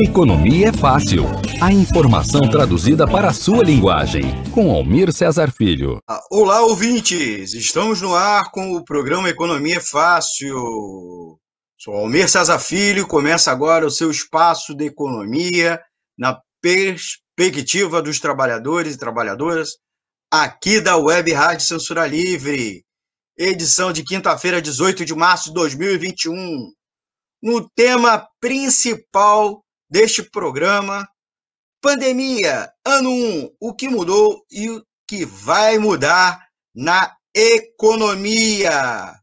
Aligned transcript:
Economia 0.00 0.68
é 0.68 0.72
fácil. 0.72 1.24
A 1.60 1.72
informação 1.72 2.48
traduzida 2.50 3.06
para 3.06 3.28
a 3.28 3.32
sua 3.32 3.62
linguagem. 3.62 4.22
Com 4.50 4.70
Almir 4.70 5.12
Cesar 5.12 5.52
Filho. 5.52 6.00
Ah, 6.08 6.20
olá, 6.30 6.62
ouvintes! 6.62 7.54
Estamos 7.54 8.00
no 8.00 8.14
ar 8.14 8.50
com 8.50 8.72
o 8.72 8.84
programa 8.84 9.28
Economia 9.28 9.76
é 9.76 9.80
Fácil. 9.80 11.38
Sou 11.78 11.94
Almir 11.94 12.28
Cesar 12.28 12.60
Filho. 12.60 13.06
Começa 13.06 13.52
agora 13.52 13.86
o 13.86 13.90
seu 13.90 14.10
espaço 14.10 14.74
de 14.74 14.86
economia 14.86 15.80
na 16.18 16.40
perspectiva 16.60 18.02
dos 18.02 18.18
trabalhadores 18.18 18.94
e 18.94 18.98
trabalhadoras 18.98 19.70
aqui 20.30 20.80
da 20.80 20.96
Web 20.96 21.32
Rádio 21.32 21.66
Censura 21.66 22.06
Livre. 22.06 22.84
Edição 23.38 23.92
de 23.92 24.02
quinta-feira, 24.02 24.60
18 24.60 25.04
de 25.04 25.14
março 25.14 25.48
de 25.48 25.54
2021. 25.54 26.72
No 27.44 27.68
tema 27.68 28.26
principal 28.40 29.62
deste 29.90 30.22
programa. 30.22 31.06
Pandemia, 31.82 32.72
ano 32.82 33.10
1, 33.10 33.56
o 33.60 33.74
que 33.74 33.86
mudou 33.86 34.42
e 34.50 34.70
o 34.70 34.82
que 35.06 35.26
vai 35.26 35.78
mudar 35.78 36.48
na 36.74 37.14
economia. 37.34 39.14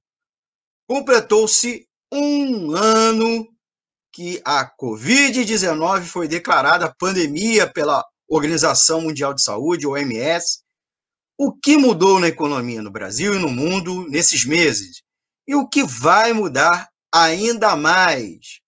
Completou-se 0.88 1.88
um 2.14 2.76
ano 2.76 3.48
que 4.14 4.40
a 4.46 4.70
Covid-19 4.78 6.04
foi 6.04 6.28
declarada 6.28 6.94
pandemia 7.00 7.74
pela 7.74 8.06
Organização 8.30 9.02
Mundial 9.02 9.34
de 9.34 9.42
Saúde, 9.42 9.88
OMS. 9.88 10.60
O 11.40 11.52
que 11.52 11.76
mudou 11.76 12.20
na 12.20 12.28
economia 12.28 12.84
no 12.84 12.92
Brasil 12.92 13.34
e 13.34 13.40
no 13.40 13.50
mundo 13.50 14.08
nesses 14.10 14.46
meses? 14.46 15.02
E 15.48 15.56
o 15.56 15.68
que 15.68 15.84
vai 15.84 16.34
mudar 16.34 16.91
ainda 17.12 17.76
mais? 17.76 18.60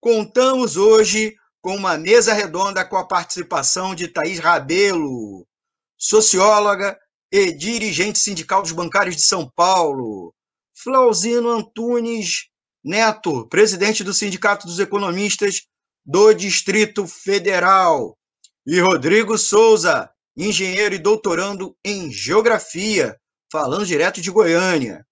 Contamos 0.00 0.76
hoje 0.76 1.34
com 1.60 1.76
uma 1.76 1.96
mesa 1.98 2.32
redonda 2.32 2.84
com 2.84 2.96
a 2.96 3.06
participação 3.06 3.94
de 3.94 4.08
Thaís 4.08 4.38
Rabelo, 4.38 5.46
socióloga 5.96 6.98
e 7.30 7.52
dirigente 7.52 8.18
sindical 8.18 8.62
dos 8.62 8.72
bancários 8.72 9.16
de 9.16 9.22
São 9.22 9.50
Paulo, 9.54 10.34
Flauzino 10.74 11.50
Antunes 11.50 12.48
Neto, 12.82 13.46
presidente 13.48 14.02
do 14.04 14.14
Sindicato 14.14 14.66
dos 14.66 14.78
Economistas 14.78 15.62
do 16.06 16.32
Distrito 16.32 17.06
Federal, 17.06 18.16
e 18.66 18.80
Rodrigo 18.80 19.36
Souza, 19.36 20.10
engenheiro 20.36 20.94
e 20.94 20.98
doutorando 20.98 21.76
em 21.84 22.10
Geografia, 22.10 23.18
falando 23.50 23.84
direto 23.84 24.20
de 24.20 24.30
Goiânia. 24.30 25.06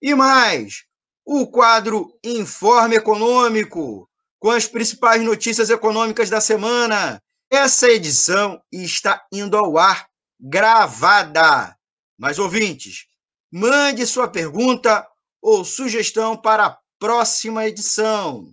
E 0.00 0.14
mais, 0.14 0.84
o 1.24 1.46
quadro 1.46 2.18
Informe 2.22 2.96
Econômico, 2.96 4.08
com 4.38 4.50
as 4.50 4.66
principais 4.66 5.22
notícias 5.22 5.70
econômicas 5.70 6.28
da 6.28 6.40
semana. 6.40 7.22
Essa 7.50 7.88
edição 7.88 8.62
está 8.70 9.24
indo 9.32 9.56
ao 9.56 9.78
ar 9.78 10.06
gravada. 10.38 11.76
Mas, 12.18 12.38
ouvintes, 12.38 13.06
mande 13.50 14.06
sua 14.06 14.28
pergunta 14.28 15.06
ou 15.40 15.64
sugestão 15.64 16.36
para 16.36 16.66
a 16.66 16.78
próxima 16.98 17.66
edição. 17.66 18.52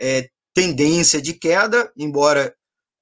é, 0.00 0.30
tendência 0.56 1.20
de 1.20 1.34
queda, 1.34 1.92
embora 1.94 2.56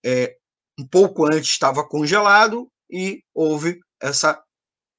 é, 0.04 0.36
um 0.76 0.84
pouco 0.84 1.24
antes 1.24 1.50
estava 1.50 1.86
congelado 1.86 2.68
e 2.90 3.22
houve 3.32 3.78
essa 4.02 4.42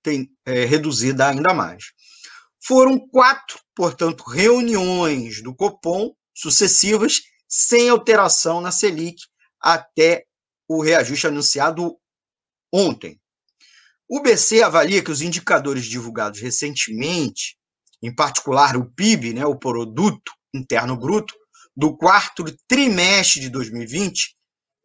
tem, 0.02 0.32
é, 0.46 0.64
reduzida 0.64 1.28
ainda 1.28 1.54
mais. 1.54 1.92
Foram 2.66 2.98
quatro, 2.98 3.60
portanto, 3.76 4.24
reuniões 4.24 5.44
do 5.44 5.54
Copom 5.54 6.14
sucessivas, 6.34 7.24
sem 7.46 7.90
alteração 7.90 8.62
na 8.62 8.72
Selic, 8.72 9.22
até 9.60 10.24
o 10.66 10.82
reajuste 10.82 11.28
anunciado 11.28 11.98
ontem. 12.74 13.20
O 14.08 14.22
BC 14.22 14.64
avalia 14.64 15.04
que 15.04 15.12
os 15.12 15.22
indicadores 15.22 15.86
divulgados 15.86 16.40
recentemente, 16.40 17.58
em 18.02 18.16
particular 18.16 18.78
o 18.78 18.90
PIB, 18.90 19.34
né, 19.34 19.46
o 19.46 19.60
Produto 19.60 20.32
Interno 20.54 20.96
Bruto, 20.96 21.36
do 21.76 21.96
quarto 21.96 22.44
trimestre 22.68 23.42
de 23.42 23.50
2020, 23.50 24.36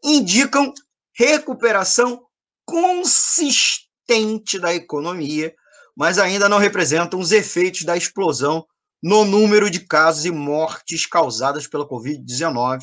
indicam 0.04 0.72
recuperação 1.14 2.25
consistente 2.64 4.58
da 4.58 4.75
economia, 4.75 5.54
mas 5.96 6.19
ainda 6.19 6.48
não 6.48 6.58
representam 6.58 7.20
os 7.20 7.32
efeitos 7.32 7.82
da 7.82 7.96
explosão 7.96 8.66
no 9.02 9.25
número 9.25 9.70
de 9.70 9.81
casos 9.81 10.25
e 10.25 10.31
mortes 10.31 11.06
causadas 11.06 11.66
pela 11.66 11.88
Covid-19, 11.88 12.81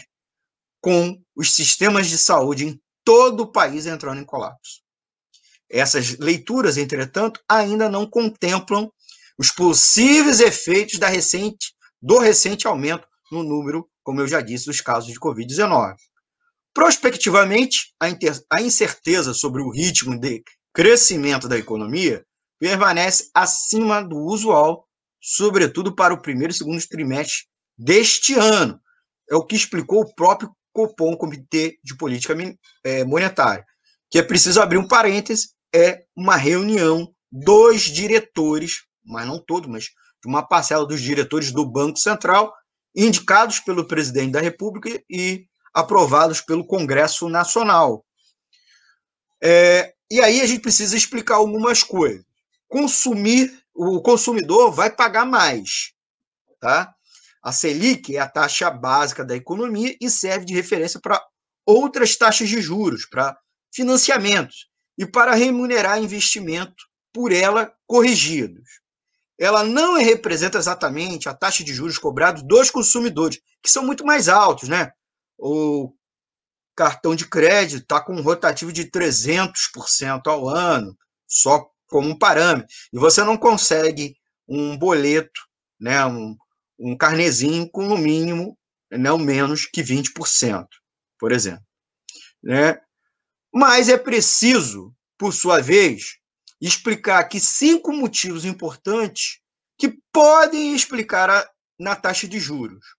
com 0.82 1.20
os 1.36 1.54
sistemas 1.54 2.08
de 2.08 2.18
saúde 2.18 2.66
em 2.66 2.82
todo 3.04 3.42
o 3.42 3.52
país 3.52 3.86
entrando 3.86 4.22
em 4.22 4.26
colapso. 4.26 4.82
Essas 5.70 6.18
leituras, 6.18 6.78
entretanto, 6.78 7.42
ainda 7.48 7.90
não 7.90 8.10
contemplam 8.10 8.92
os 9.38 9.52
possíveis 9.52 10.40
efeitos 10.40 10.98
da 10.98 11.08
recente, 11.08 11.74
do 12.02 12.18
recente 12.18 12.68
aumento 12.68 13.08
no 13.32 13.44
número, 13.44 13.88
como 14.08 14.22
eu 14.22 14.28
já 14.28 14.40
disse, 14.40 14.68
dos 14.68 14.80
casos 14.80 15.12
de 15.12 15.20
Covid-19. 15.20 15.98
Prospectivamente, 16.74 17.94
a 18.00 18.62
incerteza 18.62 19.34
sobre 19.34 19.62
o 19.62 19.70
ritmo 19.70 20.18
de 20.18 20.42
crescimento 20.74 21.46
da 21.46 21.58
economia 21.58 22.24
permanece 22.58 23.30
acima 23.34 24.02
do 24.02 24.16
usual, 24.16 24.88
sobretudo 25.22 25.94
para 25.94 26.14
o 26.14 26.22
primeiro 26.22 26.54
e 26.54 26.56
segundo 26.56 26.82
trimestre 26.88 27.48
deste 27.78 28.34
ano. 28.36 28.80
É 29.30 29.36
o 29.36 29.46
que 29.46 29.58
explicou 29.58 30.04
o 30.04 30.16
próprio 30.16 30.56
Copom, 30.72 31.18
Comitê 31.18 31.78
de 31.84 31.98
Política 31.98 32.34
é, 32.86 33.04
Monetária. 33.04 33.66
Que 34.10 34.20
é 34.20 34.24
preciso 34.24 34.62
abrir 34.62 34.78
um 34.78 34.88
parêntese, 34.88 35.50
é 35.76 36.06
uma 36.16 36.38
reunião 36.38 37.14
dos 37.30 37.82
diretores, 37.82 38.86
mas 39.06 39.28
não 39.28 39.38
todo, 39.38 39.68
mas 39.68 39.88
de 40.24 40.30
uma 40.30 40.48
parcela 40.48 40.88
dos 40.88 41.02
diretores 41.02 41.52
do 41.52 41.70
Banco 41.70 42.00
Central, 42.00 42.54
indicados 42.98 43.60
pelo 43.60 43.86
presidente 43.86 44.32
da 44.32 44.42
República 44.42 44.90
e 45.08 45.46
aprovados 45.72 46.42
pelo 46.42 46.66
Congresso 46.66 47.30
Nacional. 47.30 48.04
É, 49.42 49.94
e 50.10 50.20
aí 50.20 50.42
a 50.42 50.48
gente 50.48 50.62
precisa 50.62 50.98
explicar 50.98 51.36
algumas 51.36 51.84
coisas. 51.84 52.26
Consumir, 52.68 53.64
o 53.76 54.02
consumidor 54.02 54.72
vai 54.72 54.90
pagar 54.90 55.26
mais, 55.26 55.94
tá? 56.60 56.92
A 57.44 57.52
Selic 57.52 58.16
é 58.16 58.20
a 58.20 58.28
taxa 58.28 58.72
básica 58.72 59.24
da 59.24 59.36
economia 59.36 59.96
e 60.02 60.10
serve 60.10 60.46
de 60.46 60.56
referência 60.56 61.00
para 61.00 61.24
outras 61.64 62.16
taxas 62.16 62.50
de 62.50 62.60
juros, 62.60 63.06
para 63.06 63.38
financiamentos 63.72 64.68
e 64.98 65.06
para 65.06 65.36
remunerar 65.36 66.02
investimento 66.02 66.84
por 67.14 67.32
ela 67.32 67.72
corrigidos. 67.86 68.82
Ela 69.40 69.64
não 69.64 69.98
representa 69.98 70.58
exatamente 70.58 71.30
a 71.30 71.34
taxa 71.34 71.64
de 71.64 71.74
juros 71.74 71.98
cobrados 71.98 72.44
dos 72.44 72.72
consumidores, 72.72 73.40
que 73.62 73.70
são 73.70 73.86
muito 73.86 74.06
mais 74.06 74.28
altos, 74.28 74.68
né? 74.68 74.92
o 75.38 75.94
cartão 76.76 77.16
de 77.16 77.28
crédito 77.28 77.84
está 77.84 78.02
com 78.02 78.14
um 78.14 78.22
rotativo 78.22 78.72
de 78.72 78.90
300% 78.90 80.28
ao 80.28 80.48
ano, 80.48 80.98
só 81.28 81.70
como 81.88 82.10
um 82.10 82.18
parâmetro. 82.18 82.68
E 82.92 82.98
você 82.98 83.24
não 83.24 83.38
consegue 83.38 84.16
um 84.48 84.78
boleto, 84.78 85.42
né, 85.80 86.06
um, 86.06 86.36
um 86.80 86.98
carnezinho 86.98 87.70
com 87.70 87.84
no 87.84 87.98
mínimo 87.98 88.58
não 88.90 89.18
menos 89.18 89.66
que 89.66 89.82
20%, 89.82 90.66
por 91.20 91.32
exemplo. 91.32 91.66
Né? 92.42 92.80
Mas 93.54 93.90
é 93.90 93.98
preciso, 93.98 94.94
por 95.18 95.34
sua 95.34 95.62
vez, 95.62 96.18
explicar 96.60 97.20
aqui 97.20 97.40
cinco 97.40 97.92
motivos 97.94 98.46
importantes 98.46 99.40
que 99.78 99.98
podem 100.12 100.74
explicar 100.74 101.30
a, 101.30 101.50
na 101.80 101.96
taxa 101.96 102.28
de 102.28 102.40
juros. 102.40 102.96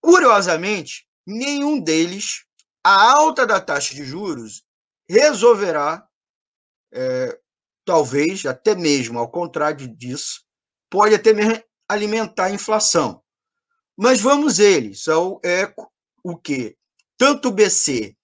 Curiosamente, 0.00 1.06
nenhum 1.26 1.80
deles, 1.80 2.44
a 2.82 3.12
alta 3.12 3.46
da 3.46 3.60
taxa 3.60 3.94
de 3.94 4.04
juros 4.04 4.64
resolverá, 5.08 6.06
é, 6.92 7.38
talvez, 7.84 8.44
até 8.44 8.74
mesmo 8.74 9.18
ao 9.18 9.30
contrário 9.30 9.88
disso, 9.88 10.44
pode 10.90 11.14
até 11.14 11.32
mesmo 11.32 11.62
alimentar 11.88 12.46
a 12.46 12.50
inflação. 12.50 13.22
Mas 13.96 14.20
vamos 14.20 14.58
eles, 14.58 15.02
são 15.02 15.40
é 15.44 15.72
o 16.22 16.36
que 16.36 16.76
tanto 17.16 17.48
o 17.48 17.52
BC 17.52 18.16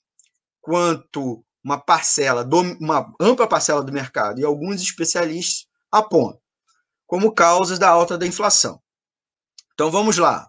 quanto 0.60 1.44
uma 1.62 1.78
parcela, 1.78 2.48
uma 2.80 3.12
ampla 3.20 3.46
parcela 3.46 3.82
do 3.82 3.92
mercado 3.92 4.40
e 4.40 4.44
alguns 4.44 4.80
especialistas 4.82 5.66
apontam 5.90 6.40
como 7.06 7.34
causas 7.34 7.78
da 7.78 7.88
alta 7.88 8.16
da 8.16 8.26
inflação. 8.26 8.80
Então 9.74 9.90
vamos 9.90 10.16
lá. 10.16 10.48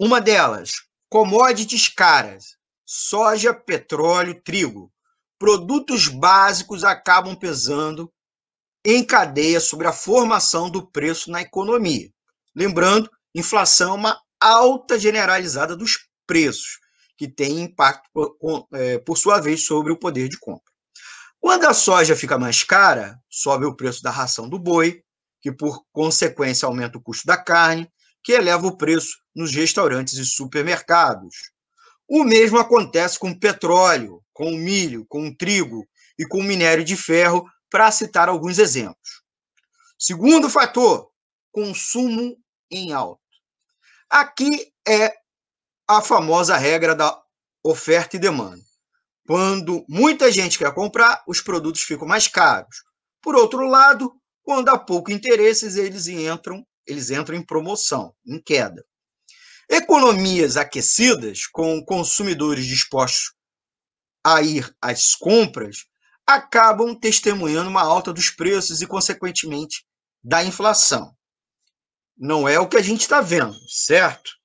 Uma 0.00 0.22
delas, 0.22 0.88
Commodities 1.10 1.88
caras, 1.88 2.56
soja, 2.84 3.52
petróleo, 3.52 4.40
trigo. 4.42 4.92
Produtos 5.38 6.08
básicos 6.08 6.82
acabam 6.82 7.36
pesando 7.36 8.12
em 8.84 9.04
cadeia 9.04 9.60
sobre 9.60 9.86
a 9.86 9.92
formação 9.92 10.70
do 10.70 10.86
preço 10.86 11.30
na 11.30 11.42
economia. 11.42 12.10
Lembrando, 12.54 13.10
inflação 13.34 13.90
é 13.90 13.94
uma 13.94 14.22
alta 14.40 14.98
generalizada 14.98 15.76
dos 15.76 16.08
preços, 16.26 16.78
que 17.18 17.26
tem 17.26 17.60
impacto, 17.60 18.08
por, 18.12 18.68
é, 18.72 18.98
por 18.98 19.18
sua 19.18 19.40
vez, 19.40 19.66
sobre 19.66 19.92
o 19.92 19.98
poder 19.98 20.28
de 20.28 20.38
compra. 20.38 20.72
Quando 21.40 21.64
a 21.64 21.74
soja 21.74 22.14
fica 22.14 22.38
mais 22.38 22.62
cara, 22.62 23.20
sobe 23.28 23.66
o 23.66 23.74
preço 23.74 24.02
da 24.02 24.10
ração 24.10 24.48
do 24.48 24.58
boi, 24.58 25.02
que 25.40 25.50
por 25.50 25.84
consequência 25.92 26.66
aumenta 26.66 26.96
o 26.96 27.00
custo 27.00 27.26
da 27.26 27.36
carne, 27.36 27.90
que 28.22 28.32
eleva 28.32 28.66
o 28.66 28.76
preço 28.76 29.18
nos 29.34 29.52
restaurantes 29.52 30.14
e 30.14 30.24
supermercados. 30.24 31.50
O 32.08 32.22
mesmo 32.22 32.58
acontece 32.58 33.18
com 33.18 33.30
o 33.30 33.38
petróleo, 33.38 34.22
com 34.32 34.52
o 34.52 34.56
milho, 34.56 35.04
com 35.08 35.26
o 35.26 35.36
trigo 35.36 35.86
e 36.16 36.24
com 36.24 36.38
o 36.38 36.44
minério 36.44 36.84
de 36.84 36.96
ferro, 36.96 37.44
para 37.68 37.90
citar 37.90 38.28
alguns 38.28 38.58
exemplos. 38.58 39.22
Segundo 39.98 40.48
fator, 40.48 41.10
consumo 41.50 42.36
em 42.70 42.92
alta. 42.92 43.20
Aqui 44.08 44.72
é 44.86 45.14
a 45.88 46.02
famosa 46.02 46.56
regra 46.56 46.94
da 46.94 47.18
oferta 47.64 48.16
e 48.16 48.20
demanda. 48.20 48.62
Quando 49.26 49.84
muita 49.88 50.30
gente 50.30 50.58
quer 50.58 50.72
comprar, 50.74 51.22
os 51.26 51.40
produtos 51.40 51.82
ficam 51.82 52.06
mais 52.06 52.28
caros. 52.28 52.84
Por 53.22 53.34
outro 53.34 53.66
lado, 53.66 54.12
quando 54.42 54.68
há 54.68 54.78
pouco 54.78 55.10
interesse, 55.10 55.66
eles 55.78 56.06
entram 56.06 56.64
eles 56.88 57.10
entram 57.10 57.36
em 57.36 57.44
promoção, 57.44 58.14
em 58.26 58.40
queda. 58.40 58.82
Economias 59.68 60.56
aquecidas, 60.56 61.46
com 61.46 61.84
consumidores 61.84 62.64
dispostos 62.64 63.34
a 64.24 64.40
ir 64.40 64.74
às 64.80 65.14
compras, 65.14 65.84
acabam 66.26 66.98
testemunhando 66.98 67.68
uma 67.68 67.82
alta 67.82 68.12
dos 68.12 68.30
preços 68.30 68.80
e, 68.80 68.86
consequentemente, 68.86 69.84
da 70.24 70.42
inflação. 70.42 71.14
Não 72.16 72.48
é 72.48 72.58
o 72.58 72.66
que 72.66 72.78
a 72.78 72.82
gente 72.82 73.02
está 73.02 73.20
vendo, 73.20 73.56
certo? 73.68 74.37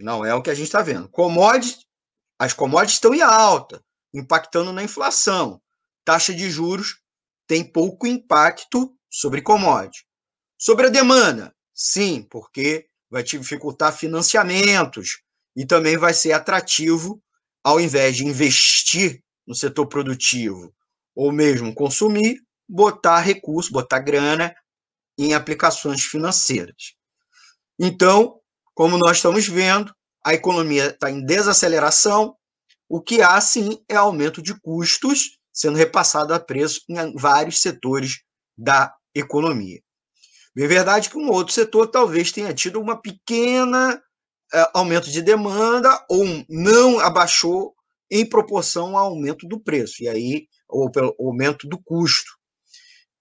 Não 0.00 0.24
é 0.24 0.34
o 0.34 0.42
que 0.42 0.50
a 0.50 0.54
gente 0.54 0.66
está 0.66 0.82
vendo. 0.82 1.08
Commodities, 1.08 1.86
as 2.38 2.54
commodities 2.54 2.94
estão 2.94 3.14
em 3.14 3.20
alta, 3.20 3.84
impactando 4.14 4.72
na 4.72 4.82
inflação. 4.82 5.60
Taxa 6.04 6.34
de 6.34 6.50
juros 6.50 7.00
tem 7.46 7.62
pouco 7.62 8.06
impacto 8.06 8.96
sobre 9.10 9.42
commodities. 9.42 10.04
Sobre 10.58 10.86
a 10.86 10.90
demanda, 10.90 11.54
sim, 11.74 12.22
porque 12.30 12.86
vai 13.10 13.22
dificultar 13.22 13.92
financiamentos 13.92 15.20
e 15.54 15.66
também 15.66 15.96
vai 15.96 16.14
ser 16.14 16.32
atrativo, 16.32 17.22
ao 17.62 17.80
invés 17.80 18.16
de 18.16 18.24
investir 18.24 19.22
no 19.46 19.54
setor 19.54 19.86
produtivo 19.86 20.74
ou 21.14 21.32
mesmo 21.32 21.74
consumir, 21.74 22.40
botar 22.68 23.18
recurso, 23.18 23.72
botar 23.72 23.98
grana 23.98 24.54
em 25.18 25.34
aplicações 25.34 26.02
financeiras. 26.04 26.94
Então, 27.78 28.39
como 28.80 28.96
nós 28.96 29.18
estamos 29.18 29.46
vendo, 29.46 29.94
a 30.24 30.32
economia 30.32 30.86
está 30.86 31.10
em 31.10 31.22
desaceleração, 31.22 32.34
o 32.88 32.98
que 32.98 33.20
há 33.20 33.38
sim 33.38 33.78
é 33.86 33.94
aumento 33.94 34.40
de 34.40 34.58
custos 34.58 35.36
sendo 35.52 35.76
repassado 35.76 36.32
a 36.32 36.40
preço 36.40 36.80
em 36.88 37.14
vários 37.14 37.60
setores 37.60 38.22
da 38.56 38.90
economia. 39.14 39.82
É 40.56 40.66
verdade 40.66 41.10
que 41.10 41.18
um 41.18 41.28
outro 41.28 41.52
setor 41.52 41.88
talvez 41.88 42.32
tenha 42.32 42.54
tido 42.54 42.80
uma 42.80 42.98
pequena 42.98 43.96
uh, 43.96 44.66
aumento 44.72 45.10
de 45.10 45.20
demanda 45.20 46.02
ou 46.08 46.24
não 46.48 47.00
abaixou 47.00 47.74
em 48.10 48.26
proporção 48.26 48.96
ao 48.96 49.08
aumento 49.08 49.46
do 49.46 49.60
preço, 49.60 50.02
e 50.02 50.08
aí, 50.08 50.46
ou 50.66 50.90
pelo 50.90 51.14
aumento 51.20 51.68
do 51.68 51.78
custo. 51.78 52.32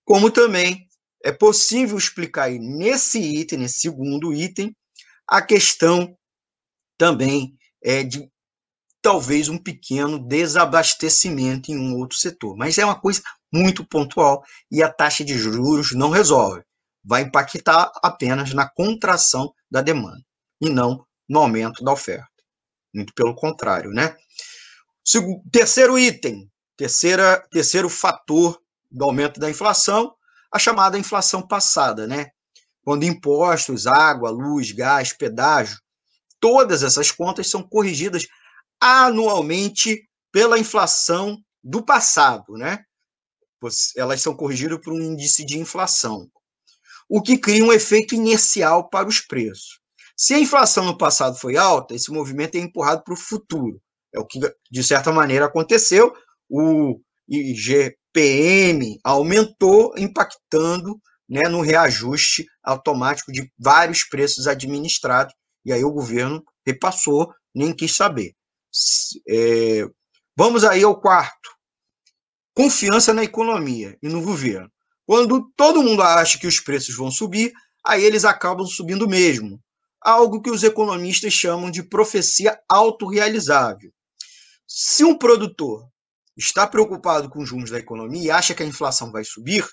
Como 0.06 0.32
também 0.32 0.88
é 1.22 1.34
possível 1.34 1.98
explicar 1.98 2.50
nesse 2.50 3.20
item, 3.20 3.60
nesse 3.60 3.82
segundo 3.82 4.34
item, 4.34 4.74
a 5.30 5.42
questão 5.42 6.18
também 6.98 7.56
é 7.84 8.04
de 8.04 8.30
talvez 9.02 9.48
um 9.48 9.58
pequeno 9.58 10.20
desabastecimento 10.20 11.72
em 11.72 11.78
um 11.78 11.98
outro 11.98 12.18
setor, 12.18 12.58
mas 12.58 12.78
é 12.78 12.84
uma 12.84 13.00
coisa 13.00 13.22
muito 13.54 13.86
pontual 13.86 14.44
e 14.72 14.84
a 14.84 14.92
taxa 14.92 15.24
de 15.24 15.38
juros 15.38 15.94
não 15.94 16.10
resolve. 16.10 16.64
Vai 17.04 17.22
impactar 17.22 17.92
apenas 18.04 18.54
na 18.54 18.68
contração 18.68 19.54
da 19.72 19.82
demanda 19.82 20.22
e 20.60 20.70
não 20.70 21.06
no 21.28 21.40
aumento 21.40 21.84
da 21.84 21.94
oferta. 21.94 22.28
Muito 22.94 23.14
pelo 23.14 23.36
contrário, 23.36 23.92
né? 23.92 24.18
Terceiro 25.52 25.98
item, 25.98 26.52
terceira, 26.76 27.48
terceiro 27.52 27.88
fator 27.88 28.60
do 28.92 29.06
aumento 29.06 29.40
da 29.40 29.50
inflação, 29.50 30.14
a 30.52 30.60
chamada 30.60 30.98
inflação 30.98 31.48
passada, 31.48 32.06
né? 32.08 32.32
Quando 32.84 33.04
impostos, 33.04 33.86
água, 33.88 34.30
luz, 34.30 34.72
gás, 34.72 35.14
pedágio, 35.14 35.78
todas 36.40 36.84
essas 36.84 37.12
contas 37.12 37.48
são 37.50 37.62
corrigidas 37.62 38.26
anualmente 38.80 40.08
pela 40.32 40.58
inflação 40.58 41.38
do 41.64 41.84
passado, 41.84 42.54
né? 42.54 42.80
Elas 43.98 44.22
são 44.22 44.34
corrigidas 44.34 44.80
por 44.82 44.94
um 44.94 45.02
índice 45.02 45.46
de 45.46 45.60
inflação, 45.60 46.30
o 47.10 47.22
que 47.22 47.38
cria 47.38 47.64
um 47.64 47.74
efeito 47.74 48.16
inercial 48.16 48.90
para 48.90 49.10
os 49.10 49.20
preços. 49.20 49.80
Se 50.16 50.34
a 50.34 50.40
inflação 50.40 50.86
no 50.86 50.98
passado 50.98 51.38
foi 51.38 51.58
alta, 51.58 51.96
esse 51.96 52.12
movimento 52.12 52.56
é 52.56 52.60
empurrado 52.60 53.04
para 53.04 53.14
o 53.14 53.18
futuro. 53.18 53.82
É 54.14 54.20
o 54.20 54.26
que, 54.26 54.40
de 54.70 54.84
certa 54.84 55.12
maneira, 55.12 55.46
aconteceu. 55.46 56.14
O 56.50 57.00
IGPM 57.28 59.00
aumentou, 59.04 59.94
impactando 59.98 61.00
né, 61.30 61.48
no 61.48 61.62
reajuste 61.62 62.46
automático 62.64 63.32
de 63.32 63.52
vários 63.58 64.04
preços 64.04 64.48
administrados, 64.48 65.34
e 65.64 65.72
aí 65.72 65.84
o 65.84 65.92
governo 65.92 66.44
repassou, 66.66 67.32
nem 67.54 67.74
quis 67.74 67.96
saber. 67.96 68.34
É, 69.28 69.86
vamos 70.36 70.64
aí 70.64 70.84
ao 70.84 71.00
quarto. 71.00 71.50
Confiança 72.56 73.14
na 73.14 73.24
economia 73.24 73.98
e 74.02 74.10
no 74.10 74.22
governo. 74.22 74.72
Quando 75.06 75.52
todo 75.56 75.84
mundo 75.84 76.02
acha 76.02 76.38
que 76.38 76.48
os 76.48 76.60
preços 76.60 76.96
vão 76.96 77.12
subir, 77.12 77.52
aí 77.86 78.04
eles 78.04 78.26
acabam 78.26 78.66
subindo 78.66 79.08
mesmo. 79.08 79.60
Algo 80.02 80.42
que 80.42 80.50
os 80.50 80.64
economistas 80.64 81.34
chamam 81.34 81.70
de 81.70 81.84
profecia 81.84 82.60
autorrealizável. 82.70 83.92
Se 84.68 85.04
um 85.04 85.18
produtor 85.18 85.88
está 86.38 86.66
preocupado 86.66 87.30
com 87.30 87.42
os 87.42 87.52
rumos 87.52 87.70
da 87.70 87.80
economia 87.80 88.24
e 88.24 88.32
acha 88.32 88.54
que 88.54 88.64
a 88.64 88.66
inflação 88.66 89.12
vai 89.12 89.24
subir, 89.24 89.68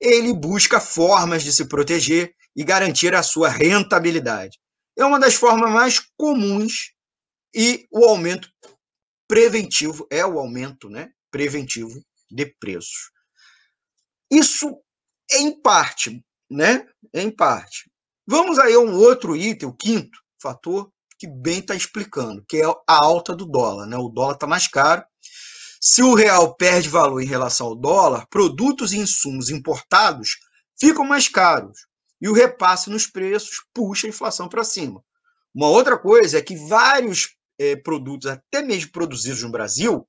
ele 0.00 0.32
busca 0.32 0.80
formas 0.80 1.42
de 1.42 1.52
se 1.52 1.66
proteger 1.66 2.34
e 2.54 2.64
garantir 2.64 3.14
a 3.14 3.22
sua 3.22 3.48
rentabilidade. 3.48 4.58
É 4.96 5.04
uma 5.04 5.18
das 5.18 5.34
formas 5.34 5.70
mais 5.72 6.00
comuns 6.16 6.92
e 7.54 7.86
o 7.90 8.04
aumento 8.04 8.48
preventivo 9.28 10.06
é 10.10 10.24
o 10.24 10.38
aumento 10.38 10.88
né, 10.88 11.10
preventivo 11.30 12.04
de 12.30 12.46
preços. 12.46 13.10
Isso 14.30 14.80
é 15.30 15.38
em 15.38 15.60
parte, 15.60 16.24
né? 16.50 16.86
É 17.12 17.22
em 17.22 17.30
parte. 17.30 17.90
Vamos 18.26 18.58
aí 18.58 18.74
a 18.74 18.78
um 18.78 18.94
outro 18.94 19.36
item, 19.36 19.68
o 19.68 19.76
quinto 19.76 20.18
fator, 20.40 20.90
que 21.18 21.26
bem 21.26 21.60
está 21.60 21.74
explicando, 21.74 22.44
que 22.48 22.58
é 22.58 22.64
a 22.64 22.82
alta 22.86 23.34
do 23.34 23.46
dólar. 23.46 23.86
Né? 23.86 23.96
O 23.96 24.08
dólar 24.08 24.34
está 24.34 24.46
mais 24.46 24.66
caro. 24.66 25.04
Se 25.86 26.02
o 26.02 26.14
real 26.14 26.54
perde 26.54 26.88
valor 26.88 27.20
em 27.20 27.26
relação 27.26 27.66
ao 27.66 27.76
dólar, 27.76 28.26
produtos 28.28 28.94
e 28.94 28.96
insumos 28.96 29.50
importados 29.50 30.38
ficam 30.80 31.04
mais 31.04 31.28
caros. 31.28 31.86
E 32.22 32.26
o 32.26 32.32
repasse 32.32 32.88
nos 32.88 33.06
preços 33.06 33.62
puxa 33.74 34.06
a 34.06 34.08
inflação 34.08 34.48
para 34.48 34.64
cima. 34.64 35.04
Uma 35.54 35.68
outra 35.68 35.98
coisa 35.98 36.38
é 36.38 36.42
que 36.42 36.56
vários 36.56 37.36
é, 37.58 37.76
produtos, 37.76 38.30
até 38.30 38.62
mesmo 38.62 38.92
produzidos 38.92 39.42
no 39.42 39.50
Brasil, 39.50 40.08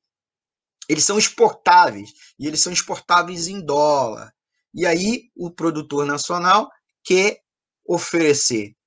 eles 0.88 1.04
são 1.04 1.18
exportáveis 1.18 2.14
e 2.40 2.48
eles 2.48 2.62
são 2.62 2.72
exportáveis 2.72 3.50
em 3.50 3.60
dólar. 3.60 4.34
E 4.74 4.86
aí 4.86 5.30
o 5.36 5.52
produtor 5.52 6.06
nacional 6.06 6.70
quer 7.04 7.42
oferecer 7.86 8.78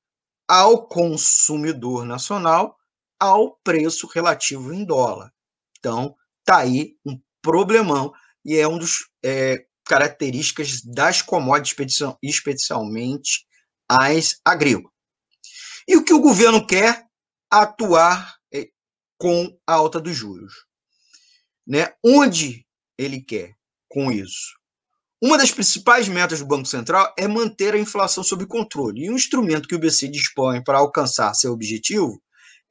ao 0.49 0.89
consumidor 0.89 2.07
nacional 2.07 2.79
ao 3.21 3.59
preço 3.63 4.07
relativo 4.07 4.73
em 4.73 4.87
dólar. 4.87 5.31
Então, 5.79 6.17
tá 6.49 6.59
aí 6.59 6.97
um 7.05 7.21
problemão 7.43 8.11
e 8.43 8.57
é 8.57 8.67
um 8.67 8.79
dos 8.79 9.11
é, 9.23 9.67
características 9.85 10.81
das 10.83 11.21
commodities, 11.21 11.99
especialmente 12.23 13.47
as 13.87 14.37
agrícolas. 14.43 14.91
E 15.87 15.97
o 15.97 16.05
que 16.05 16.15
o 16.15 16.21
governo 16.21 16.67
quer? 16.67 17.07
Atuar 17.51 18.39
com 19.19 19.59
a 19.67 19.75
alta 19.75 20.01
dos 20.01 20.17
juros. 20.17 20.53
Né? 21.67 21.93
Onde 22.05 22.65
ele 22.97 23.21
quer 23.21 23.55
com 23.89 24.11
isso? 24.13 24.57
Uma 25.21 25.37
das 25.37 25.51
principais 25.51 26.09
metas 26.09 26.39
do 26.39 26.47
Banco 26.47 26.67
Central 26.67 27.13
é 27.19 27.27
manter 27.27 27.75
a 27.75 27.79
inflação 27.79 28.23
sob 28.23 28.47
controle. 28.47 29.05
E 29.05 29.11
um 29.11 29.17
instrumento 29.17 29.67
que 29.67 29.75
o 29.75 29.79
BC 29.79 30.09
dispõe 30.09 30.63
para 30.63 30.79
alcançar 30.79 31.35
seu 31.35 31.53
objetivo 31.53 32.23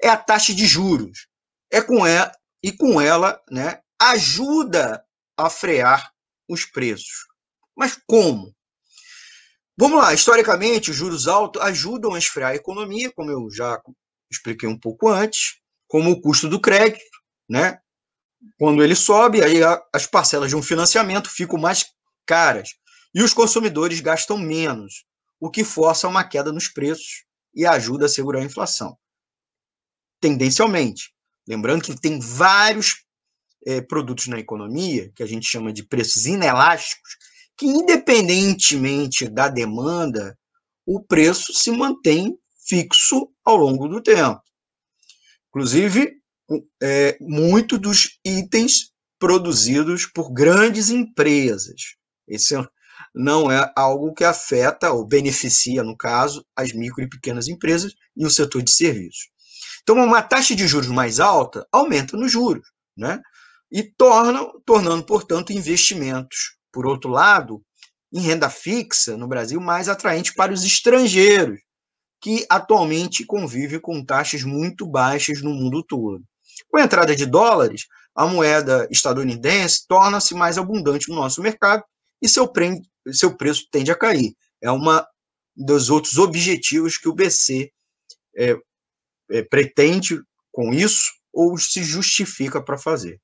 é 0.01 0.07
a 0.07 0.15
taxa 0.15 0.53
de 0.53 0.65
juros. 0.65 1.27
É 1.69 1.81
com 1.81 2.07
ela 2.07 2.31
e 2.63 2.71
com 2.71 2.99
ela, 2.99 3.41
né, 3.49 3.81
ajuda 3.99 5.03
a 5.37 5.49
frear 5.49 6.11
os 6.49 6.65
preços. 6.65 7.27
Mas 7.75 7.99
como? 8.07 8.55
Vamos 9.77 9.99
lá, 9.99 10.13
historicamente, 10.13 10.89
os 10.89 10.97
juros 10.97 11.27
altos 11.27 11.61
ajudam 11.61 12.13
a 12.13 12.17
esfriar 12.17 12.51
a 12.51 12.55
economia, 12.55 13.11
como 13.11 13.29
eu 13.29 13.47
já 13.51 13.79
expliquei 14.31 14.67
um 14.67 14.77
pouco 14.77 15.07
antes 15.07 15.59
como 15.87 16.11
o 16.11 16.19
custo 16.19 16.49
do 16.49 16.59
crédito, 16.59 17.03
né? 17.49 17.79
Quando 18.59 18.83
ele 18.83 18.95
sobe, 18.95 19.43
aí 19.43 19.59
as 19.93 20.05
parcelas 20.05 20.49
de 20.49 20.55
um 20.55 20.61
financiamento 20.61 21.29
ficam 21.29 21.59
mais 21.59 21.85
caras 22.25 22.69
e 23.13 23.21
os 23.23 23.33
consumidores 23.33 23.99
gastam 23.99 24.37
menos, 24.37 25.05
o 25.39 25.49
que 25.49 25.63
força 25.63 26.07
uma 26.07 26.23
queda 26.23 26.51
nos 26.51 26.67
preços 26.67 27.23
e 27.53 27.65
ajuda 27.65 28.05
a 28.05 28.09
segurar 28.09 28.41
a 28.41 28.43
inflação. 28.45 28.97
Tendencialmente, 30.19 31.13
lembrando 31.47 31.83
que 31.83 31.99
tem 31.99 32.19
vários 32.19 33.03
é, 33.65 33.81
produtos 33.81 34.27
na 34.27 34.39
economia 34.39 35.11
que 35.15 35.23
a 35.23 35.25
gente 35.25 35.47
chama 35.47 35.71
de 35.71 35.83
preços 35.83 36.25
inelásticos, 36.25 37.17
que 37.57 37.65
independentemente 37.65 39.27
da 39.27 39.47
demanda, 39.47 40.37
o 40.85 41.01
preço 41.01 41.53
se 41.53 41.71
mantém 41.71 42.37
fixo 42.67 43.29
ao 43.43 43.57
longo 43.57 43.87
do 43.87 44.01
tempo. 44.01 44.41
Inclusive, 45.49 46.17
é, 46.81 47.17
muito 47.19 47.77
dos 47.77 48.19
itens 48.23 48.91
produzidos 49.19 50.05
por 50.05 50.31
grandes 50.31 50.89
empresas. 50.89 51.95
Esse 52.27 52.55
não 53.13 53.51
é 53.51 53.71
algo 53.75 54.13
que 54.13 54.23
afeta 54.23 54.91
ou 54.91 55.05
beneficia, 55.05 55.83
no 55.83 55.97
caso, 55.97 56.45
as 56.55 56.71
micro 56.71 57.03
e 57.03 57.09
pequenas 57.09 57.47
empresas 57.47 57.93
e 58.15 58.25
o 58.25 58.29
setor 58.29 58.61
de 58.61 58.71
serviços. 58.71 59.29
Então, 59.89 60.03
uma 60.03 60.21
taxa 60.21 60.53
de 60.53 60.67
juros 60.67 60.89
mais 60.89 61.17
alta 61.17 61.65
aumenta 61.71 62.17
nos 62.17 62.29
juros, 62.29 62.67
né? 62.95 63.21
E 63.71 63.81
torna, 63.81 64.45
tornando, 64.65 65.05
portanto, 65.05 65.53
investimentos, 65.53 66.57
por 66.73 66.85
outro 66.85 67.09
lado, 67.09 67.63
em 68.11 68.19
renda 68.19 68.49
fixa 68.49 69.15
no 69.15 69.29
Brasil 69.29 69.61
mais 69.61 69.87
atraente 69.87 70.33
para 70.33 70.51
os 70.51 70.65
estrangeiros, 70.65 71.57
que 72.21 72.45
atualmente 72.49 73.25
convive 73.25 73.79
com 73.79 74.03
taxas 74.03 74.43
muito 74.43 74.85
baixas 74.85 75.41
no 75.41 75.51
mundo 75.53 75.81
todo. 75.81 76.21
Com 76.67 76.79
a 76.79 76.83
entrada 76.83 77.15
de 77.15 77.25
dólares, 77.25 77.85
a 78.13 78.27
moeda 78.27 78.89
estadunidense 78.91 79.87
torna-se 79.87 80.35
mais 80.35 80.57
abundante 80.57 81.07
no 81.07 81.15
nosso 81.15 81.41
mercado 81.41 81.81
e 82.21 82.27
seu, 82.27 82.45
pre... 82.45 82.81
seu 83.13 83.37
preço 83.37 83.65
tende 83.71 83.89
a 83.89 83.95
cair. 83.95 84.33
É 84.61 84.69
uma 84.69 85.07
dos 85.55 85.89
outros 85.89 86.17
objetivos 86.17 86.97
que 86.97 87.07
o 87.07 87.13
BC 87.13 87.71
é, 88.37 88.57
é, 89.29 89.41
pretende 89.41 90.21
com 90.51 90.73
isso 90.73 91.11
ou 91.33 91.57
se 91.57 91.83
justifica 91.83 92.61
para 92.61 92.77
fazer. 92.77 93.19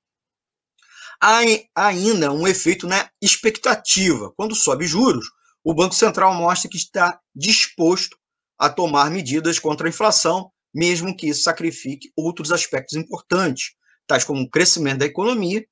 há 1.20 1.88
ainda 1.88 2.32
um 2.32 2.48
efeito 2.48 2.88
na 2.88 3.10
expectativa. 3.22 4.32
Quando 4.36 4.56
sobe 4.56 4.86
juros, 4.86 5.26
o 5.64 5.74
Banco 5.74 5.96
Central 5.96 6.34
mostra 6.36 6.70
que 6.70 6.78
está 6.78 7.20
disposto 7.34 8.18
a 8.60 8.70
tomar 8.70 9.10
medidas 9.10 9.58
contra 9.58 9.88
a 9.88 9.90
inflação, 9.90 10.52
mesmo 10.74 11.16
que 11.16 11.30
isso 11.30 11.44
sacrifique 11.44 12.12
outros 12.16 12.52
aspectos 12.52 12.96
importantes, 12.96 13.74
tais 14.06 14.24
como 14.24 14.42
o 14.42 14.50
crescimento 14.50 15.00
da 15.00 15.06
economia, 15.06 15.66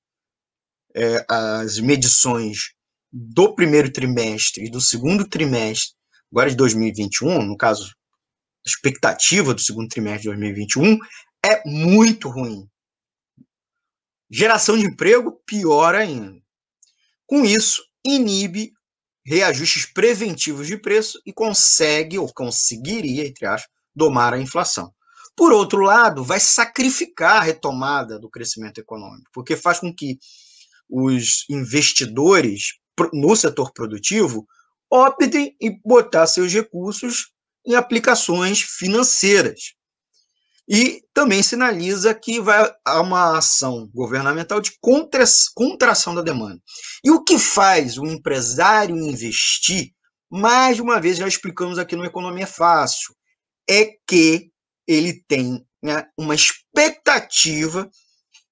é, 0.95 1.25
as 1.29 1.79
medições 1.79 2.73
do 3.11 3.53
primeiro 3.55 3.91
trimestre 3.91 4.65
e 4.65 4.69
do 4.69 4.79
segundo 4.79 5.27
trimestre, 5.27 5.95
agora 6.31 6.50
de 6.50 6.55
2021, 6.55 7.45
no 7.45 7.57
caso, 7.57 7.93
expectativa 8.65 9.53
do 9.53 9.61
segundo 9.61 9.87
trimestre 9.87 10.23
de 10.23 10.27
2021 10.29 10.97
é 11.45 11.61
muito 11.65 12.29
ruim. 12.29 12.67
Geração 14.29 14.77
de 14.77 14.85
emprego, 14.85 15.41
pior 15.45 15.95
ainda. 15.95 16.39
Com 17.25 17.43
isso, 17.43 17.83
inibe 18.03 18.71
reajustes 19.25 19.85
preventivos 19.85 20.67
de 20.67 20.77
preço 20.77 21.21
e 21.25 21.33
consegue, 21.33 22.17
ou 22.17 22.31
conseguiria, 22.33 23.27
entre 23.27 23.45
aspas, 23.45 23.69
domar 23.95 24.33
a 24.33 24.39
inflação. 24.39 24.93
Por 25.35 25.51
outro 25.51 25.81
lado, 25.81 26.23
vai 26.23 26.39
sacrificar 26.39 27.37
a 27.37 27.41
retomada 27.41 28.19
do 28.19 28.29
crescimento 28.29 28.79
econômico, 28.79 29.29
porque 29.33 29.55
faz 29.55 29.79
com 29.79 29.93
que 29.93 30.17
os 30.89 31.45
investidores 31.49 32.79
no 33.13 33.35
setor 33.35 33.71
produtivo 33.73 34.45
optem 34.89 35.55
em 35.59 35.79
botar 35.83 36.27
seus 36.27 36.51
recursos 36.51 37.31
em 37.65 37.75
aplicações 37.75 38.61
financeiras. 38.61 39.73
E 40.67 41.01
também 41.13 41.43
sinaliza 41.43 42.13
que 42.13 42.39
vai 42.39 42.71
há 42.85 43.01
uma 43.01 43.37
ação 43.37 43.89
governamental 43.93 44.61
de 44.61 44.71
contra, 44.79 45.23
contração 45.53 46.15
da 46.15 46.21
demanda. 46.21 46.61
E 47.03 47.11
o 47.11 47.23
que 47.23 47.37
faz 47.37 47.97
o 47.97 48.05
empresário 48.05 48.95
investir, 48.95 49.91
mais 50.29 50.79
uma 50.79 50.99
vez 50.99 51.17
já 51.17 51.27
explicamos 51.27 51.77
aqui 51.77 51.95
no 51.95 52.05
Economia 52.05 52.47
Fácil, 52.47 53.13
é 53.69 53.89
que 54.07 54.49
ele 54.87 55.23
tem 55.27 55.65
né, 55.83 56.05
uma 56.17 56.35
expectativa 56.35 57.89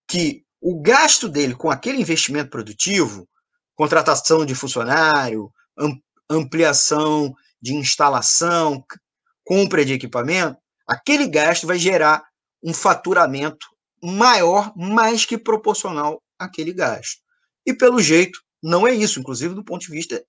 que 0.08 0.44
o 0.62 0.82
gasto 0.82 1.30
dele 1.30 1.56
com 1.56 1.70
aquele 1.70 2.02
investimento 2.02 2.50
produtivo, 2.50 3.30
contratação 3.76 4.46
de 4.46 4.56
funcionário, 4.56 5.50
ampliação 6.30 7.34
de 7.62 7.74
instalação, 7.74 8.84
compra 9.44 9.84
de 9.84 9.94
equipamento, 9.94 10.58
aquele 10.88 11.28
gasto 11.28 11.68
vai 11.68 11.78
gerar 11.78 12.24
um 12.64 12.74
faturamento 12.74 13.68
maior, 14.02 14.74
mais 14.76 15.26
que 15.26 15.38
proporcional 15.38 16.22
àquele 16.38 16.74
gasto. 16.74 17.22
E 17.66 17.74
pelo 17.74 18.02
jeito, 18.02 18.40
não 18.62 18.88
é 18.88 18.94
isso, 18.94 19.20
inclusive 19.20 19.54
do 19.54 19.64
ponto 19.64 19.82
de 19.82 19.92
vista 19.92 20.24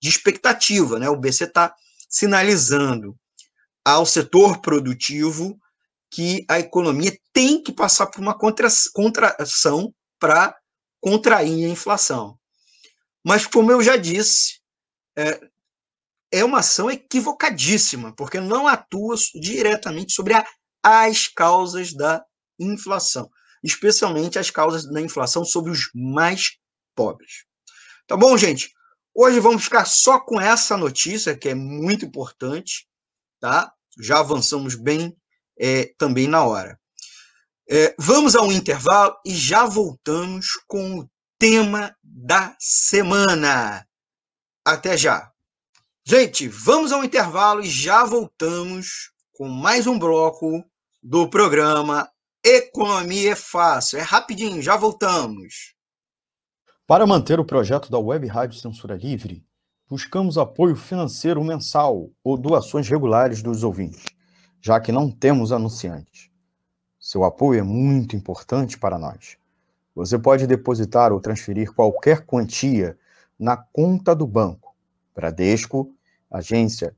de 0.00 0.08
expectativa, 0.08 0.98
né? 0.98 1.08
O 1.08 1.16
BC 1.16 1.44
está 1.44 1.74
sinalizando 2.08 3.16
ao 3.84 4.04
setor 4.04 4.60
produtivo 4.60 5.58
que 6.10 6.44
a 6.48 6.58
economia 6.58 7.16
tem 7.32 7.62
que 7.62 7.72
passar 7.72 8.06
por 8.06 8.20
uma 8.20 8.36
contração 8.36 9.94
para 10.18 10.54
contrair 11.00 11.64
a 11.64 11.70
inflação. 11.70 12.38
Mas, 13.24 13.46
como 13.46 13.72
eu 13.72 13.82
já 13.82 13.96
disse, 13.96 14.60
é, 15.16 15.40
é 16.32 16.42
uma 16.42 16.60
ação 16.60 16.90
equivocadíssima, 16.90 18.14
porque 18.16 18.40
não 18.40 18.66
atua 18.66 19.14
diretamente 19.34 20.14
sobre 20.14 20.32
a, 20.32 20.46
as 20.82 21.28
causas 21.28 21.92
da 21.92 22.24
inflação, 22.58 23.30
especialmente 23.62 24.38
as 24.38 24.50
causas 24.50 24.90
da 24.90 25.00
inflação 25.00 25.44
sobre 25.44 25.70
os 25.70 25.90
mais 25.94 26.56
pobres. 26.96 27.44
Tá 28.06 28.16
bom, 28.16 28.36
gente? 28.36 28.72
Hoje 29.14 29.38
vamos 29.40 29.64
ficar 29.64 29.84
só 29.84 30.18
com 30.18 30.40
essa 30.40 30.76
notícia, 30.76 31.36
que 31.36 31.50
é 31.50 31.54
muito 31.54 32.06
importante, 32.06 32.88
tá? 33.38 33.70
Já 34.00 34.20
avançamos 34.20 34.74
bem 34.74 35.14
é, 35.60 35.92
também 35.98 36.26
na 36.26 36.44
hora. 36.44 36.80
É, 37.70 37.94
vamos 37.98 38.34
a 38.34 38.42
um 38.42 38.50
intervalo 38.50 39.14
e 39.24 39.34
já 39.34 39.66
voltamos 39.66 40.46
com 40.66 41.00
o 41.00 41.10
tema 41.38 41.94
da 42.02 42.56
semana. 42.58 43.86
Até 44.64 44.96
já! 44.96 45.31
Gente, 46.04 46.48
vamos 46.48 46.90
ao 46.90 47.04
intervalo 47.04 47.62
e 47.62 47.70
já 47.70 48.04
voltamos 48.04 49.12
com 49.32 49.46
mais 49.46 49.86
um 49.86 49.96
bloco 49.96 50.64
do 51.00 51.30
programa 51.30 52.10
Economia 52.44 53.30
é 53.30 53.36
Fácil. 53.36 54.00
É 54.00 54.02
rapidinho, 54.02 54.60
já 54.60 54.76
voltamos. 54.76 55.76
Para 56.88 57.06
manter 57.06 57.38
o 57.38 57.44
projeto 57.44 57.88
da 57.88 58.00
Web 58.00 58.26
Rádio 58.26 58.58
Censura 58.58 58.96
Livre, 58.96 59.46
buscamos 59.88 60.36
apoio 60.36 60.74
financeiro 60.74 61.42
mensal 61.44 62.10
ou 62.24 62.36
doações 62.36 62.88
regulares 62.88 63.40
dos 63.40 63.62
ouvintes, 63.62 64.04
já 64.60 64.80
que 64.80 64.90
não 64.90 65.08
temos 65.08 65.52
anunciantes. 65.52 66.28
Seu 66.98 67.22
apoio 67.22 67.60
é 67.60 67.62
muito 67.62 68.16
importante 68.16 68.76
para 68.76 68.98
nós. 68.98 69.36
Você 69.94 70.18
pode 70.18 70.48
depositar 70.48 71.12
ou 71.12 71.20
transferir 71.20 71.72
qualquer 71.72 72.26
quantia 72.26 72.98
na 73.38 73.56
conta 73.56 74.16
do 74.16 74.26
banco 74.26 74.71
Bradesco, 75.14 75.94
agência 76.30 76.94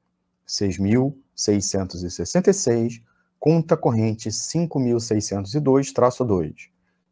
6.666, 0.46 3.02
conta 3.38 3.76
corrente 3.76 4.28
5.602-2, 4.28 6.70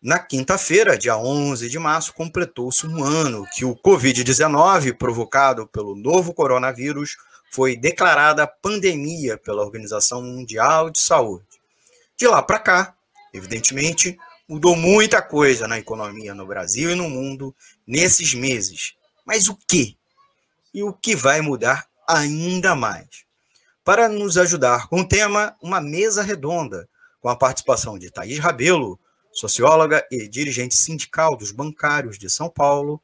Na 0.00 0.18
quinta-feira, 0.18 0.96
dia 0.96 1.18
11 1.18 1.68
de 1.68 1.78
março, 1.78 2.14
completou-se 2.14 2.86
um 2.86 3.04
ano 3.04 3.46
que 3.52 3.66
o 3.66 3.76
Covid-19, 3.76 4.96
provocado 4.96 5.66
pelo 5.66 5.94
novo 5.94 6.32
coronavírus, 6.32 7.18
foi 7.50 7.76
declarada 7.76 8.46
pandemia 8.46 9.36
pela 9.36 9.62
Organização 9.62 10.22
Mundial 10.22 10.88
de 10.88 11.00
Saúde. 11.00 11.44
De 12.16 12.26
lá 12.26 12.42
para 12.42 12.58
cá, 12.58 12.96
evidentemente, 13.34 14.16
mudou 14.48 14.74
muita 14.74 15.20
coisa 15.20 15.68
na 15.68 15.78
economia 15.78 16.34
no 16.34 16.46
Brasil 16.46 16.90
e 16.90 16.94
no 16.94 17.10
mundo 17.10 17.54
nesses 17.86 18.32
meses. 18.32 18.94
Mas 19.22 19.48
o 19.48 19.58
que? 19.68 19.98
E 20.72 20.82
o 20.82 20.94
que 20.94 21.14
vai 21.14 21.42
mudar 21.42 21.86
ainda 22.08 22.74
mais? 22.74 23.25
Para 23.86 24.08
nos 24.08 24.36
ajudar 24.36 24.88
com 24.88 25.02
o 25.02 25.08
tema 25.08 25.56
Uma 25.62 25.80
Mesa 25.80 26.20
Redonda, 26.20 26.88
com 27.20 27.28
a 27.28 27.36
participação 27.36 27.96
de 27.96 28.10
Thaís 28.10 28.40
Rabelo, 28.40 28.98
socióloga 29.30 30.04
e 30.10 30.26
dirigente 30.26 30.74
sindical 30.74 31.36
dos 31.36 31.52
bancários 31.52 32.18
de 32.18 32.28
São 32.28 32.50
Paulo, 32.50 33.00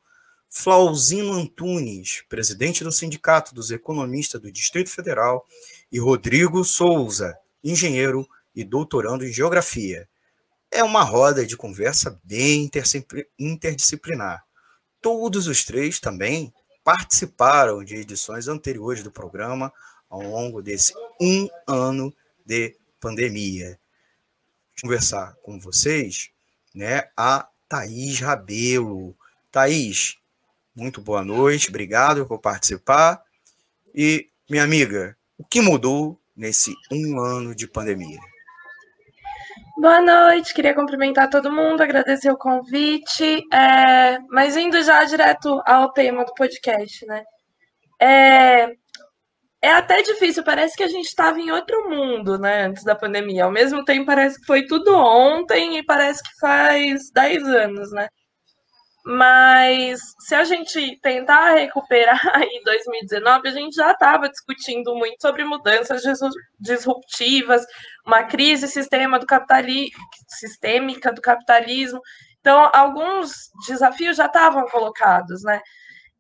Flauzino 0.51 1.35
Antunes, 1.35 2.25
presidente 2.29 2.83
do 2.83 2.91
Sindicato 2.91 3.55
dos 3.55 3.71
Economistas 3.71 4.41
do 4.41 4.51
Distrito 4.51 4.91
Federal, 4.91 5.47
e 5.93 6.01
Rodrigo 6.01 6.65
Souza, 6.65 7.39
engenheiro 7.63 8.29
e 8.53 8.65
doutorando 8.65 9.25
em 9.25 9.33
Geografia. 9.33 10.09
É 10.69 10.83
uma 10.83 11.05
roda 11.05 11.47
de 11.47 11.57
conversa 11.57 12.21
bem 12.25 12.69
interdisciplinar. 13.39 14.43
Todos 15.01 15.47
os 15.47 15.65
três 15.65 16.01
também 16.01 16.53
participaram 16.83 17.85
de 17.85 17.95
edições 17.95 18.49
anteriores 18.49 19.05
do 19.05 19.13
programa, 19.13 19.73
ao 20.13 20.21
longo 20.21 20.61
desse 20.61 20.93
um 21.19 21.49
ano 21.67 22.15
de 22.45 22.77
pandemia. 23.01 23.81
Conversar 24.81 25.35
com 25.43 25.59
vocês, 25.59 26.31
né, 26.75 27.09
a 27.17 27.49
Thaís 27.67 28.21
Rabelo. 28.21 29.17
Thaís, 29.51 30.19
muito 30.77 31.01
boa 31.01 31.25
noite, 31.25 31.71
obrigado 31.71 32.27
por 32.27 32.39
participar. 32.39 33.23
E, 33.95 34.29
minha 34.49 34.65
amiga, 34.65 35.17
O 35.39 35.45
que 35.45 35.61
mudou 35.61 36.21
nesse 36.37 36.73
um 36.91 37.19
ano 37.19 37.55
de 37.55 37.67
pandemia? 37.67 38.21
Boa 39.77 40.01
noite, 40.01 40.55
queria 40.55 40.75
cumprimentar 40.75 41.29
todo 41.29 41.51
mundo, 41.51 41.83
agradecer 41.83 42.31
o 42.31 42.37
convite, 42.37 43.43
é, 43.53 44.19
mas 44.29 44.57
indo 44.57 44.81
já 44.85 45.03
direto 45.05 45.61
ao 45.67 45.93
tema 45.93 46.25
do 46.25 46.33
podcast, 46.35 47.05
né? 47.07 47.25
É, 48.01 48.77
é 49.63 49.71
até 49.71 50.03
difícil, 50.03 50.43
parece 50.43 50.77
que 50.77 50.83
a 50.83 50.89
gente 50.89 51.07
estava 51.07 51.41
em 51.41 51.53
outro 51.53 51.89
mundo, 51.89 52.37
né, 52.39 52.65
antes 52.65 52.83
da 52.85 52.97
pandemia. 52.97 53.45
Ao 53.45 53.51
mesmo 53.53 53.85
tempo, 53.85 54.07
parece 54.07 54.41
que 54.41 54.47
foi 54.47 54.67
tudo 54.67 54.93
ontem 54.97 55.79
e 55.79 55.85
parece 55.85 56.23
que 56.23 56.31
faz 56.41 57.11
10 57.13 57.45
anos, 57.45 57.93
né? 57.93 58.09
Mas 59.05 60.01
se 60.21 60.35
a 60.35 60.45
gente 60.45 60.99
tentar 61.01 61.55
recuperar 61.55 62.21
em 62.43 62.63
2019, 62.65 63.49
a 63.49 63.53
gente 63.53 63.75
já 63.75 63.93
estava 63.93 64.29
discutindo 64.29 64.95
muito 64.95 65.21
sobre 65.21 65.45
mudanças 65.45 66.03
disruptivas, 66.61 67.65
uma 68.07 68.25
crise 68.25 68.69
sistema 68.69 69.19
do 69.19 69.27
capitali 69.27 69.91
sistêmica 70.29 71.13
do 71.13 71.21
capitalismo. 71.21 72.01
Então, 72.41 72.71
alguns 72.73 73.33
desafios 73.69 74.17
já 74.17 74.27
estavam 74.27 74.67
colocados, 74.67 75.43
né? 75.45 75.61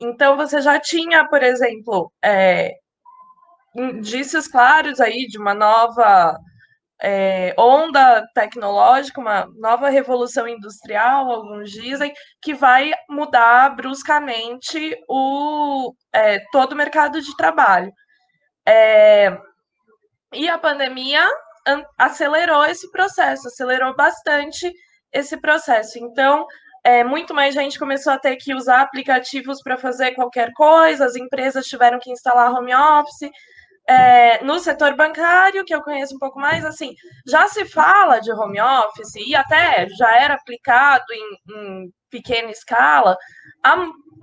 Então, 0.01 0.37
você 0.37 0.61
já 0.61 0.81
tinha, 0.81 1.29
por 1.29 1.43
exemplo, 1.43 2.13
é, 2.25 2.73
indícios 3.75 4.47
claros 4.49 5.01
aí 5.01 5.27
de 5.27 5.39
uma 5.39 5.55
nova 5.55 6.39
é, 7.03 7.53
onda 7.59 8.25
tecnológica, 8.33 9.21
uma 9.21 9.49
nova 9.59 9.89
revolução 9.89 10.47
industrial, 10.47 11.31
alguns 11.31 11.71
dizem, 11.71 12.13
que 12.41 12.55
vai 12.55 12.93
mudar 13.11 13.75
bruscamente 13.75 14.97
o, 15.09 15.93
é, 16.13 16.39
todo 16.53 16.73
o 16.73 16.77
mercado 16.77 17.21
de 17.21 17.37
trabalho. 17.37 17.93
É, 18.67 19.37
e 20.33 20.49
a 20.49 20.57
pandemia 20.59 21.27
acelerou 21.99 22.65
esse 22.65 22.91
processo, 22.91 23.49
acelerou 23.49 23.95
bastante 23.97 24.73
esse 25.13 25.37
processo. 25.41 25.99
Então, 25.99 26.47
é, 26.85 27.05
muito 27.05 27.35
mais 27.35 27.55
gente 27.55 27.79
começou 27.79 28.13
a 28.13 28.19
ter 28.19 28.37
que 28.37 28.55
usar 28.55 28.81
aplicativos 28.81 29.61
para 29.63 29.77
fazer 29.77 30.13
qualquer 30.13 30.53
coisa, 30.53 31.05
as 31.05 31.17
empresas 31.17 31.67
tiveram 31.67 31.99
que 32.01 32.11
instalar 32.11 32.53
home 32.53 32.75
office, 32.75 33.31
é, 33.93 34.43
no 34.43 34.59
setor 34.59 34.97
bancário, 34.97 35.65
que 35.65 35.75
eu 35.75 35.83
conheço 35.83 36.15
um 36.17 36.19
pouco 36.19 36.41
mais, 36.41 36.65
assim, 36.65 36.95
já 37.27 37.47
se 37.49 37.65
fala 37.67 38.21
de 38.21 38.33
home 38.33 38.61
office 38.61 39.15
e 39.17 39.35
até 39.35 39.87
já 39.91 40.17
era 40.17 40.35
aplicado 40.35 41.05
em, 41.13 41.55
em 41.55 41.93
pequena 42.11 42.51
escala 42.51 43.17
há 43.63 43.75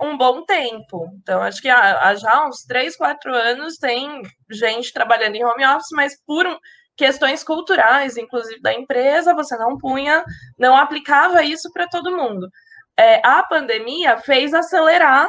um 0.02 0.16
bom 0.16 0.44
tempo. 0.44 1.08
Então, 1.22 1.42
acho 1.42 1.62
que 1.62 1.68
há, 1.68 2.08
há, 2.08 2.14
já 2.14 2.46
uns 2.46 2.64
três, 2.64 2.96
quatro 2.96 3.32
anos 3.34 3.76
tem 3.76 4.22
gente 4.50 4.92
trabalhando 4.92 5.36
em 5.36 5.44
home 5.44 5.64
office, 5.66 5.90
mas 5.92 6.14
por 6.26 6.46
um, 6.46 6.58
questões 6.96 7.44
culturais, 7.44 8.16
inclusive 8.16 8.60
da 8.60 8.74
empresa, 8.74 9.34
você 9.34 9.56
não 9.56 9.78
punha, 9.78 10.24
não 10.58 10.76
aplicava 10.76 11.44
isso 11.44 11.70
para 11.72 11.88
todo 11.88 12.16
mundo. 12.16 12.48
É, 12.96 13.24
a 13.24 13.42
pandemia 13.44 14.18
fez 14.18 14.52
acelerar 14.52 15.28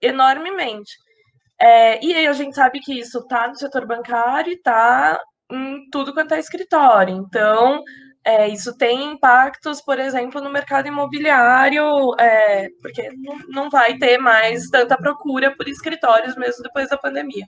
enormemente. 0.00 0.92
É, 1.60 2.04
e 2.04 2.14
aí 2.14 2.26
a 2.26 2.32
gente 2.32 2.54
sabe 2.54 2.80
que 2.80 2.98
isso 2.98 3.18
está 3.18 3.46
no 3.46 3.54
setor 3.54 3.86
bancário 3.86 4.50
e 4.50 4.56
está 4.56 5.20
em 5.52 5.88
tudo 5.90 6.14
quanto 6.14 6.32
é 6.32 6.38
escritório. 6.38 7.14
Então, 7.14 7.82
é, 8.24 8.48
isso 8.48 8.76
tem 8.76 9.12
impactos, 9.12 9.80
por 9.82 9.98
exemplo, 9.98 10.40
no 10.40 10.50
mercado 10.50 10.88
imobiliário, 10.88 11.84
é, 12.18 12.68
porque 12.80 13.10
não, 13.16 13.38
não 13.48 13.70
vai 13.70 13.98
ter 13.98 14.18
mais 14.18 14.68
tanta 14.68 14.96
procura 14.96 15.54
por 15.54 15.68
escritórios 15.68 16.36
mesmo 16.36 16.62
depois 16.62 16.88
da 16.88 16.98
pandemia. 16.98 17.46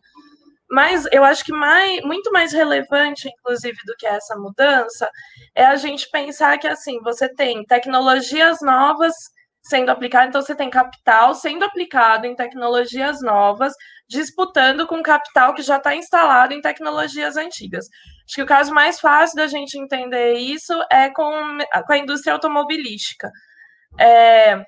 Mas 0.70 1.07
eu 1.12 1.22
acho 1.25 1.44
que 1.44 1.53
mais, 1.53 2.03
muito 2.03 2.33
mais 2.33 2.53
relevante, 2.53 3.29
inclusive, 3.29 3.77
do 3.85 3.94
que 3.98 4.07
essa 4.07 4.35
mudança, 4.37 5.09
é 5.55 5.64
a 5.66 5.77
gente 5.77 6.09
pensar 6.11 6.59
que 6.59 6.66
assim 6.66 6.98
você 7.03 7.29
tem 7.29 7.64
tecnologias 7.64 8.59
novas 8.62 9.14
sendo 9.62 9.90
aplicado, 9.90 10.29
então 10.29 10.42
você 10.42 10.55
tem 10.55 10.68
capital 10.68 11.35
sendo 11.35 11.64
aplicado 11.64 12.27
em 12.27 12.35
tecnologias 12.35 13.22
novas, 13.22 13.72
disputando 14.09 14.87
com 14.87 15.03
capital 15.03 15.55
que 15.55 15.62
já 15.62 15.77
está 15.77 15.94
instalado 15.94 16.53
em 16.53 16.61
tecnologias 16.61 17.37
antigas. 17.37 17.87
Acho 18.27 18.35
que 18.35 18.42
o 18.42 18.46
caso 18.46 18.75
mais 18.75 18.98
fácil 18.98 19.37
da 19.37 19.46
gente 19.46 19.79
entender 19.79 20.35
isso 20.35 20.72
é 20.90 21.11
com, 21.11 21.59
com 21.87 21.92
a 21.92 21.98
indústria 21.98 22.33
automobilística. 22.33 23.31
É, 23.98 24.64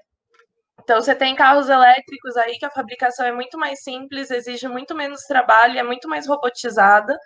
então, 0.84 1.00
você 1.00 1.14
tem 1.14 1.34
carros 1.34 1.68
elétricos 1.68 2.36
aí 2.36 2.58
que 2.58 2.66
a 2.66 2.70
fabricação 2.70 3.24
é 3.26 3.32
muito 3.32 3.58
mais 3.58 3.82
simples, 3.82 4.30
exige 4.30 4.68
muito 4.68 4.94
menos 4.94 5.22
trabalho, 5.22 5.78
é 5.78 5.82
muito 5.82 6.08
mais 6.08 6.26
robotizada. 6.28 7.18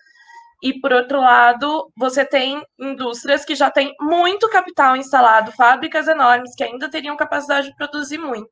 E, 0.62 0.80
por 0.80 0.92
outro 0.92 1.20
lado, 1.20 1.90
você 1.96 2.24
tem 2.24 2.60
indústrias 2.78 3.44
que 3.44 3.54
já 3.54 3.70
têm 3.70 3.94
muito 4.00 4.48
capital 4.48 4.96
instalado, 4.96 5.52
fábricas 5.52 6.08
enormes 6.08 6.54
que 6.56 6.64
ainda 6.64 6.90
teriam 6.90 7.16
capacidade 7.16 7.68
de 7.68 7.76
produzir 7.76 8.18
muito. 8.18 8.50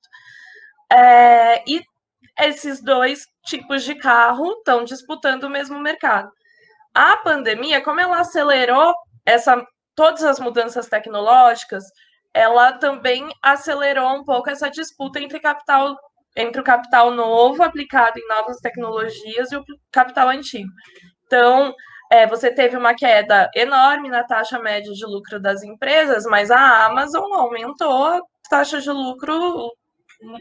É, 0.91 1.65
e 1.69 1.83
esses 2.39 2.83
dois 2.83 3.27
tipos 3.45 3.83
de 3.83 3.95
carro 3.97 4.53
estão 4.53 4.85
disputando 4.85 5.45
o 5.45 5.51
mesmo 5.51 5.79
mercado. 5.81 6.31
A 6.95 7.17
pandemia, 7.19 7.81
como 7.83 8.01
ela 8.01 8.21
acelerou 8.21 8.95
essa, 9.25 9.65
todas 9.95 10.23
as 10.23 10.39
mudanças 10.39 10.89
tecnológicas, 10.89 11.85
ela 12.33 12.73
também 12.73 13.29
acelerou 13.43 14.11
um 14.15 14.25
pouco 14.25 14.51
essa 14.51 14.71
disputa 14.71 15.19
entre 15.21 15.41
capital 15.41 15.97
entre 16.37 16.61
o 16.61 16.65
capital 16.65 17.11
novo 17.11 17.63
aplicado 17.63 18.19
em 18.19 18.29
novas 18.29 18.59
tecnologias 18.59 19.51
e 19.51 19.57
o 19.57 19.65
capital 19.91 20.29
antigo. 20.29 20.69
Então, 21.25 21.75
é, 22.17 22.27
você 22.27 22.51
teve 22.51 22.77
uma 22.77 22.95
queda 22.95 23.51
enorme 23.55 24.09
na 24.09 24.25
taxa 24.25 24.59
média 24.59 24.93
de 24.93 25.05
lucro 25.05 25.41
das 25.41 25.63
empresas, 25.63 26.25
mas 26.25 26.51
a 26.51 26.87
Amazon 26.87 27.33
aumentou 27.35 28.05
a 28.07 28.21
taxa 28.49 28.81
de 28.81 28.91
lucro 28.91 29.71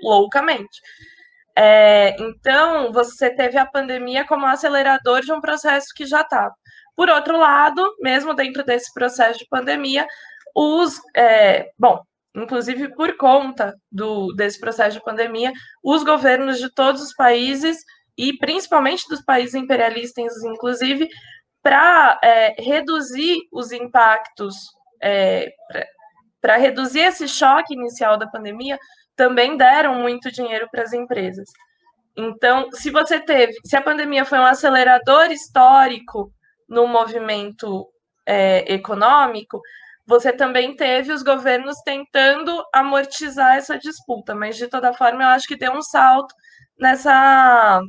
loucamente. 0.01 0.81
É, 1.57 2.15
então, 2.21 2.91
você 2.91 3.29
teve 3.29 3.57
a 3.57 3.65
pandemia 3.65 4.25
como 4.25 4.45
acelerador 4.45 5.21
de 5.21 5.31
um 5.31 5.41
processo 5.41 5.87
que 5.95 6.05
já 6.05 6.21
estava. 6.21 6.53
Por 6.95 7.09
outro 7.09 7.37
lado, 7.37 7.83
mesmo 7.99 8.33
dentro 8.33 8.63
desse 8.63 8.93
processo 8.93 9.39
de 9.39 9.47
pandemia, 9.49 10.05
os. 10.55 10.99
É, 11.15 11.69
bom, 11.77 11.99
inclusive 12.35 12.93
por 12.95 13.17
conta 13.17 13.73
do, 13.91 14.33
desse 14.33 14.59
processo 14.59 14.97
de 14.97 15.03
pandemia, 15.03 15.51
os 15.83 16.03
governos 16.03 16.57
de 16.59 16.73
todos 16.73 17.01
os 17.01 17.13
países, 17.13 17.77
e 18.17 18.37
principalmente 18.37 19.07
dos 19.09 19.21
países 19.21 19.55
imperialistas, 19.55 20.43
inclusive, 20.43 21.07
para 21.65 22.19
é, 22.23 22.61
reduzir 22.61 23.39
os 23.51 23.71
impactos, 23.71 24.55
é, 25.01 25.51
para 26.39 26.57
reduzir 26.57 26.99
esse 26.99 27.27
choque 27.27 27.73
inicial 27.73 28.19
da 28.19 28.27
pandemia, 28.27 28.77
também 29.15 29.57
deram 29.57 29.95
muito 29.95 30.31
dinheiro 30.31 30.67
para 30.71 30.83
as 30.83 30.93
empresas. 30.93 31.49
Então, 32.15 32.69
se 32.71 32.91
você 32.91 33.19
teve, 33.19 33.53
se 33.65 33.75
a 33.75 33.81
pandemia 33.81 34.23
foi 34.25 34.37
um 34.37 34.45
acelerador 34.45 35.31
histórico 35.31 36.31
no 36.69 36.85
movimento 36.85 37.87
é, 38.27 38.71
econômico, 38.71 39.59
você 40.05 40.31
também 40.31 40.75
teve 40.75 41.11
os 41.11 41.23
governos 41.23 41.77
tentando 41.83 42.63
amortizar 42.71 43.55
essa 43.55 43.75
disputa, 43.75 44.35
mas 44.35 44.55
de 44.55 44.67
toda 44.67 44.93
forma 44.93 45.23
eu 45.23 45.29
acho 45.29 45.47
que 45.47 45.57
deu 45.57 45.73
um 45.73 45.81
salto 45.81 46.35
nessa 46.77 47.81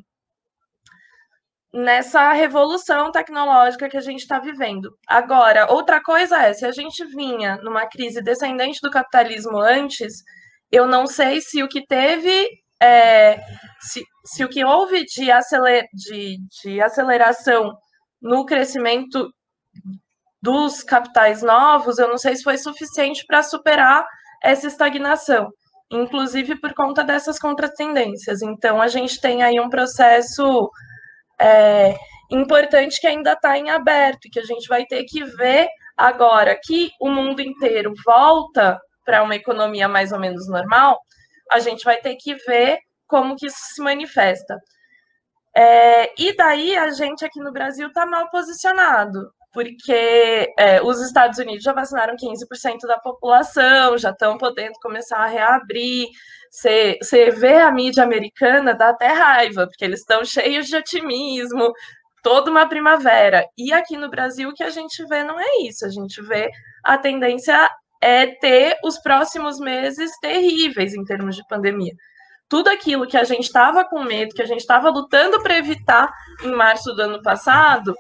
nessa 1.77 2.33
revolução 2.33 3.13
tecnológica 3.13 3.87
que 3.87 3.99
a 3.99 4.01
gente 4.01 4.21
está 4.21 4.39
vivendo. 4.39 4.97
Agora, 5.07 5.71
outra 5.71 6.03
coisa 6.03 6.39
é, 6.39 6.55
se 6.55 6.65
a 6.65 6.73
gente 6.73 7.05
vinha 7.05 7.59
numa 7.59 7.87
crise 7.87 8.23
descendente 8.23 8.81
do 8.83 8.91
capitalismo 8.91 9.59
antes, 9.59 10.23
eu 10.73 10.87
não 10.87 11.07
sei 11.07 11.43
se 11.43 11.63
o 11.63 11.69
que 11.69 11.85
teve, 11.87 12.49
é, 12.83 13.39
se, 13.79 14.03
se 14.25 14.43
o 14.43 14.49
que 14.49 14.65
houve 14.65 15.05
de, 15.05 15.31
aceler, 15.31 15.85
de, 15.93 16.39
de 16.63 16.81
aceleração 16.81 17.77
no 18.23 18.47
crescimento 18.47 19.29
dos 20.41 20.83
capitais 20.83 21.43
novos, 21.43 21.99
eu 21.99 22.09
não 22.09 22.17
sei 22.17 22.37
se 22.37 22.43
foi 22.43 22.57
suficiente 22.57 23.23
para 23.27 23.43
superar 23.43 24.07
essa 24.43 24.67
estagnação, 24.67 25.51
inclusive 25.93 26.59
por 26.59 26.73
conta 26.73 27.05
dessas 27.05 27.39
contratendências. 27.39 28.41
Então, 28.41 28.81
a 28.81 28.89
gente 28.89 29.21
tem 29.21 29.43
aí 29.43 29.61
um 29.61 29.69
processo 29.69 30.71
é, 31.41 31.95
importante 32.31 33.01
que 33.01 33.07
ainda 33.07 33.33
está 33.33 33.59
em 33.59 33.71
aberto, 33.71 34.29
que 34.31 34.39
a 34.39 34.45
gente 34.45 34.67
vai 34.69 34.85
ter 34.87 35.05
que 35.05 35.25
ver 35.25 35.69
agora 35.97 36.59
que 36.63 36.91
o 37.01 37.09
mundo 37.09 37.41
inteiro 37.41 37.93
volta 38.05 38.79
para 39.05 39.23
uma 39.23 39.37
economia 39.37 39.89
mais 39.89 40.13
ou 40.13 40.19
menos 40.19 40.49
normal, 40.49 40.99
a 41.51 41.61
gente 41.61 41.85
vai 41.85 41.97
ter 41.99 42.17
que 42.17 42.35
ver 42.35 42.79
como 43.07 43.37
que 43.37 43.47
isso 43.47 43.59
se 43.75 43.83
manifesta. 43.83 44.59
É, 45.57 46.13
e 46.21 46.37
daí 46.37 46.77
a 46.77 46.91
gente 46.91 47.25
aqui 47.25 47.41
no 47.41 47.53
Brasil 47.53 47.89
está 47.89 48.05
mal 48.05 48.29
posicionado, 48.31 49.31
porque 49.53 50.53
é, 50.59 50.83
os 50.83 51.01
Estados 51.01 51.39
Unidos 51.39 51.63
já 51.63 51.73
vacinaram 51.73 52.15
15% 52.15 52.81
da 52.87 52.99
população, 52.99 53.97
já 53.97 54.11
estão 54.11 54.37
podendo 54.37 54.75
começar 54.83 55.19
a 55.19 55.27
reabrir. 55.27 56.09
Você 56.57 57.31
vê 57.31 57.59
a 57.59 57.71
mídia 57.71 58.03
americana, 58.03 58.75
dá 58.75 58.89
até 58.89 59.09
raiva, 59.09 59.67
porque 59.67 59.85
eles 59.85 60.01
estão 60.01 60.25
cheios 60.25 60.67
de 60.67 60.77
otimismo, 60.77 61.71
toda 62.23 62.51
uma 62.51 62.67
primavera. 62.67 63.47
E 63.59 63.75
aqui 63.75 63.95
no 63.97 64.09
Brasil 64.09 64.49
o 64.49 64.55
que 64.55 64.63
a 64.63 64.71
gente 64.71 65.05
vê 65.05 65.23
não 65.23 65.39
é 65.39 65.63
isso. 65.63 65.85
A 65.85 65.91
gente 65.91 66.23
vê 66.23 66.51
a 66.83 66.97
tendência 66.97 67.69
é 68.03 68.27
ter 68.27 68.79
os 68.83 68.99
próximos 68.99 69.59
meses 69.59 70.11
terríveis 70.21 70.95
em 70.95 71.05
termos 71.05 71.37
de 71.37 71.47
pandemia. 71.47 71.93
Tudo 72.49 72.69
aquilo 72.69 73.07
que 73.07 73.19
a 73.19 73.25
gente 73.25 73.45
estava 73.45 73.85
com 73.85 74.03
medo, 74.03 74.35
que 74.35 74.43
a 74.43 74.47
gente 74.47 74.61
estava 74.61 74.89
lutando 74.89 75.43
para 75.43 75.59
evitar 75.59 76.11
em 76.43 76.53
março 76.53 76.95
do 76.95 77.03
ano 77.03 77.21
passado, 77.23 77.95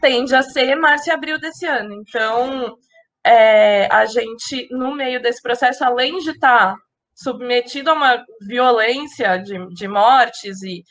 tende 0.00 0.34
a 0.34 0.42
ser 0.42 0.76
março 0.76 1.08
e 1.08 1.12
abril 1.12 1.40
desse 1.40 1.66
ano. 1.66 1.92
Então, 1.94 2.76
é, 3.24 3.88
a 3.90 4.04
gente, 4.06 4.68
no 4.70 4.94
meio 4.94 5.20
desse 5.20 5.42
processo, 5.42 5.82
além 5.84 6.18
de 6.18 6.30
estar 6.30 6.74
tá 6.74 6.76
submetido 7.22 7.90
a 7.90 7.92
uma 7.92 8.24
violência 8.40 9.36
de, 9.36 9.74
de 9.74 9.86
mortes 9.86 10.62
e, 10.62 10.82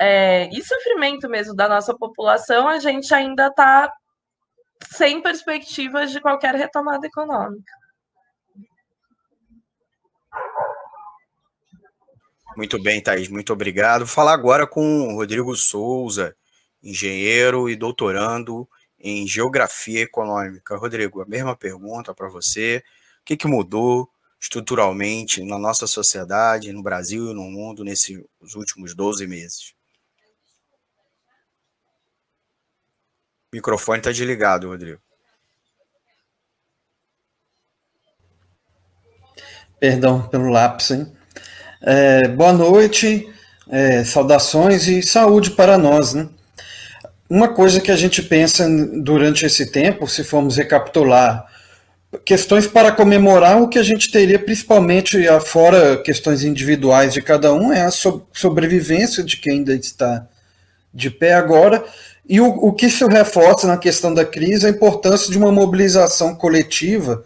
é, 0.00 0.48
e 0.48 0.62
sofrimento 0.64 1.28
mesmo 1.28 1.54
da 1.54 1.68
nossa 1.68 1.96
população, 1.96 2.66
a 2.66 2.80
gente 2.80 3.14
ainda 3.14 3.46
está 3.46 3.92
sem 4.90 5.22
perspectivas 5.22 6.10
de 6.10 6.20
qualquer 6.20 6.54
retomada 6.56 7.06
econômica. 7.06 7.72
Muito 12.56 12.80
bem, 12.82 13.00
Thaís, 13.00 13.28
muito 13.28 13.52
obrigado. 13.52 14.00
Vou 14.00 14.08
falar 14.08 14.32
agora 14.32 14.66
com 14.66 15.08
o 15.08 15.14
Rodrigo 15.16 15.54
Souza, 15.54 16.36
engenheiro 16.82 17.68
e 17.68 17.76
doutorando 17.76 18.68
em 18.98 19.26
Geografia 19.26 20.02
Econômica. 20.02 20.76
Rodrigo, 20.76 21.22
a 21.22 21.26
mesma 21.26 21.56
pergunta 21.56 22.12
para 22.14 22.28
você. 22.28 22.82
O 23.20 23.24
que, 23.24 23.36
que 23.36 23.46
mudou 23.46 24.08
estruturalmente 24.44 25.42
na 25.42 25.58
nossa 25.58 25.86
sociedade, 25.86 26.70
no 26.70 26.82
Brasil 26.82 27.30
e 27.30 27.34
no 27.34 27.44
mundo 27.44 27.82
nesses 27.82 28.22
últimos 28.54 28.94
12 28.94 29.26
meses? 29.26 29.72
O 33.50 33.56
microfone 33.56 34.00
está 34.00 34.12
desligado, 34.12 34.68
Rodrigo. 34.68 35.00
Perdão 39.80 40.28
pelo 40.28 40.50
lápis, 40.50 40.90
hein? 40.90 41.16
É, 41.80 42.28
boa 42.28 42.52
noite, 42.52 43.26
é, 43.70 44.04
saudações 44.04 44.88
e 44.88 45.02
saúde 45.02 45.52
para 45.52 45.78
nós, 45.78 46.12
né? 46.12 46.28
Uma 47.30 47.48
coisa 47.48 47.80
que 47.80 47.90
a 47.90 47.96
gente 47.96 48.22
pensa 48.22 48.68
durante 49.02 49.46
esse 49.46 49.72
tempo, 49.72 50.06
se 50.06 50.22
formos 50.22 50.58
recapitular, 50.58 51.53
questões 52.24 52.66
para 52.66 52.92
comemorar 52.92 53.62
o 53.62 53.68
que 53.68 53.78
a 53.78 53.82
gente 53.82 54.10
teria, 54.10 54.38
principalmente 54.38 55.18
fora 55.40 55.96
questões 56.02 56.44
individuais 56.44 57.14
de 57.14 57.22
cada 57.22 57.52
um, 57.52 57.72
é 57.72 57.82
a 57.82 57.90
sobrevivência 58.32 59.22
de 59.22 59.36
quem 59.36 59.54
ainda 59.54 59.74
está 59.74 60.26
de 60.92 61.10
pé 61.10 61.34
agora. 61.34 61.84
E 62.28 62.40
o, 62.40 62.46
o 62.46 62.72
que 62.72 62.88
se 62.88 63.04
reforça 63.06 63.66
na 63.66 63.76
questão 63.76 64.12
da 64.12 64.24
crise 64.24 64.66
é 64.66 64.68
a 64.68 64.72
importância 64.72 65.30
de 65.30 65.36
uma 65.36 65.52
mobilização 65.52 66.34
coletiva 66.34 67.24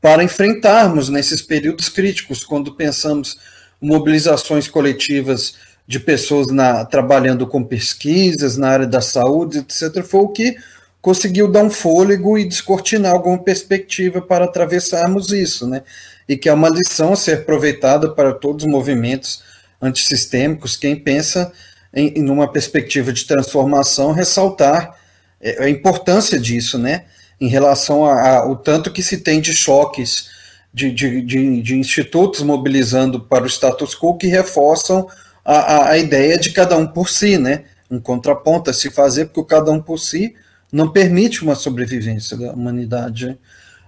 para 0.00 0.24
enfrentarmos 0.24 1.08
nesses 1.08 1.40
períodos 1.40 1.88
críticos, 1.88 2.44
quando 2.44 2.74
pensamos 2.74 3.38
mobilizações 3.80 4.66
coletivas 4.66 5.54
de 5.86 6.00
pessoas 6.00 6.48
na, 6.48 6.84
trabalhando 6.84 7.46
com 7.46 7.62
pesquisas 7.62 8.56
na 8.56 8.68
área 8.68 8.86
da 8.86 9.00
saúde, 9.00 9.58
etc., 9.58 10.02
foi 10.02 10.20
o 10.20 10.28
que 10.28 10.56
conseguiu 11.02 11.48
dar 11.48 11.64
um 11.64 11.70
fôlego 11.70 12.38
e 12.38 12.44
descortinar 12.44 13.12
alguma 13.12 13.36
perspectiva 13.36 14.22
para 14.22 14.44
atravessarmos 14.44 15.32
isso, 15.32 15.66
né? 15.66 15.82
E 16.28 16.36
que 16.36 16.48
é 16.48 16.52
uma 16.52 16.68
lição 16.68 17.12
a 17.12 17.16
ser 17.16 17.38
aproveitada 17.38 18.08
para 18.14 18.32
todos 18.32 18.64
os 18.64 18.70
movimentos 18.70 19.42
antissistêmicos, 19.82 20.76
quem 20.76 20.94
pensa 20.94 21.52
em, 21.92 22.20
em 22.20 22.30
uma 22.30 22.50
perspectiva 22.50 23.12
de 23.12 23.26
transformação, 23.26 24.12
ressaltar 24.12 24.96
é, 25.40 25.64
a 25.64 25.68
importância 25.68 26.38
disso, 26.38 26.78
né? 26.78 27.04
Em 27.40 27.48
relação 27.48 28.04
ao 28.04 28.54
tanto 28.54 28.92
que 28.92 29.02
se 29.02 29.18
tem 29.18 29.40
de 29.40 29.52
choques 29.52 30.30
de, 30.72 30.92
de, 30.92 31.20
de, 31.20 31.60
de, 31.60 31.76
institutos 31.76 32.42
mobilizando 32.42 33.20
para 33.20 33.44
o 33.44 33.48
status 33.48 33.94
quo 33.94 34.16
que 34.16 34.28
reforçam 34.28 35.08
a, 35.44 35.56
a, 35.56 35.90
a, 35.90 35.98
ideia 35.98 36.38
de 36.38 36.50
cada 36.52 36.76
um 36.76 36.86
por 36.86 37.08
si, 37.10 37.36
né? 37.36 37.64
Um 37.90 37.98
contraponto 37.98 38.70
a 38.70 38.72
se 38.72 38.88
fazer, 38.88 39.26
porque 39.26 39.40
o 39.40 39.44
cada 39.44 39.72
um 39.72 39.82
por 39.82 39.98
si 39.98 40.34
não 40.72 40.90
permite 40.90 41.42
uma 41.42 41.54
sobrevivência 41.54 42.36
da 42.36 42.52
humanidade. 42.52 43.38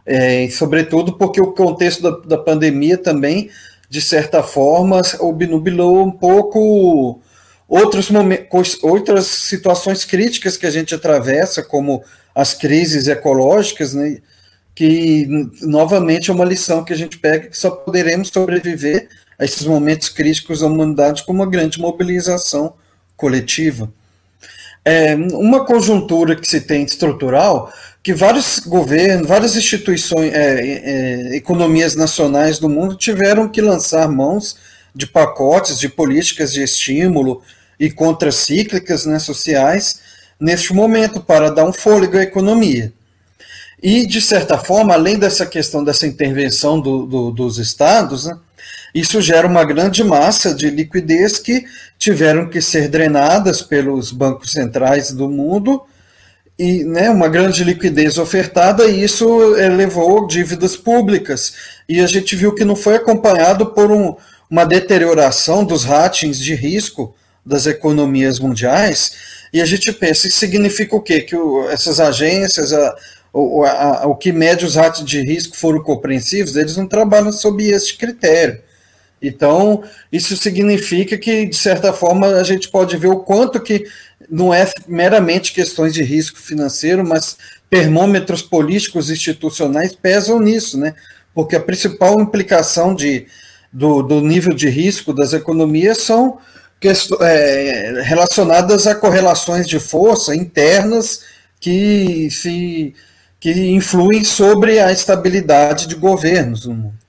É, 0.04 0.46
sobretudo 0.50 1.14
porque 1.14 1.40
o 1.40 1.52
contexto 1.52 2.02
da, 2.02 2.36
da 2.36 2.38
pandemia 2.38 2.98
também, 2.98 3.50
de 3.88 4.02
certa 4.02 4.42
forma, 4.42 5.00
obnubilou 5.18 6.04
um 6.04 6.10
pouco 6.10 7.20
outros 7.66 8.10
momentos, 8.10 8.78
outras 8.82 9.24
situações 9.26 10.04
críticas 10.04 10.58
que 10.58 10.66
a 10.66 10.70
gente 10.70 10.94
atravessa, 10.94 11.62
como 11.62 12.04
as 12.34 12.52
crises 12.52 13.08
ecológicas, 13.08 13.94
né? 13.94 14.18
que 14.74 15.26
novamente 15.62 16.30
é 16.30 16.34
uma 16.34 16.44
lição 16.44 16.84
que 16.84 16.92
a 16.92 16.96
gente 16.96 17.18
pega 17.18 17.48
que 17.48 17.56
só 17.56 17.70
poderemos 17.70 18.28
sobreviver 18.28 19.08
a 19.38 19.44
esses 19.44 19.64
momentos 19.64 20.08
críticos 20.08 20.60
da 20.60 20.66
humanidade 20.66 21.24
com 21.24 21.32
uma 21.32 21.48
grande 21.48 21.80
mobilização 21.80 22.74
coletiva. 23.16 23.92
É 24.84 25.14
uma 25.14 25.64
conjuntura 25.64 26.36
que 26.36 26.46
se 26.46 26.60
tem 26.60 26.84
estrutural 26.84 27.72
que 28.02 28.12
vários 28.12 28.58
governos, 28.58 29.26
várias 29.26 29.56
instituições, 29.56 30.30
é, 30.34 30.60
é, 30.60 31.36
economias 31.36 31.96
nacionais 31.96 32.58
do 32.58 32.68
mundo 32.68 32.94
tiveram 32.96 33.48
que 33.48 33.62
lançar 33.62 34.06
mãos 34.10 34.56
de 34.94 35.06
pacotes 35.06 35.78
de 35.78 35.88
políticas 35.88 36.52
de 36.52 36.62
estímulo 36.62 37.42
e 37.80 37.90
contracíclicas 37.90 39.06
né, 39.06 39.18
sociais 39.18 40.00
neste 40.38 40.74
momento 40.74 41.18
para 41.20 41.50
dar 41.50 41.64
um 41.64 41.72
fôlego 41.72 42.18
à 42.18 42.22
economia. 42.22 42.92
E, 43.82 44.06
de 44.06 44.20
certa 44.20 44.58
forma, 44.58 44.92
além 44.92 45.18
dessa 45.18 45.46
questão 45.46 45.82
dessa 45.82 46.06
intervenção 46.06 46.78
do, 46.80 47.06
do, 47.06 47.30
dos 47.30 47.58
estados, 47.58 48.26
né, 48.26 48.36
isso 48.94 49.20
gera 49.20 49.46
uma 49.46 49.64
grande 49.64 50.04
massa 50.04 50.54
de 50.54 50.70
liquidez 50.70 51.38
que 51.38 51.64
tiveram 51.98 52.48
que 52.48 52.60
ser 52.60 52.88
drenadas 52.88 53.60
pelos 53.60 54.12
bancos 54.12 54.52
centrais 54.52 55.10
do 55.10 55.28
mundo, 55.28 55.82
e 56.56 56.84
né, 56.84 57.10
uma 57.10 57.28
grande 57.28 57.64
liquidez 57.64 58.16
ofertada, 58.16 58.86
e 58.86 59.02
isso 59.02 59.56
elevou 59.56 60.26
dívidas 60.28 60.76
públicas. 60.76 61.54
E 61.88 62.00
a 62.00 62.06
gente 62.06 62.36
viu 62.36 62.54
que 62.54 62.64
não 62.64 62.76
foi 62.76 62.94
acompanhado 62.94 63.66
por 63.74 63.90
um, 63.90 64.14
uma 64.48 64.64
deterioração 64.64 65.64
dos 65.64 65.82
ratings 65.82 66.38
de 66.38 66.54
risco 66.54 67.12
das 67.44 67.66
economias 67.66 68.38
mundiais, 68.38 69.34
e 69.52 69.60
a 69.60 69.64
gente 69.64 69.92
pensa, 69.92 70.28
isso 70.28 70.38
significa 70.38 70.94
o 70.94 71.00
quê? 71.00 71.20
Que 71.20 71.36
o, 71.36 71.68
essas 71.68 71.98
agências, 71.98 72.72
a, 72.72 72.96
o, 73.32 73.64
a, 73.64 74.06
o 74.06 74.14
que 74.14 74.32
mede 74.32 74.64
os 74.64 74.76
ratos 74.76 75.04
de 75.04 75.20
risco 75.20 75.56
foram 75.56 75.82
compreensivos, 75.82 76.54
eles 76.54 76.76
não 76.76 76.86
trabalham 76.86 77.32
sob 77.32 77.64
esse 77.64 77.96
critério. 77.96 78.60
Então, 79.28 79.82
isso 80.12 80.36
significa 80.36 81.16
que, 81.16 81.46
de 81.46 81.56
certa 81.56 81.92
forma, 81.92 82.26
a 82.26 82.42
gente 82.42 82.68
pode 82.68 82.96
ver 82.96 83.08
o 83.08 83.20
quanto 83.20 83.60
que 83.60 83.84
não 84.30 84.52
é 84.52 84.70
meramente 84.86 85.52
questões 85.52 85.92
de 85.92 86.02
risco 86.02 86.38
financeiro, 86.38 87.06
mas 87.06 87.36
termômetros 87.68 88.42
políticos 88.42 89.10
institucionais 89.10 89.94
pesam 89.94 90.40
nisso, 90.40 90.78
né? 90.78 90.94
Porque 91.34 91.56
a 91.56 91.60
principal 91.60 92.20
implicação 92.20 92.94
de, 92.94 93.26
do, 93.72 94.02
do 94.02 94.20
nível 94.20 94.54
de 94.54 94.68
risco 94.68 95.12
das 95.12 95.32
economias 95.32 95.98
são 95.98 96.38
é, 97.20 98.02
relacionadas 98.02 98.86
a 98.86 98.94
correlações 98.94 99.66
de 99.66 99.80
força 99.80 100.34
internas 100.36 101.22
que 101.58 102.30
se 102.30 102.94
que 103.40 103.50
influem 103.70 104.24
sobre 104.24 104.78
a 104.78 104.90
estabilidade 104.90 105.86
de 105.86 105.94
governos 105.96 106.64
no 106.64 106.74
mundo. 106.74 107.03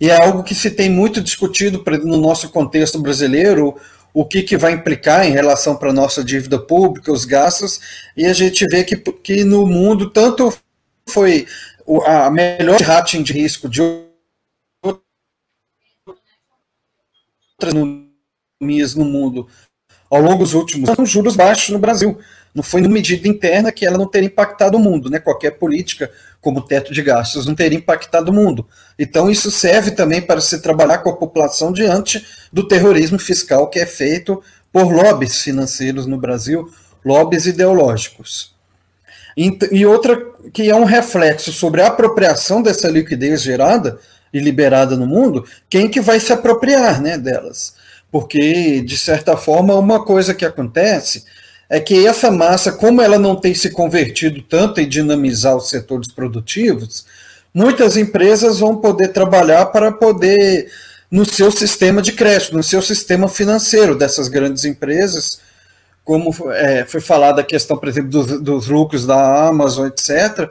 E 0.00 0.10
é 0.10 0.16
algo 0.22 0.44
que 0.44 0.54
se 0.54 0.70
tem 0.70 0.88
muito 0.88 1.20
discutido 1.20 1.82
no 2.04 2.16
nosso 2.16 2.50
contexto 2.50 3.00
brasileiro, 3.00 3.76
o 4.14 4.24
que, 4.24 4.42
que 4.42 4.56
vai 4.56 4.72
implicar 4.72 5.26
em 5.26 5.32
relação 5.32 5.76
para 5.76 5.90
a 5.90 5.92
nossa 5.92 6.24
dívida 6.24 6.58
pública, 6.58 7.12
os 7.12 7.24
gastos, 7.24 7.80
e 8.16 8.26
a 8.26 8.32
gente 8.32 8.64
vê 8.66 8.84
que, 8.84 8.96
que 8.96 9.44
no 9.44 9.66
mundo 9.66 10.10
tanto 10.10 10.56
foi 11.08 11.46
a 12.06 12.30
melhor 12.30 12.80
rating 12.80 13.22
de 13.22 13.32
risco 13.32 13.68
de 13.68 13.80
outras 14.82 15.02
economias 17.60 18.94
no 18.94 19.04
mundo 19.04 19.48
ao 20.10 20.20
longo 20.22 20.42
dos 20.42 20.54
últimos 20.54 20.88
anos, 20.88 21.10
juros 21.10 21.36
baixos 21.36 21.70
no 21.70 21.78
Brasil. 21.78 22.18
Não 22.54 22.62
foi 22.62 22.80
uma 22.80 22.90
medida 22.90 23.28
interna 23.28 23.70
que 23.70 23.86
ela 23.86 23.98
não 23.98 24.08
teria 24.08 24.26
impactado 24.26 24.76
o 24.76 24.80
mundo, 24.80 25.10
né? 25.10 25.18
Qualquer 25.18 25.52
política, 25.52 26.10
como 26.40 26.62
teto 26.62 26.92
de 26.92 27.02
gastos, 27.02 27.46
não 27.46 27.54
teria 27.54 27.78
impactado 27.78 28.30
o 28.30 28.34
mundo. 28.34 28.66
Então, 28.98 29.30
isso 29.30 29.50
serve 29.50 29.90
também 29.90 30.22
para 30.22 30.40
se 30.40 30.60
trabalhar 30.60 30.98
com 30.98 31.10
a 31.10 31.16
população 31.16 31.72
diante 31.72 32.24
do 32.52 32.66
terrorismo 32.66 33.18
fiscal 33.18 33.68
que 33.68 33.78
é 33.78 33.86
feito 33.86 34.42
por 34.72 34.92
lobbies 34.92 35.42
financeiros 35.42 36.06
no 36.06 36.16
Brasil, 36.16 36.70
lobbies 37.04 37.46
ideológicos. 37.46 38.54
E 39.70 39.86
outra 39.86 40.20
que 40.52 40.68
é 40.68 40.74
um 40.74 40.84
reflexo 40.84 41.52
sobre 41.52 41.80
a 41.80 41.86
apropriação 41.86 42.60
dessa 42.60 42.88
liquidez 42.88 43.40
gerada 43.42 43.98
e 44.32 44.40
liberada 44.40 44.96
no 44.96 45.06
mundo, 45.06 45.44
quem 45.70 45.88
que 45.88 46.00
vai 46.00 46.18
se 46.18 46.32
apropriar 46.32 47.00
né, 47.00 47.16
delas? 47.16 47.74
Porque, 48.10 48.80
de 48.80 48.96
certa 48.96 49.36
forma, 49.36 49.74
uma 49.74 50.04
coisa 50.04 50.34
que 50.34 50.44
acontece 50.44 51.24
é 51.68 51.78
que 51.78 52.06
essa 52.06 52.30
massa, 52.30 52.72
como 52.72 53.02
ela 53.02 53.18
não 53.18 53.36
tem 53.36 53.54
se 53.54 53.70
convertido 53.70 54.40
tanto 54.42 54.80
em 54.80 54.88
dinamizar 54.88 55.54
os 55.54 55.68
setores 55.68 56.10
produtivos, 56.10 57.04
muitas 57.52 57.96
empresas 57.96 58.58
vão 58.60 58.76
poder 58.76 59.08
trabalhar 59.08 59.66
para 59.66 59.92
poder, 59.92 60.70
no 61.10 61.26
seu 61.26 61.50
sistema 61.50 62.00
de 62.00 62.12
crédito, 62.12 62.56
no 62.56 62.62
seu 62.62 62.80
sistema 62.80 63.28
financeiro 63.28 63.94
dessas 63.94 64.28
grandes 64.28 64.64
empresas, 64.64 65.40
como 66.04 66.34
é, 66.52 66.86
foi 66.86 67.02
falado 67.02 67.38
a 67.38 67.44
questão, 67.44 67.76
por 67.76 67.86
exemplo, 67.86 68.10
dos, 68.10 68.40
dos, 68.40 68.68
lucros 68.68 69.04
da 69.04 69.48
Amazon, 69.48 69.88
etc. 69.88 70.50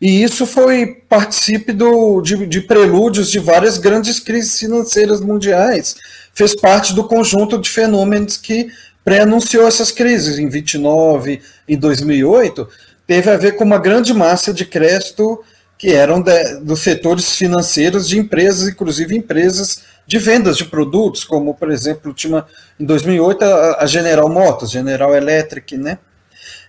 E 0.00 0.20
isso 0.20 0.44
foi 0.44 1.00
participe 1.08 1.72
do, 1.72 2.20
de, 2.20 2.44
de 2.44 2.60
prelúdios 2.60 3.30
de 3.30 3.38
várias 3.38 3.78
grandes 3.78 4.18
crises 4.18 4.58
financeiras 4.58 5.20
mundiais, 5.20 5.94
fez 6.34 6.56
parte 6.56 6.92
do 6.92 7.04
conjunto 7.04 7.56
de 7.56 7.70
fenômenos 7.70 8.36
que 8.36 8.68
pré-anunciou 9.06 9.68
essas 9.68 9.92
crises 9.92 10.36
em 10.36 10.48
29 10.48 11.40
e 11.68 11.76
2008, 11.76 12.68
teve 13.06 13.30
a 13.30 13.36
ver 13.36 13.52
com 13.52 13.62
uma 13.62 13.78
grande 13.78 14.12
massa 14.12 14.52
de 14.52 14.64
crédito 14.64 15.44
que 15.78 15.92
eram 15.92 16.20
de, 16.20 16.56
dos 16.56 16.80
setores 16.80 17.36
financeiros 17.36 18.08
de 18.08 18.18
empresas, 18.18 18.68
inclusive 18.68 19.16
empresas 19.16 19.84
de 20.08 20.18
vendas 20.18 20.56
de 20.56 20.64
produtos, 20.64 21.22
como, 21.22 21.54
por 21.54 21.70
exemplo, 21.70 22.12
tinha, 22.12 22.44
em 22.80 22.84
2008 22.84 23.44
a, 23.44 23.84
a 23.84 23.86
General 23.86 24.28
Motors, 24.28 24.72
General 24.72 25.14
Electric, 25.14 25.76
né? 25.76 25.98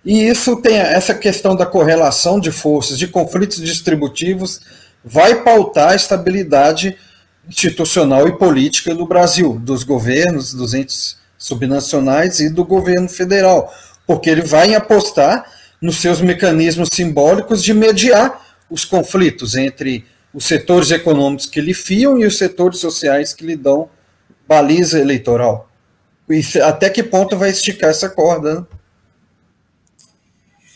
E 0.05 0.27
isso 0.27 0.57
tem 0.57 0.77
essa 0.77 1.15
questão 1.15 1.55
da 1.55 1.65
correlação 1.65 2.39
de 2.39 2.51
forças, 2.51 2.99
de 2.99 3.07
conflitos 3.07 3.59
distributivos, 3.59 4.61
vai 5.03 5.41
pautar 5.41 5.89
a 5.89 5.95
estabilidade 5.95 6.95
institucional 7.49 8.27
e 8.27 8.37
política 8.37 8.93
do 8.93 9.07
Brasil, 9.07 9.59
dos 9.59 9.83
governos, 9.83 10.53
dos 10.53 10.75
entes 10.75 11.17
subnacionais 11.37 12.39
e 12.39 12.49
do 12.49 12.65
governo 12.65 13.07
federal, 13.07 13.73
porque 14.05 14.29
ele 14.29 14.41
vai 14.41 14.73
apostar 14.73 15.45
nos 15.81 15.97
seus 15.97 16.21
mecanismos 16.21 16.89
simbólicos 16.91 17.63
de 17.63 17.73
mediar 17.73 18.41
os 18.69 18.83
conflitos 18.83 19.55
entre 19.55 20.05
os 20.33 20.45
setores 20.45 20.91
econômicos 20.91 21.45
que 21.45 21.61
lhe 21.61 21.73
fiam 21.73 22.17
e 22.17 22.25
os 22.25 22.37
setores 22.37 22.79
sociais 22.79 23.33
que 23.33 23.45
lhe 23.45 23.55
dão 23.55 23.89
baliza 24.47 24.99
eleitoral. 24.99 25.69
E 26.29 26.41
até 26.61 26.89
que 26.89 27.03
ponto 27.03 27.37
vai 27.37 27.49
esticar 27.49 27.89
essa 27.89 28.09
corda? 28.09 28.61
Né? 28.61 28.65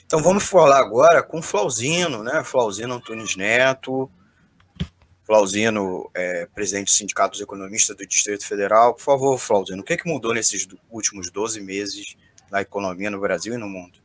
Então 0.05 0.21
vamos 0.21 0.43
falar 0.43 0.79
agora 0.79 1.23
com 1.23 1.41
Flauzino, 1.41 2.23
né? 2.23 2.43
Flauzino 2.43 2.95
Antunes 2.95 3.35
Neto, 3.35 4.09
Flauzino, 5.31 6.11
é, 6.13 6.45
presidente 6.53 6.87
do 6.87 6.91
Sindicato 6.91 7.31
dos 7.31 7.39
Economistas 7.39 7.95
do 7.95 8.05
Distrito 8.05 8.45
Federal. 8.45 8.93
Por 8.93 9.01
favor, 9.01 9.37
Flauzino, 9.37 9.81
o 9.81 9.85
que, 9.85 9.93
é 9.93 9.97
que 9.97 10.05
mudou 10.05 10.33
nesses 10.33 10.67
últimos 10.89 11.31
12 11.31 11.61
meses 11.61 12.17
na 12.51 12.59
economia 12.59 13.09
no 13.09 13.17
Brasil 13.17 13.53
e 13.53 13.57
no 13.57 13.69
mundo? 13.69 13.97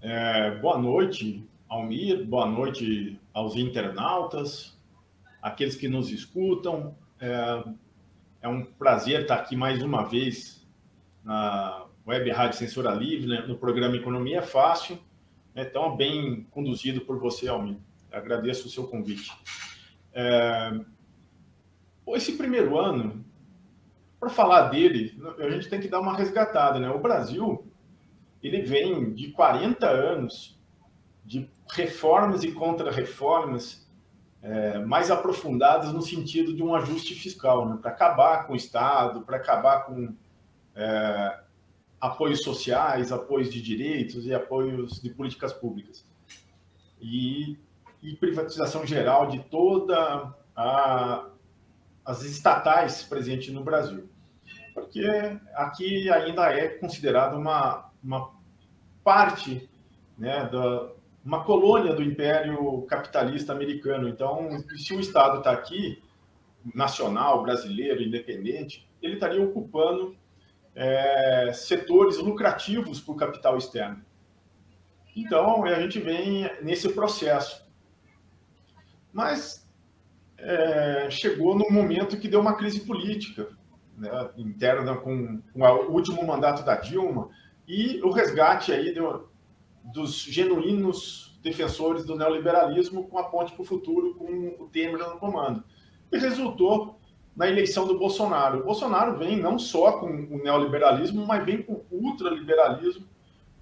É, 0.00 0.52
boa 0.60 0.78
noite, 0.78 1.44
Almir, 1.68 2.24
boa 2.24 2.46
noite 2.46 3.18
aos 3.34 3.56
internautas, 3.56 4.78
aqueles 5.42 5.74
que 5.74 5.88
nos 5.88 6.12
escutam. 6.12 6.94
É, 7.18 7.64
é 8.42 8.48
um 8.48 8.64
prazer 8.64 9.22
estar 9.22 9.34
aqui 9.34 9.56
mais 9.56 9.82
uma 9.82 10.04
vez 10.04 10.64
na 11.24 11.84
Web 12.06 12.30
Rádio 12.30 12.58
Censura 12.60 12.92
Livre, 12.92 13.26
né, 13.26 13.40
no 13.40 13.58
programa 13.58 13.96
Economia 13.96 14.38
é 14.38 14.42
Fácil, 14.42 15.00
né, 15.52 15.64
tão 15.64 15.96
bem 15.96 16.46
conduzido 16.52 17.00
por 17.00 17.18
você, 17.18 17.48
Almir. 17.48 17.76
Agradeço 18.12 18.68
o 18.68 18.70
seu 18.70 18.86
convite. 18.86 19.32
É... 20.12 20.80
Esse 22.08 22.36
primeiro 22.36 22.78
ano, 22.78 23.24
para 24.18 24.28
falar 24.28 24.68
dele, 24.68 25.16
a 25.38 25.48
gente 25.48 25.68
tem 25.68 25.80
que 25.80 25.88
dar 25.88 26.00
uma 26.00 26.16
resgatada, 26.16 26.80
né? 26.80 26.90
O 26.90 26.98
Brasil, 26.98 27.64
ele 28.42 28.62
vem 28.62 29.14
de 29.14 29.30
40 29.30 29.86
anos 29.88 30.60
de 31.24 31.48
reformas 31.70 32.42
e 32.42 32.50
contra-reformas 32.52 33.88
é, 34.42 34.78
mais 34.78 35.10
aprofundadas 35.10 35.92
no 35.92 36.02
sentido 36.02 36.54
de 36.54 36.62
um 36.62 36.74
ajuste 36.74 37.14
fiscal, 37.14 37.68
né? 37.68 37.78
para 37.80 37.90
acabar 37.90 38.46
com 38.46 38.54
o 38.54 38.56
Estado, 38.56 39.20
para 39.22 39.36
acabar 39.36 39.84
com 39.84 40.14
é, 40.74 41.40
apoios 42.00 42.42
sociais, 42.42 43.12
apoios 43.12 43.52
de 43.52 43.60
direitos 43.60 44.26
e 44.26 44.34
apoios 44.34 45.00
de 45.00 45.10
políticas 45.10 45.52
públicas. 45.52 46.06
E 47.00 47.58
e 48.02 48.14
privatização 48.16 48.86
geral 48.86 49.28
de 49.28 49.40
toda 49.40 50.34
as 52.04 52.22
estatais 52.22 53.02
presentes 53.02 53.52
no 53.52 53.62
Brasil, 53.62 54.08
porque 54.74 55.06
aqui 55.54 56.10
ainda 56.10 56.52
é 56.52 56.68
considerado 56.68 57.36
uma, 57.36 57.90
uma 58.02 58.32
parte, 59.04 59.70
né, 60.18 60.48
da, 60.50 60.90
uma 61.24 61.44
colônia 61.44 61.94
do 61.94 62.02
Império 62.02 62.82
Capitalista 62.82 63.52
Americano. 63.52 64.08
Então, 64.08 64.48
se 64.76 64.94
o 64.94 65.00
Estado 65.00 65.38
está 65.38 65.50
aqui, 65.50 66.02
nacional, 66.74 67.42
brasileiro, 67.42 68.02
independente, 68.02 68.88
ele 69.02 69.14
estaria 69.14 69.42
ocupando 69.42 70.16
é, 70.74 71.52
setores 71.52 72.18
lucrativos 72.18 73.00
para 73.00 73.12
o 73.12 73.16
capital 73.16 73.56
externo. 73.56 74.04
Então, 75.16 75.64
a 75.64 75.80
gente 75.80 75.98
vem 75.98 76.50
nesse 76.62 76.88
processo. 76.90 77.68
Mas 79.12 79.68
é, 80.38 81.08
chegou 81.10 81.56
no 81.56 81.70
momento 81.70 82.18
que 82.18 82.28
deu 82.28 82.40
uma 82.40 82.54
crise 82.54 82.80
política 82.80 83.48
né, 83.96 84.10
interna 84.36 84.96
com, 84.96 85.42
com 85.52 85.60
o 85.60 85.92
último 85.92 86.26
mandato 86.26 86.64
da 86.64 86.76
Dilma 86.76 87.28
e 87.68 88.00
o 88.02 88.10
resgate 88.10 88.72
aí 88.72 88.92
do, 88.94 89.28
dos 89.92 90.22
genuínos 90.22 91.38
defensores 91.42 92.04
do 92.04 92.16
neoliberalismo 92.16 93.08
com 93.08 93.18
a 93.18 93.24
ponte 93.24 93.52
para 93.52 93.62
o 93.62 93.66
futuro, 93.66 94.14
com 94.14 94.56
o 94.58 94.68
Temer 94.68 94.98
no 94.98 95.18
comando. 95.18 95.62
E 96.12 96.18
resultou 96.18 96.98
na 97.36 97.48
eleição 97.48 97.86
do 97.86 97.98
Bolsonaro. 97.98 98.60
O 98.60 98.64
Bolsonaro 98.64 99.16
vem 99.16 99.38
não 99.38 99.58
só 99.58 99.92
com 99.92 100.06
o 100.06 100.42
neoliberalismo, 100.42 101.26
mas 101.26 101.44
vem 101.44 101.62
com 101.62 101.74
o 101.74 101.86
ultraliberalismo 101.90 103.06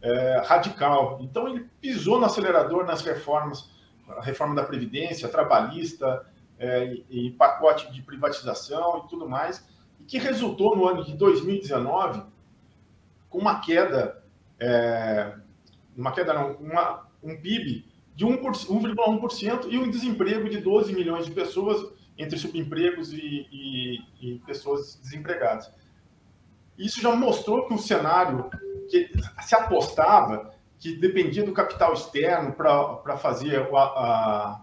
é, 0.01 0.43
radical. 0.45 1.19
Então 1.21 1.49
ele 1.49 1.69
pisou 1.81 2.19
no 2.19 2.27
acelerador 2.27 2.85
nas 2.85 3.03
reformas 3.03 3.71
a 4.16 4.23
reforma 4.23 4.55
da 4.55 4.64
Previdência, 4.64 5.29
trabalhista, 5.29 6.27
é, 6.59 6.97
e, 7.09 7.31
pacote 7.33 7.92
de 7.92 8.03
privatização 8.03 9.05
e 9.05 9.09
tudo 9.09 9.29
mais, 9.29 9.64
e 10.01 10.05
que 10.05 10.18
resultou 10.18 10.77
no 10.77 10.87
ano 10.87 11.05
de 11.05 11.14
2019 11.16 12.23
com 13.29 13.38
uma 13.38 13.61
queda, 13.61 14.23
é, 14.59 15.35
uma 15.97 16.12
queda 16.12 16.33
não, 16.35 16.53
uma, 16.55 17.07
um 17.23 17.37
PIB 17.37 17.87
de 18.14 18.27
1,1% 18.27 19.66
e 19.71 19.79
um 19.79 19.90
desemprego 19.90 20.49
de 20.49 20.59
12 20.59 20.92
milhões 20.92 21.27
de 21.27 21.31
pessoas 21.31 21.92
entre 22.16 22.37
subempregos 22.37 23.12
e, 23.12 23.47
e, 23.53 23.99
e 24.21 24.38
pessoas 24.40 24.99
desempregadas. 25.01 25.71
Isso 26.77 27.01
já 27.01 27.14
mostrou 27.14 27.66
que 27.68 27.75
o 27.75 27.79
cenário 27.79 28.51
que 28.90 29.11
se 29.42 29.55
apostava 29.55 30.53
que 30.79 30.95
dependia 30.95 31.45
do 31.45 31.53
capital 31.53 31.93
externo 31.93 32.53
para 32.53 33.17
fazer 33.17 33.69
a, 33.73 33.79
a, 33.79 34.62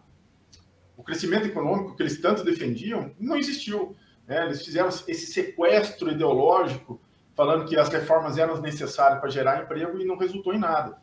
o 0.95 1.03
crescimento 1.03 1.45
econômico 1.45 1.95
que 1.95 2.03
eles 2.03 2.21
tanto 2.21 2.43
defendiam, 2.43 3.11
não 3.19 3.35
existiu. 3.35 3.95
Né? 4.25 4.45
Eles 4.45 4.63
fizeram 4.63 4.87
esse 4.87 5.27
sequestro 5.27 6.09
ideológico, 6.09 7.01
falando 7.35 7.65
que 7.65 7.77
as 7.77 7.89
reformas 7.89 8.37
eram 8.37 8.61
necessárias 8.61 9.19
para 9.19 9.29
gerar 9.29 9.63
emprego 9.63 9.99
e 9.99 10.05
não 10.05 10.17
resultou 10.17 10.53
em 10.53 10.59
nada. 10.59 10.97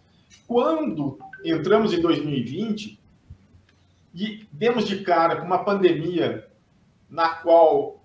Quando 0.46 1.18
entramos 1.44 1.92
em 1.92 2.00
2020 2.00 2.98
e 4.14 4.46
demos 4.50 4.86
de 4.86 5.02
cara 5.02 5.36
com 5.36 5.46
uma 5.46 5.62
pandemia 5.62 6.48
na 7.08 7.34
qual 7.34 8.02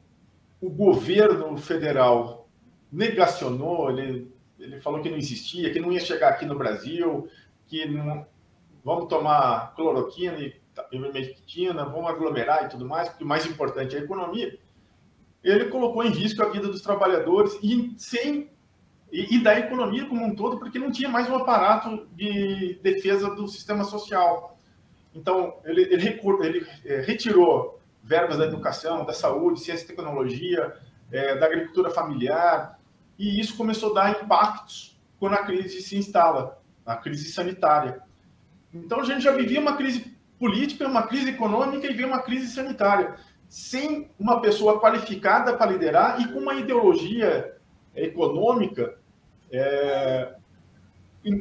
o 0.60 0.70
governo 0.70 1.56
federal 1.58 2.50
negacionou, 2.92 3.90
ele 3.92 4.30
ele 4.68 4.82
falou 4.82 5.02
que 5.02 5.10
não 5.10 5.18
existia, 5.18 5.72
que 5.72 5.80
não 5.80 5.92
ia 5.92 6.00
chegar 6.00 6.30
aqui 6.30 6.46
no 6.46 6.58
Brasil, 6.58 7.28
que 7.68 7.86
não, 7.86 8.26
vamos 8.84 9.08
tomar 9.08 9.74
cloroquina 9.76 10.38
e 10.40 10.56
ivermectina, 10.92 11.86
vamos 11.86 12.10
aglomerar 12.10 12.66
e 12.66 12.70
tudo 12.70 12.86
mais, 12.86 13.10
porque 13.10 13.24
o 13.24 13.28
mais 13.28 13.46
importante 13.46 13.96
é 13.96 14.00
a 14.00 14.04
economia. 14.04 14.58
Ele 15.44 15.66
colocou 15.66 16.04
em 16.04 16.10
risco 16.10 16.44
a 16.44 16.50
vida 16.50 16.68
dos 16.68 16.82
trabalhadores 16.82 17.58
e 17.64 17.96
sem 17.98 18.50
e, 19.12 19.36
e 19.36 19.44
da 19.44 19.58
economia 19.58 20.06
como 20.06 20.26
um 20.26 20.36
todo, 20.36 20.60
porque 20.60 20.78
não 20.78 20.92
tinha 20.92 21.08
mais 21.08 21.30
um 21.30 21.36
aparato 21.36 22.08
de 22.14 22.80
defesa 22.84 23.34
do 23.34 23.48
sistema 23.48 23.84
social. 23.86 24.58
Então, 25.16 25.56
ele, 25.64 25.84
ele, 25.84 26.20
ele 26.44 26.68
é, 26.86 27.02
retirou 27.02 27.80
verbas 28.04 28.38
da 28.38 28.46
educação, 28.46 29.06
da 29.06 29.14
saúde, 29.14 29.62
ciência 29.62 29.86
e 29.86 29.88
tecnologia, 29.88 30.76
é, 31.12 31.36
da 31.36 31.46
agricultura 31.46 31.90
familiar, 31.90 32.77
e 33.18 33.40
isso 33.40 33.58
começou 33.58 33.92
a 33.92 34.02
dar 34.02 34.24
impactos 34.24 34.98
quando 35.20 35.34
a 35.34 35.44
crise 35.44 35.82
se 35.82 35.98
instala, 35.98 36.60
a 36.86 36.96
crise 36.96 37.32
sanitária. 37.32 38.02
Então 38.74 39.00
a 39.00 39.04
gente 39.04 39.24
já 39.24 39.32
vivia 39.32 39.60
uma 39.60 39.76
crise 39.76 40.16
política, 40.40 40.88
uma 40.88 41.04
crise 41.04 41.30
econômica 41.30 41.88
e 41.88 41.94
veio 41.94 42.08
uma 42.08 42.22
crise 42.22 42.48
sanitária, 42.48 43.16
sem 43.50 44.10
uma 44.20 44.40
pessoa 44.40 44.80
qualificada 44.80 45.54
para 45.54 45.72
liderar 45.72 46.22
e 46.22 46.28
com 46.32 46.40
uma 46.40 46.54
ideologia 46.56 47.56
econômica 47.96 48.96
é, 49.52 50.36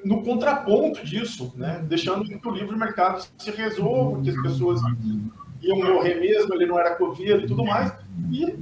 no 0.04 0.22
contraponto 0.22 1.04
disso, 1.04 1.52
né? 1.56 1.84
deixando 1.86 2.24
que 2.24 2.48
o 2.48 2.50
livre 2.50 2.76
mercado 2.76 3.26
se 3.36 3.50
resolva, 3.50 4.22
que 4.22 4.30
as 4.30 4.42
pessoas 4.42 4.80
iam 5.60 5.78
morrer 5.78 6.14
mesmo, 6.20 6.54
ele 6.54 6.66
não 6.66 6.78
era 6.78 6.96
Covid 6.96 7.44
e 7.44 7.46
tudo 7.46 7.64
mais, 7.64 7.92
e 8.30 8.56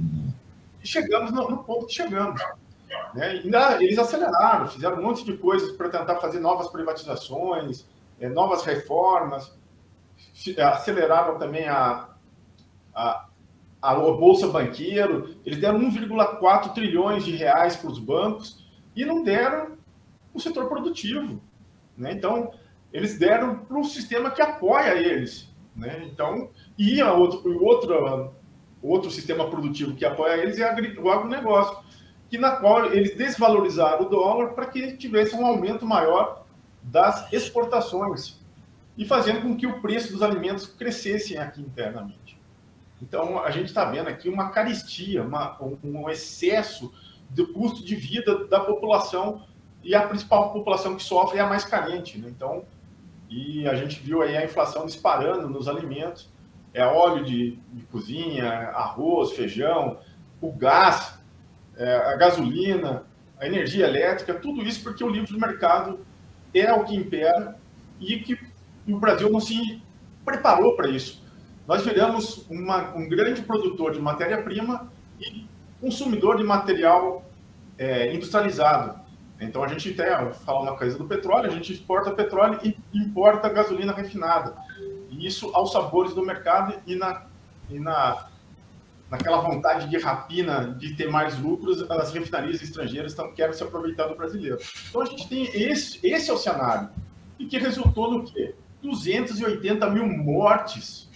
chegamos 0.83 1.31
no 1.31 1.63
ponto 1.63 1.87
que 1.87 1.93
chegamos. 1.93 2.41
Né? 3.13 3.41
Ainda 3.43 3.81
eles 3.81 3.97
aceleraram, 3.97 4.67
fizeram 4.67 4.97
um 4.97 5.03
monte 5.03 5.23
de 5.23 5.37
coisas 5.37 5.71
para 5.71 5.89
tentar 5.89 6.15
fazer 6.17 6.39
novas 6.39 6.67
privatizações, 6.69 7.85
é, 8.19 8.29
novas 8.29 8.63
reformas, 8.63 9.53
aceleraram 10.57 11.37
também 11.37 11.67
a, 11.67 12.09
a, 12.93 13.27
a 13.81 13.95
Bolsa 13.95 14.47
Banqueiro, 14.47 15.35
eles 15.45 15.59
deram 15.59 15.79
1,4 15.79 16.73
trilhões 16.73 17.23
de 17.23 17.35
reais 17.35 17.75
para 17.75 17.89
os 17.89 17.99
bancos 17.99 18.65
e 18.95 19.05
não 19.05 19.23
deram 19.23 19.77
o 20.33 20.39
setor 20.39 20.67
produtivo. 20.67 21.41
Né? 21.97 22.11
Então, 22.11 22.51
eles 22.91 23.17
deram 23.17 23.59
para 23.59 23.79
o 23.79 23.83
sistema 23.83 24.31
que 24.31 24.41
apoia 24.41 24.95
eles. 24.95 25.53
Né? 25.75 26.07
Então, 26.11 26.49
e 26.77 27.01
a 27.01 27.13
outro, 27.13 27.49
o 27.49 27.63
outro, 27.63 28.33
outro 28.81 29.11
sistema 29.11 29.49
produtivo 29.49 29.95
que 29.95 30.05
apoia 30.05 30.37
eles 30.37 30.59
é 30.59 30.73
o 30.99 31.09
agronegócio, 31.09 31.77
que 32.35 32.37
na 32.37 32.51
qual 32.51 32.87
eles 32.87 33.15
desvalorizaram 33.15 34.05
o 34.05 34.09
dólar 34.09 34.49
para 34.49 34.65
que 34.65 34.97
tivesse 34.97 35.33
um 35.33 35.45
aumento 35.45 35.85
maior 35.85 36.43
das 36.83 37.31
exportações 37.31 38.41
e 38.97 39.05
fazendo 39.05 39.41
com 39.41 39.55
que 39.55 39.65
o 39.65 39.79
preço 39.81 40.11
dos 40.11 40.21
alimentos 40.21 40.67
crescessem 40.67 41.37
aqui 41.37 41.61
internamente. 41.61 42.37
Então, 43.01 43.39
a 43.39 43.49
gente 43.51 43.67
está 43.67 43.85
vendo 43.85 44.09
aqui 44.09 44.27
uma 44.27 44.49
caristia, 44.49 45.23
uma, 45.23 45.57
um 45.81 46.09
excesso 46.09 46.93
do 47.29 47.53
custo 47.53 47.85
de 47.85 47.95
vida 47.95 48.45
da 48.47 48.59
população 48.59 49.43
e 49.81 49.95
a 49.95 50.05
principal 50.05 50.51
população 50.51 50.95
que 50.97 51.03
sofre 51.03 51.37
é 51.39 51.41
a 51.41 51.47
mais 51.47 51.63
carente. 51.63 52.17
Né? 52.17 52.27
Então, 52.29 52.65
e 53.29 53.65
a 53.65 53.75
gente 53.75 54.01
viu 54.01 54.21
aí 54.21 54.35
a 54.35 54.43
inflação 54.43 54.85
disparando 54.85 55.47
nos 55.47 55.69
alimentos, 55.69 56.29
é 56.73 56.85
óleo 56.85 57.23
de, 57.23 57.57
de 57.71 57.85
cozinha, 57.85 58.49
arroz, 58.71 59.31
feijão, 59.31 59.99
o 60.41 60.51
gás, 60.51 61.17
é, 61.77 61.95
a 61.95 62.15
gasolina, 62.15 63.03
a 63.39 63.45
energia 63.45 63.85
elétrica, 63.85 64.33
tudo 64.33 64.63
isso 64.63 64.81
porque 64.83 65.03
o 65.03 65.09
livre 65.09 65.37
mercado 65.37 65.99
é 66.53 66.71
o 66.73 66.83
que 66.83 66.95
impera 66.95 67.57
e 67.99 68.19
que 68.19 68.39
o 68.87 68.97
Brasil 68.97 69.29
não 69.29 69.39
se 69.39 69.81
preparou 70.23 70.75
para 70.75 70.87
isso. 70.87 71.23
Nós 71.67 71.83
viramos 71.83 72.45
uma, 72.49 72.95
um 72.95 73.09
grande 73.09 73.41
produtor 73.41 73.91
de 73.91 73.99
matéria-prima 73.99 74.91
e 75.19 75.45
consumidor 75.81 76.37
de 76.37 76.43
material 76.43 77.25
é, 77.77 78.13
industrializado. 78.13 78.99
Então 79.39 79.63
a 79.63 79.67
gente 79.67 79.89
até 79.89 80.31
fala 80.31 80.61
uma 80.61 80.77
coisa 80.77 80.97
do 80.97 81.05
petróleo, 81.05 81.47
a 81.49 81.53
gente 81.53 81.73
exporta 81.73 82.11
petróleo 82.11 82.59
e 82.63 82.77
importa 82.93 83.49
gasolina 83.49 83.93
refinada. 83.93 84.55
E 85.09 85.25
isso 85.25 85.51
aos 85.53 85.71
sabores 85.71 86.13
do 86.13 86.25
mercado 86.25 86.75
e 86.85 86.95
na, 86.95 87.23
e 87.69 87.79
na 87.79 88.27
naquela 89.09 89.41
vontade 89.41 89.89
de 89.89 89.97
rapina 89.97 90.75
de 90.77 90.95
ter 90.95 91.09
mais 91.09 91.39
lucros, 91.39 91.89
as 91.89 92.11
refinarias 92.11 92.61
estrangeiras 92.61 93.11
estão, 93.11 93.31
querem 93.33 93.53
se 93.53 93.63
aproveitar 93.63 94.07
do 94.07 94.15
brasileiro. 94.15 94.57
Então 94.89 95.01
a 95.01 95.05
gente 95.05 95.27
tem 95.27 95.43
esse, 95.53 95.99
esse 96.05 96.29
é 96.29 96.33
o 96.33 96.37
cenário. 96.37 96.89
E 97.37 97.45
que 97.45 97.57
resultou 97.57 98.11
no 98.11 98.23
quê? 98.23 98.55
280 98.81 99.89
mil 99.89 100.07
mortes, 100.07 101.09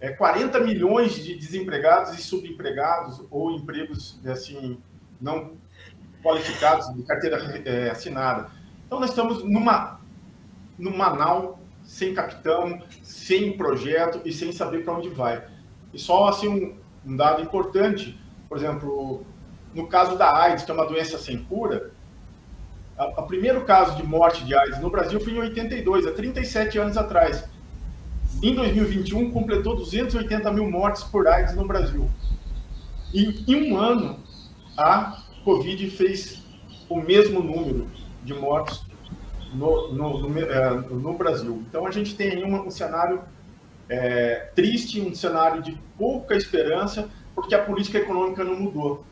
é, 0.00 0.10
40 0.10 0.60
milhões 0.60 1.14
de 1.14 1.34
desempregados 1.34 2.18
e 2.18 2.22
subempregados 2.22 3.22
ou 3.30 3.50
empregos 3.52 4.20
assim 4.26 4.78
não 5.20 5.52
qualificados 6.22 6.92
de 6.94 7.02
carteira 7.02 7.62
é, 7.64 7.90
assinada. 7.90 8.50
Então, 8.86 9.00
nós 9.00 9.10
estamos 9.10 9.44
numa, 9.44 10.00
num 10.78 10.96
Manaus 10.96 11.56
sem 11.84 12.12
capitão, 12.12 12.82
sem 13.02 13.56
projeto 13.56 14.20
e 14.24 14.32
sem 14.32 14.50
saber 14.50 14.84
para 14.84 14.94
onde 14.94 15.08
vai. 15.08 15.44
E 15.94 15.98
só 15.98 16.28
assim 16.28 16.48
um, 16.48 16.76
um 17.06 17.16
dado 17.16 17.40
importante, 17.40 18.18
por 18.48 18.58
exemplo, 18.58 19.24
no 19.72 19.86
caso 19.86 20.16
da 20.16 20.36
AIDS, 20.42 20.64
que 20.64 20.70
é 20.70 20.74
uma 20.74 20.86
doença 20.86 21.16
sem 21.18 21.38
cura, 21.44 21.92
o 22.98 23.22
primeiro 23.22 23.64
caso 23.64 23.96
de 23.96 24.02
morte 24.02 24.44
de 24.44 24.54
AIDS 24.54 24.80
no 24.80 24.90
Brasil 24.90 25.20
foi 25.20 25.34
em 25.34 25.38
82, 25.38 26.06
há 26.06 26.12
37 26.12 26.78
anos 26.78 26.96
atrás. 26.96 27.44
Em 28.42 28.54
2021, 28.54 29.30
completou 29.30 29.76
280 29.76 30.50
mil 30.52 30.70
mortes 30.70 31.04
por 31.04 31.28
AIDS 31.28 31.54
no 31.54 31.66
Brasil. 31.66 32.10
E 33.12 33.44
em 33.46 33.72
um 33.72 33.78
ano, 33.78 34.18
a 34.76 35.22
Covid 35.44 35.90
fez 35.90 36.42
o 36.88 36.96
mesmo 37.00 37.42
número 37.42 37.86
de 38.24 38.34
mortes 38.34 38.82
no, 39.52 39.92
no, 39.92 40.28
no, 40.28 40.38
é, 40.38 40.70
no 40.70 41.12
Brasil. 41.14 41.62
Então 41.68 41.86
a 41.86 41.90
gente 41.90 42.14
tem 42.14 42.30
aí 42.30 42.44
um, 42.44 42.66
um 42.66 42.70
cenário 42.70 43.22
é, 43.88 44.50
triste, 44.54 45.00
um 45.00 45.14
cenário 45.14 45.62
de 45.62 45.78
pouca 45.96 46.34
esperança, 46.34 47.08
porque 47.34 47.54
a 47.54 47.62
política 47.62 47.98
econômica 47.98 48.42
não 48.42 48.58
mudou. 48.58 49.04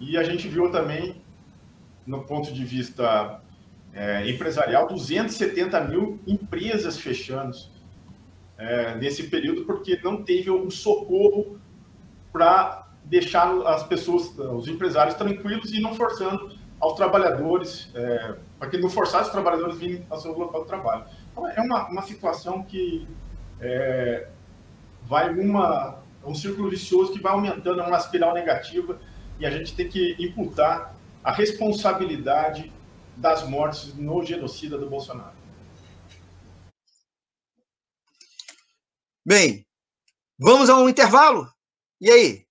E 0.00 0.16
a 0.16 0.22
gente 0.22 0.48
viu 0.48 0.70
também, 0.70 1.22
no 2.06 2.22
ponto 2.24 2.52
de 2.52 2.64
vista 2.64 3.40
é, 3.92 4.28
empresarial, 4.28 4.88
270 4.88 5.80
mil 5.82 6.20
empresas 6.26 6.98
fechando 6.98 7.56
é, 8.56 8.94
nesse 8.96 9.24
período, 9.24 9.64
porque 9.64 9.98
não 10.02 10.22
teve 10.22 10.50
um 10.50 10.70
socorro 10.70 11.58
para 12.32 12.88
deixar 13.04 13.50
as 13.66 13.82
pessoas, 13.82 14.36
os 14.38 14.66
empresários 14.68 15.14
tranquilos 15.16 15.72
e 15.72 15.80
não 15.80 15.94
forçando 15.94 16.56
aos 16.80 16.94
trabalhadores, 16.94 17.90
é, 17.94 18.34
para 18.58 18.68
que 18.68 18.78
não 18.78 18.88
forçasse 18.88 19.26
os 19.26 19.32
trabalhadores 19.32 19.78
virem 19.78 20.04
ao 20.08 20.18
seu 20.18 20.36
local 20.36 20.62
de 20.62 20.68
trabalho. 20.68 21.04
Então, 21.30 21.48
é 21.48 21.60
uma, 21.60 21.88
uma 21.88 22.02
situação 22.02 22.62
que 22.62 23.06
é, 23.62 24.28
vai 25.04 25.32
uma, 25.32 26.02
um 26.24 26.34
círculo 26.34 26.68
vicioso 26.68 27.12
que 27.12 27.22
vai 27.22 27.32
aumentando, 27.32 27.80
é 27.80 27.86
uma 27.86 27.96
espiral 27.96 28.34
negativa, 28.34 29.00
e 29.38 29.46
a 29.46 29.50
gente 29.50 29.74
tem 29.74 29.88
que 29.88 30.16
imputar 30.18 30.94
a 31.22 31.32
responsabilidade 31.32 32.72
das 33.16 33.48
mortes 33.48 33.94
no 33.94 34.24
genocida 34.24 34.76
do 34.76 34.90
Bolsonaro. 34.90 35.36
Bem, 39.24 39.64
vamos 40.36 40.68
a 40.68 40.76
um 40.76 40.88
intervalo? 40.88 41.48
E 42.00 42.10
aí? 42.10 42.46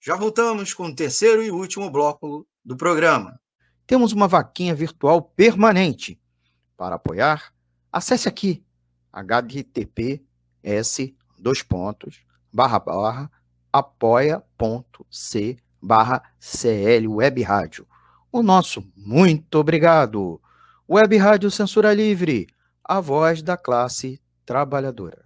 Já 0.00 0.16
voltamos 0.16 0.72
com 0.72 0.84
o 0.84 0.94
terceiro 0.94 1.42
e 1.42 1.50
último 1.50 1.90
bloco 1.90 2.46
do 2.64 2.76
programa. 2.76 3.38
Temos 3.86 4.12
uma 4.12 4.26
vaquinha 4.26 4.74
virtual 4.74 5.20
permanente. 5.20 6.18
Para 6.76 6.94
apoiar, 6.94 7.52
acesse 7.92 8.28
aqui 8.28 8.64
https 10.68 11.14
dois 11.38 11.62
pontos 11.62 12.20
barra 12.52 12.78
barra 12.78 13.30
apoia.c 13.72 15.56
barra 15.80 16.22
CL 16.40 17.06
Web 17.06 17.42
Rádio. 17.42 17.86
O 18.32 18.42
nosso 18.42 18.82
muito 18.96 19.58
obrigado. 19.58 20.40
Web 20.88 21.16
Rádio 21.16 21.48
Censura 21.50 21.92
Livre, 21.94 22.46
a 22.82 23.00
voz 23.00 23.42
da 23.42 23.56
classe 23.56 24.20
trabalhadora. 24.44 25.24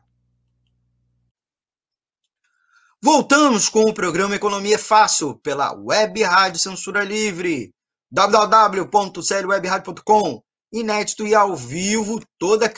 Voltamos 3.01 3.69
com 3.69 3.85
o 3.85 3.95
programa 3.95 4.37
Economia 4.37 4.79
Fácil 4.79 5.35
pela 5.37 5.73
Web 5.73 6.23
Rádio 6.23 6.61
Censura 6.61 7.03
Livre, 7.03 7.75
www.clwebradio.com, 8.11 10.43
inédito 10.73 11.27
e 11.27 11.35
ao 11.35 11.57
vivo 11.57 12.21
toda 12.39 12.73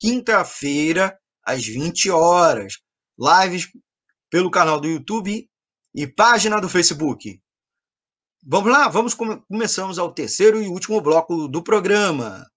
quinta-feira 0.00 1.18
às 1.44 1.66
20 1.66 2.10
horas. 2.10 2.78
Lives 3.18 3.68
pelo 4.30 4.50
canal 4.50 4.80
do 4.80 4.88
YouTube 4.88 5.48
e 5.94 6.06
página 6.06 6.60
do 6.60 6.68
Facebook. 6.68 7.40
Vamos 8.42 8.70
lá, 8.70 8.88
vamos 8.88 9.14
come 9.14 9.40
começamos 9.48 9.98
ao 9.98 10.12
terceiro 10.12 10.60
e 10.60 10.68
último 10.68 11.00
bloco 11.00 11.48
do 11.48 11.62
programa. 11.62 12.50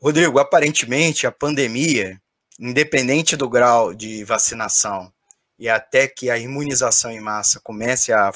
Rodrigo, 0.00 0.38
aparentemente 0.38 1.26
a 1.26 1.32
pandemia 1.32 2.20
independente 2.58 3.36
do 3.36 3.48
grau 3.48 3.94
de 3.94 4.24
vacinação 4.24 5.12
e 5.58 5.68
até 5.68 6.08
que 6.08 6.30
a 6.30 6.38
imunização 6.38 7.10
em 7.10 7.20
massa 7.20 7.60
comece 7.60 8.12
a 8.12 8.30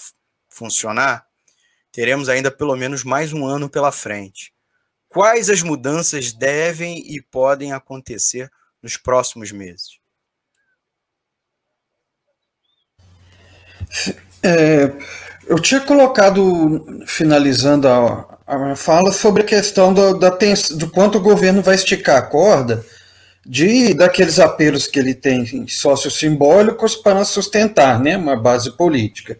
funcionar, 0.48 1.26
teremos 1.92 2.28
ainda 2.28 2.51
pelo 2.51 2.76
menos 2.76 3.05
mais 3.05 3.32
um 3.32 3.46
ano 3.46 3.68
pela 3.68 3.92
frente. 3.92 4.53
Quais 5.11 5.50
as 5.50 5.61
mudanças 5.61 6.32
devem 6.32 6.98
e 6.98 7.20
podem 7.20 7.72
acontecer 7.72 8.48
nos 8.80 8.96
próximos 8.96 9.50
meses? 9.50 9.98
É, 14.40 14.92
eu 15.48 15.58
tinha 15.58 15.80
colocado, 15.80 17.02
finalizando 17.06 17.88
a, 17.88 18.38
a 18.46 18.76
fala, 18.76 19.11
sobre 19.11 19.42
a 19.42 19.46
questão 19.46 19.92
do, 19.92 20.14
da, 20.16 20.30
do 20.30 20.88
quanto 20.90 21.18
o 21.18 21.22
governo 21.22 21.61
vai 21.61 21.74
esticar 21.74 22.16
a 22.16 22.22
corda 22.22 22.86
de 23.44 23.92
daqueles 23.94 24.38
apelos 24.38 24.86
que 24.86 24.98
ele 24.98 25.14
tem 25.14 25.66
sócios 25.66 26.18
simbólicos 26.18 26.94
para 26.94 27.24
sustentar 27.24 28.00
né, 28.00 28.16
uma 28.16 28.36
base 28.36 28.76
política. 28.76 29.36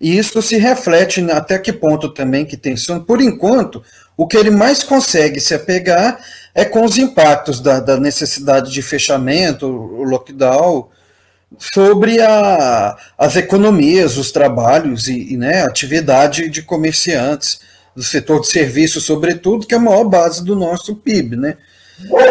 E 0.00 0.18
isso 0.18 0.42
se 0.42 0.56
reflete 0.56 1.20
até 1.30 1.58
que 1.58 1.72
ponto 1.72 2.12
também 2.12 2.44
que 2.44 2.56
tem. 2.56 2.74
Por 3.06 3.20
enquanto, 3.20 3.82
O 4.16 4.26
que 4.26 4.36
ele 4.36 4.50
mais 4.50 4.82
consegue 4.82 5.40
se 5.40 5.54
apegar 5.54 6.18
é 6.54 6.64
com 6.64 6.84
os 6.84 6.98
impactos 6.98 7.60
da, 7.60 7.80
da 7.80 7.96
necessidade 7.96 8.70
de 8.70 8.80
fechamento, 8.80 9.66
o 9.66 10.04
lockdown, 10.04 10.88
sobre 11.58 12.20
a, 12.20 12.96
as 13.18 13.36
economias, 13.36 14.16
os 14.16 14.30
trabalhos 14.30 15.08
e, 15.08 15.34
e 15.34 15.36
né, 15.36 15.62
atividade 15.62 16.48
de 16.48 16.62
comerciantes 16.62 17.60
do 17.94 18.02
setor 18.02 18.40
de 18.40 18.48
serviços, 18.48 19.04
sobretudo, 19.04 19.66
que 19.66 19.74
é 19.74 19.78
a 19.78 19.80
maior 19.80 20.04
base 20.04 20.44
do 20.44 20.56
nosso 20.56 20.96
PIB, 20.96 21.36
né? 21.36 21.56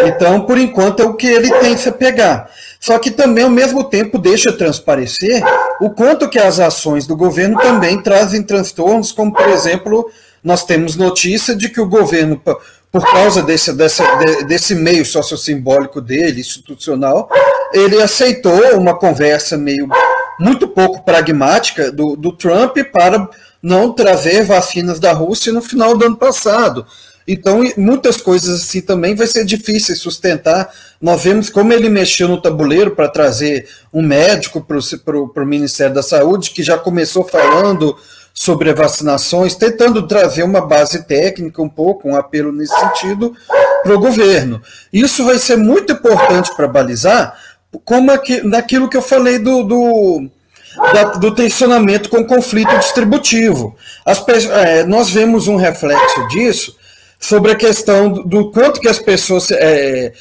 Então, 0.05 0.41
por 0.41 0.57
enquanto, 0.57 1.01
é 1.01 1.05
o 1.05 1.13
que 1.13 1.25
ele 1.25 1.49
tem 1.59 1.77
se 1.77 1.89
pegar. 1.91 2.49
Só 2.79 2.99
que 2.99 3.09
também, 3.09 3.45
ao 3.45 3.49
mesmo 3.49 3.85
tempo, 3.85 4.17
deixa 4.17 4.51
transparecer 4.51 5.41
o 5.79 5.89
quanto 5.89 6.29
que 6.29 6.37
as 6.37 6.59
ações 6.59 7.07
do 7.07 7.15
governo 7.15 7.57
também 7.57 8.01
trazem 8.01 8.43
transtornos, 8.43 9.13
como, 9.13 9.31
por 9.31 9.47
exemplo, 9.47 10.11
nós 10.43 10.65
temos 10.65 10.95
notícia 10.95 11.55
de 11.55 11.69
que 11.69 11.79
o 11.79 11.87
governo, 11.87 12.41
por 12.91 13.11
causa 13.11 13.41
desse, 13.41 13.73
dessa, 13.73 14.03
desse 14.47 14.75
meio 14.75 15.05
sociossimbólico 15.05 16.01
dele, 16.01 16.41
institucional, 16.41 17.29
ele 17.73 18.01
aceitou 18.01 18.77
uma 18.77 18.97
conversa 18.97 19.57
meio 19.57 19.87
muito 20.39 20.67
pouco 20.67 21.03
pragmática 21.03 21.91
do, 21.91 22.15
do 22.15 22.31
Trump 22.31 22.77
para 22.91 23.29
não 23.61 23.93
trazer 23.93 24.43
vacinas 24.43 24.99
da 24.99 25.13
Rússia 25.13 25.53
no 25.53 25.61
final 25.61 25.97
do 25.97 26.05
ano 26.05 26.17
passado. 26.17 26.85
Então, 27.25 27.61
muitas 27.77 28.17
coisas 28.17 28.61
assim 28.61 28.81
também 28.81 29.15
vai 29.15 29.27
ser 29.27 29.45
difícil 29.45 29.95
sustentar. 29.95 30.69
Nós 31.01 31.23
vemos 31.23 31.49
como 31.49 31.71
ele 31.71 31.87
mexeu 31.87 32.27
no 32.27 32.41
tabuleiro 32.41 32.91
para 32.91 33.07
trazer 33.07 33.67
um 33.93 34.01
médico 34.01 34.61
para 34.61 35.43
o 35.43 35.45
Ministério 35.45 35.95
da 35.95 36.03
Saúde, 36.03 36.51
que 36.51 36.61
já 36.61 36.77
começou 36.77 37.23
falando 37.23 37.97
sobre 38.33 38.73
vacinações, 38.73 39.55
tentando 39.55 40.07
trazer 40.07 40.43
uma 40.43 40.61
base 40.61 41.03
técnica, 41.03 41.61
um 41.61 41.69
pouco, 41.69 42.09
um 42.09 42.15
apelo 42.15 42.51
nesse 42.51 42.77
sentido, 42.77 43.35
para 43.83 43.95
o 43.95 43.99
governo. 43.99 44.61
Isso 44.91 45.23
vai 45.23 45.37
ser 45.37 45.55
muito 45.55 45.93
importante 45.93 46.53
para 46.55 46.67
balizar, 46.67 47.37
como 47.85 48.11
aqui, 48.11 48.41
naquilo 48.41 48.89
que 48.89 48.97
eu 48.97 49.01
falei 49.01 49.37
do, 49.37 49.63
do 49.63 50.29
do 51.19 51.35
tensionamento 51.35 52.09
com 52.09 52.25
conflito 52.25 52.75
distributivo. 52.79 53.75
É, 54.63 54.83
nós 54.83 55.09
vemos 55.09 55.47
um 55.47 55.55
reflexo 55.55 56.27
disso 56.29 56.75
sobre 57.23 57.53
a 57.53 57.55
questão 57.55 58.11
do, 58.11 58.23
do 58.23 58.51
quanto 58.51 58.81
que 58.81 58.87
as 58.89 58.99
pessoas 58.99 59.49
é, 59.49 60.11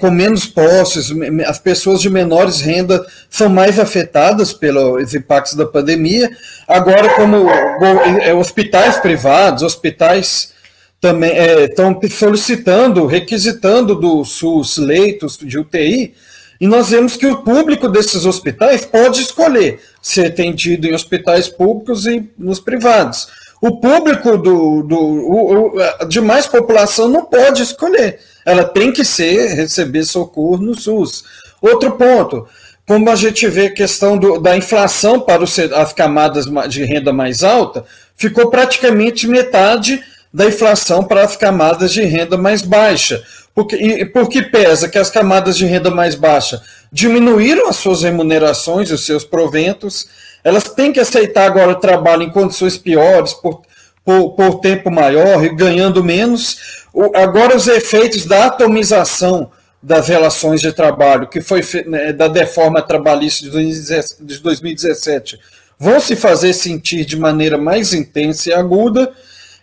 com 0.00 0.10
menos 0.10 0.44
posses, 0.44 1.08
as 1.46 1.60
pessoas 1.60 2.00
de 2.00 2.10
menores 2.10 2.60
renda 2.60 3.06
são 3.30 3.48
mais 3.48 3.78
afetadas 3.78 4.52
pelos 4.52 5.14
impactos 5.14 5.54
da 5.54 5.64
pandemia. 5.64 6.28
Agora, 6.66 7.10
como 7.10 7.48
é, 7.48 8.34
hospitais 8.34 8.96
privados, 8.96 9.62
hospitais 9.62 10.52
também 11.00 11.30
estão 11.62 11.96
é, 12.02 12.08
solicitando, 12.08 13.06
requisitando 13.06 13.94
do 13.94 14.24
SUS 14.24 14.78
leitos 14.78 15.38
de 15.38 15.56
UTI, 15.56 16.12
e 16.60 16.66
nós 16.66 16.90
vemos 16.90 17.16
que 17.16 17.26
o 17.26 17.44
público 17.44 17.88
desses 17.88 18.26
hospitais 18.26 18.84
pode 18.84 19.20
escolher 19.20 19.78
ser 20.02 20.26
atendido 20.26 20.88
em 20.88 20.94
hospitais 20.94 21.46
públicos 21.46 22.04
e 22.04 22.28
nos 22.36 22.58
privados. 22.58 23.28
O 23.60 23.80
público 23.80 24.36
do, 24.36 24.82
do 24.82 24.98
o, 24.98 25.76
o, 25.76 26.04
de 26.06 26.20
mais 26.20 26.46
população 26.46 27.08
não 27.08 27.24
pode 27.24 27.62
escolher. 27.62 28.20
Ela 28.44 28.64
tem 28.64 28.92
que 28.92 29.04
ser 29.04 29.54
receber 29.54 30.04
socorro 30.04 30.58
no 30.58 30.74
SUS. 30.74 31.24
Outro 31.60 31.92
ponto, 31.92 32.46
como 32.86 33.10
a 33.10 33.16
gente 33.16 33.48
vê 33.48 33.66
a 33.66 33.74
questão 33.74 34.16
do, 34.16 34.38
da 34.38 34.56
inflação 34.56 35.20
para 35.20 35.42
as 35.42 35.92
camadas 35.92 36.46
de 36.68 36.84
renda 36.84 37.12
mais 37.12 37.42
alta, 37.42 37.84
ficou 38.14 38.50
praticamente 38.50 39.26
metade 39.26 40.02
da 40.32 40.46
inflação 40.46 41.02
para 41.02 41.24
as 41.24 41.36
camadas 41.36 41.92
de 41.92 42.02
renda 42.02 42.36
mais 42.36 42.62
baixa. 42.62 43.22
Porque, 43.54 44.04
porque 44.12 44.42
pesa 44.42 44.86
que 44.86 44.98
as 44.98 45.10
camadas 45.10 45.56
de 45.56 45.64
renda 45.64 45.90
mais 45.90 46.14
baixa 46.14 46.62
diminuíram 46.92 47.68
as 47.68 47.76
suas 47.76 48.02
remunerações, 48.02 48.90
os 48.90 49.06
seus 49.06 49.24
proventos, 49.24 50.06
elas 50.46 50.62
têm 50.62 50.92
que 50.92 51.00
aceitar 51.00 51.44
agora 51.44 51.72
o 51.72 51.80
trabalho 51.80 52.22
em 52.22 52.30
condições 52.30 52.78
piores, 52.78 53.32
por, 53.32 53.62
por, 54.04 54.30
por 54.30 54.60
tempo 54.60 54.92
maior 54.92 55.44
e 55.44 55.48
ganhando 55.48 56.04
menos. 56.04 56.86
O, 56.94 57.16
agora, 57.16 57.56
os 57.56 57.66
efeitos 57.66 58.24
da 58.24 58.46
atomização 58.46 59.50
das 59.82 60.06
relações 60.06 60.60
de 60.60 60.70
trabalho, 60.72 61.26
que 61.26 61.40
foi 61.40 61.62
né, 61.86 62.12
da 62.12 62.28
deforma 62.28 62.80
trabalhista 62.80 63.44
de 63.44 64.38
2017, 64.38 65.36
vão 65.76 65.98
se 65.98 66.14
fazer 66.14 66.52
sentir 66.52 67.04
de 67.04 67.18
maneira 67.18 67.58
mais 67.58 67.92
intensa 67.92 68.50
e 68.50 68.52
aguda 68.52 69.12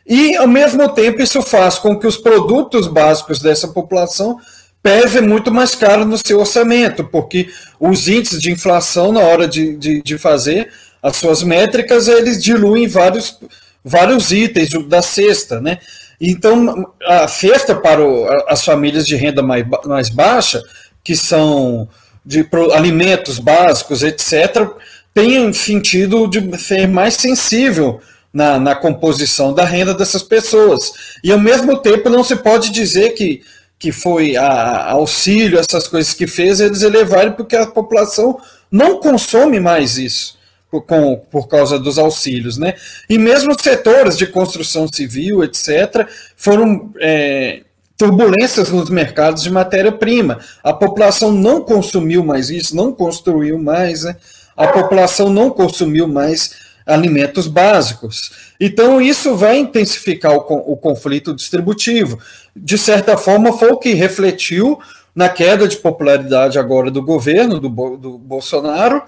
e, 0.06 0.36
ao 0.36 0.50
mesmo 0.50 0.90
tempo, 0.90 1.22
isso 1.22 1.42
faz 1.42 1.80
com 1.80 1.98
que 1.98 2.06
os 2.06 2.18
produtos 2.18 2.88
básicos 2.88 3.40
dessa 3.40 3.70
população 3.70 4.38
pesem 4.84 5.22
muito 5.22 5.50
mais 5.50 5.74
caro 5.74 6.04
no 6.04 6.18
seu 6.18 6.42
orçamento, 6.42 7.06
porque 7.06 7.50
os 7.80 8.08
índices 8.08 8.42
de 8.42 8.52
inflação, 8.52 9.14
na 9.14 9.22
hora 9.22 9.48
de, 9.48 9.78
de, 9.78 10.02
de 10.02 10.18
fazer 10.18 10.70
as 11.02 11.16
suas 11.16 11.42
métricas, 11.42 12.10
eles 12.10 12.44
diluem 12.44 12.88
vários, 12.88 13.40
vários 13.84 14.32
itens 14.32 14.70
da 14.88 15.02
cesta, 15.02 15.62
né? 15.62 15.80
Então, 16.20 16.92
a 17.02 17.28
cesta 17.28 17.76
para 17.76 18.02
o, 18.06 18.28
as 18.48 18.64
famílias 18.64 19.06
de 19.06 19.16
renda 19.16 19.42
mais, 19.42 19.66
mais 19.86 20.10
baixa, 20.10 20.62
que 21.04 21.16
são 21.16 21.88
de 22.26 22.48
alimentos 22.74 23.40
básicos, 23.40 24.04
etc., 24.04 24.68
tem 25.14 25.52
sentido 25.54 26.28
de 26.28 26.58
ser 26.58 26.88
mais 26.88 27.16
sensível 27.16 28.02
na, 28.34 28.60
na 28.60 28.74
composição 28.74 29.54
da 29.54 29.64
renda 29.64 29.94
dessas 29.94 30.24
pessoas. 30.24 30.92
E 31.24 31.32
ao 31.32 31.40
mesmo 31.40 31.78
tempo 31.78 32.10
não 32.10 32.24
se 32.24 32.36
pode 32.38 32.72
dizer 32.72 33.12
que, 33.12 33.42
que 33.84 33.92
foi 33.92 34.38
a, 34.38 34.92
auxílio, 34.92 35.60
essas 35.60 35.90
coisas 35.90 36.14
que 36.14 36.26
fez 36.26 36.62
eles 36.62 36.84
elevarem, 36.84 37.34
porque 37.34 37.54
a 37.54 37.68
população 37.68 38.40
não 38.72 38.98
consome 38.98 39.60
mais 39.60 39.98
isso 39.98 40.38
por, 40.72 40.84
com, 40.84 41.18
por 41.30 41.50
causa 41.50 41.78
dos 41.78 42.00
auxílios. 42.00 42.58
Né? 42.58 42.76
E 43.10 43.18
mesmo 43.18 43.54
setores 43.62 44.18
de 44.18 44.26
construção 44.26 44.88
civil, 44.88 45.44
etc., 45.44 46.08
foram. 46.38 46.94
É, 47.02 47.64
turbulências 47.96 48.70
nos 48.70 48.90
mercados 48.90 49.44
de 49.44 49.52
matéria-prima. 49.52 50.40
A 50.64 50.74
população 50.74 51.32
não 51.32 51.62
consumiu 51.62 52.24
mais 52.24 52.50
isso, 52.50 52.76
não 52.76 52.92
construiu 52.92 53.60
mais, 53.60 54.04
né? 54.04 54.16
a 54.56 54.68
população 54.68 55.30
não 55.30 55.50
consumiu 55.50 56.08
mais 56.08 56.56
alimentos 56.86 57.48
básicos. 57.48 58.32
Então, 58.60 59.02
isso 59.02 59.36
vai 59.36 59.58
intensificar 59.58 60.34
o, 60.34 60.74
o 60.74 60.78
conflito 60.78 61.34
distributivo. 61.34 62.20
De 62.56 62.78
certa 62.78 63.18
forma, 63.18 63.54
foi 63.54 63.72
o 63.72 63.78
que 63.78 63.94
refletiu 63.94 64.80
na 65.16 65.30
queda 65.30 65.68
de 65.68 65.78
popularidade 65.78 66.58
agora 66.58 66.90
do 66.90 67.02
governo, 67.02 67.60
do, 67.60 67.70
do 67.98 68.18
Bolsonaro, 68.18 69.04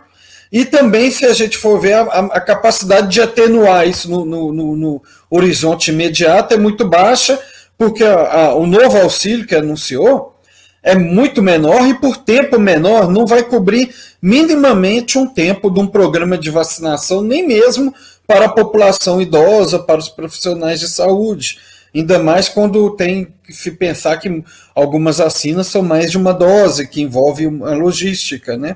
e 0.51 0.63
também, 0.63 1.09
se 1.11 1.25
a 1.25 1.33
gente 1.33 1.57
for 1.57 1.79
ver, 1.79 1.93
a, 1.93 2.01
a 2.03 2.39
capacidade 2.39 3.09
de 3.09 3.21
atenuar 3.21 3.87
isso 3.87 4.09
no, 4.09 4.23
no, 4.23 4.53
no, 4.53 4.75
no, 4.75 5.03
horizonte 5.29 5.91
imediato 5.91 6.53
é 6.53 6.57
muito 6.57 6.87
baixa, 6.87 7.39
porque 7.77 8.03
a, 8.03 8.33
a, 8.33 8.55
o 8.55 8.65
novo 8.65 8.97
auxílio 8.97 9.45
que 9.45 9.55
anunciou 9.55 10.34
é 10.85 10.95
muito 10.95 11.41
menor 11.41 11.87
e 11.87 11.95
por 11.95 12.15
tempo 12.15 12.59
menor 12.59 13.09
não 13.09 13.25
vai 13.25 13.41
cobrir 13.41 13.89
minimamente 14.21 15.17
um 15.17 15.25
tempo 15.25 15.71
de 15.71 15.79
um 15.79 15.87
programa 15.87 16.37
de 16.37 16.51
vacinação, 16.51 17.23
nem 17.23 17.45
mesmo 17.45 17.91
para 18.27 18.45
a 18.45 18.49
população 18.49 19.19
idosa, 19.19 19.79
para 19.79 19.99
os 19.99 20.07
profissionais 20.07 20.79
de 20.79 20.87
saúde. 20.87 21.57
Ainda 21.93 22.19
mais 22.19 22.47
quando 22.47 22.91
tem 22.91 23.33
que 23.43 23.71
pensar 23.71 24.17
que 24.17 24.43
algumas 24.75 25.17
vacinas 25.17 25.65
são 25.67 25.81
mais 25.81 26.11
de 26.11 26.17
uma 26.17 26.33
dose, 26.33 26.87
que 26.87 27.01
envolve 27.01 27.47
uma 27.47 27.73
logística, 27.73 28.55
né? 28.55 28.75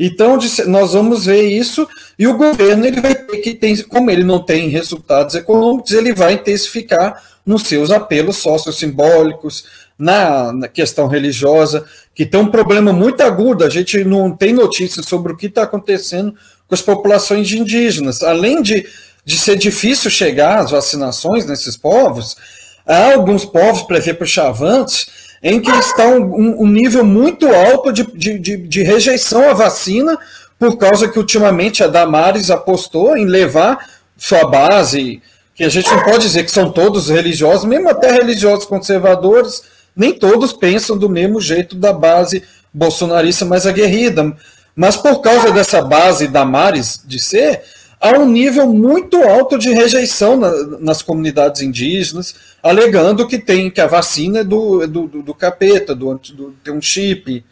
Então, 0.00 0.36
nós 0.66 0.92
vamos 0.94 1.26
ver 1.26 1.42
isso 1.42 1.86
e 2.18 2.26
o 2.26 2.36
governo 2.36 2.84
ele 2.84 3.00
vai 3.00 3.14
ter 3.14 3.38
que 3.38 3.54
ter, 3.54 3.84
como 3.84 4.10
ele 4.10 4.24
não 4.24 4.42
tem 4.42 4.68
resultados 4.68 5.36
econômicos, 5.36 5.92
ele 5.92 6.12
vai 6.12 6.32
intensificar 6.32 7.22
nos 7.44 7.62
seus 7.64 7.90
apelos 7.90 8.36
sociossimbólicos, 8.38 9.64
na, 10.02 10.52
na 10.52 10.66
questão 10.66 11.06
religiosa, 11.06 11.84
que 12.12 12.26
tem 12.26 12.40
um 12.40 12.50
problema 12.50 12.92
muito 12.92 13.20
agudo. 13.22 13.64
A 13.64 13.70
gente 13.70 14.02
não 14.02 14.32
tem 14.32 14.52
notícias 14.52 15.06
sobre 15.06 15.32
o 15.32 15.36
que 15.36 15.46
está 15.46 15.62
acontecendo 15.62 16.34
com 16.66 16.74
as 16.74 16.82
populações 16.82 17.52
indígenas. 17.52 18.20
Além 18.20 18.60
de, 18.62 18.84
de 19.24 19.38
ser 19.38 19.54
difícil 19.54 20.10
chegar 20.10 20.58
às 20.58 20.72
vacinações 20.72 21.46
nesses 21.46 21.76
povos, 21.76 22.36
há 22.84 23.12
alguns 23.12 23.44
povos, 23.44 23.82
por 23.82 23.94
exemplo, 23.94 24.26
chavantes, 24.26 25.06
em 25.40 25.60
que 25.60 25.70
está 25.70 26.08
um, 26.08 26.62
um 26.62 26.66
nível 26.66 27.04
muito 27.04 27.46
alto 27.46 27.92
de, 27.92 28.02
de, 28.02 28.40
de, 28.40 28.56
de, 28.56 28.82
rejeição 28.82 29.48
à 29.48 29.52
vacina, 29.54 30.18
por 30.58 30.76
causa 30.78 31.06
que 31.06 31.18
ultimamente 31.18 31.84
a 31.84 31.86
Damares 31.86 32.50
apostou 32.50 33.16
em 33.16 33.24
levar 33.24 33.78
sua 34.16 34.48
base, 34.48 35.22
que 35.54 35.62
a 35.62 35.68
gente 35.68 35.88
não 35.90 36.02
pode 36.02 36.24
dizer 36.24 36.42
que 36.42 36.50
são 36.50 36.72
todos 36.72 37.08
religiosos, 37.08 37.64
mesmo 37.64 37.88
até 37.88 38.10
religiosos 38.10 38.66
conservadores, 38.66 39.62
nem 39.94 40.12
todos 40.12 40.52
pensam 40.52 40.96
do 40.96 41.08
mesmo 41.08 41.40
jeito 41.40 41.76
da 41.76 41.92
base 41.92 42.42
bolsonarista 42.72 43.44
mais 43.44 43.66
aguerrida. 43.66 44.36
Mas 44.74 44.96
por 44.96 45.20
causa 45.20 45.50
dessa 45.52 45.82
base 45.82 46.28
da 46.28 46.44
Mares 46.44 47.02
de 47.04 47.22
ser, 47.22 47.62
há 48.00 48.18
um 48.18 48.26
nível 48.28 48.66
muito 48.68 49.22
alto 49.22 49.58
de 49.58 49.70
rejeição 49.70 50.36
na, 50.36 50.50
nas 50.80 51.02
comunidades 51.02 51.62
indígenas, 51.62 52.34
alegando 52.62 53.28
que 53.28 53.38
tem 53.38 53.70
que 53.70 53.80
a 53.80 53.86
vacina 53.86 54.40
é 54.40 54.44
do, 54.44 54.86
do, 54.86 55.06
do 55.06 55.34
capeta, 55.34 55.94
do, 55.94 56.14
do, 56.14 56.54
tem 56.64 56.72
um 56.72 56.80
chip, 56.80 57.44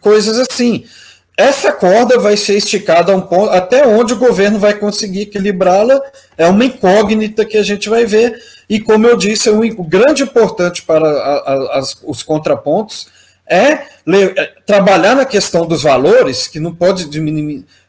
coisas 0.00 0.38
assim. 0.38 0.84
Essa 1.36 1.72
corda 1.72 2.18
vai 2.18 2.36
ser 2.36 2.56
esticada 2.56 3.16
um 3.16 3.20
ponto, 3.20 3.50
até 3.50 3.86
onde 3.86 4.12
o 4.12 4.18
governo 4.18 4.58
vai 4.58 4.74
conseguir 4.74 5.22
equilibrá-la, 5.22 6.00
é 6.36 6.46
uma 6.46 6.64
incógnita 6.64 7.44
que 7.44 7.56
a 7.56 7.62
gente 7.62 7.88
vai 7.88 8.04
ver. 8.04 8.36
E 8.68 8.80
como 8.80 9.06
eu 9.06 9.16
disse, 9.16 9.48
o 9.48 9.84
grande 9.84 10.22
importante 10.22 10.82
para 10.82 11.08
a, 11.08 11.78
a, 11.78 11.82
os 12.04 12.22
contrapontos 12.22 13.08
é, 13.46 13.86
é 14.06 14.46
trabalhar 14.66 15.14
na 15.14 15.24
questão 15.24 15.66
dos 15.66 15.82
valores, 15.82 16.46
que 16.46 16.60
não 16.60 16.74
pode 16.74 17.08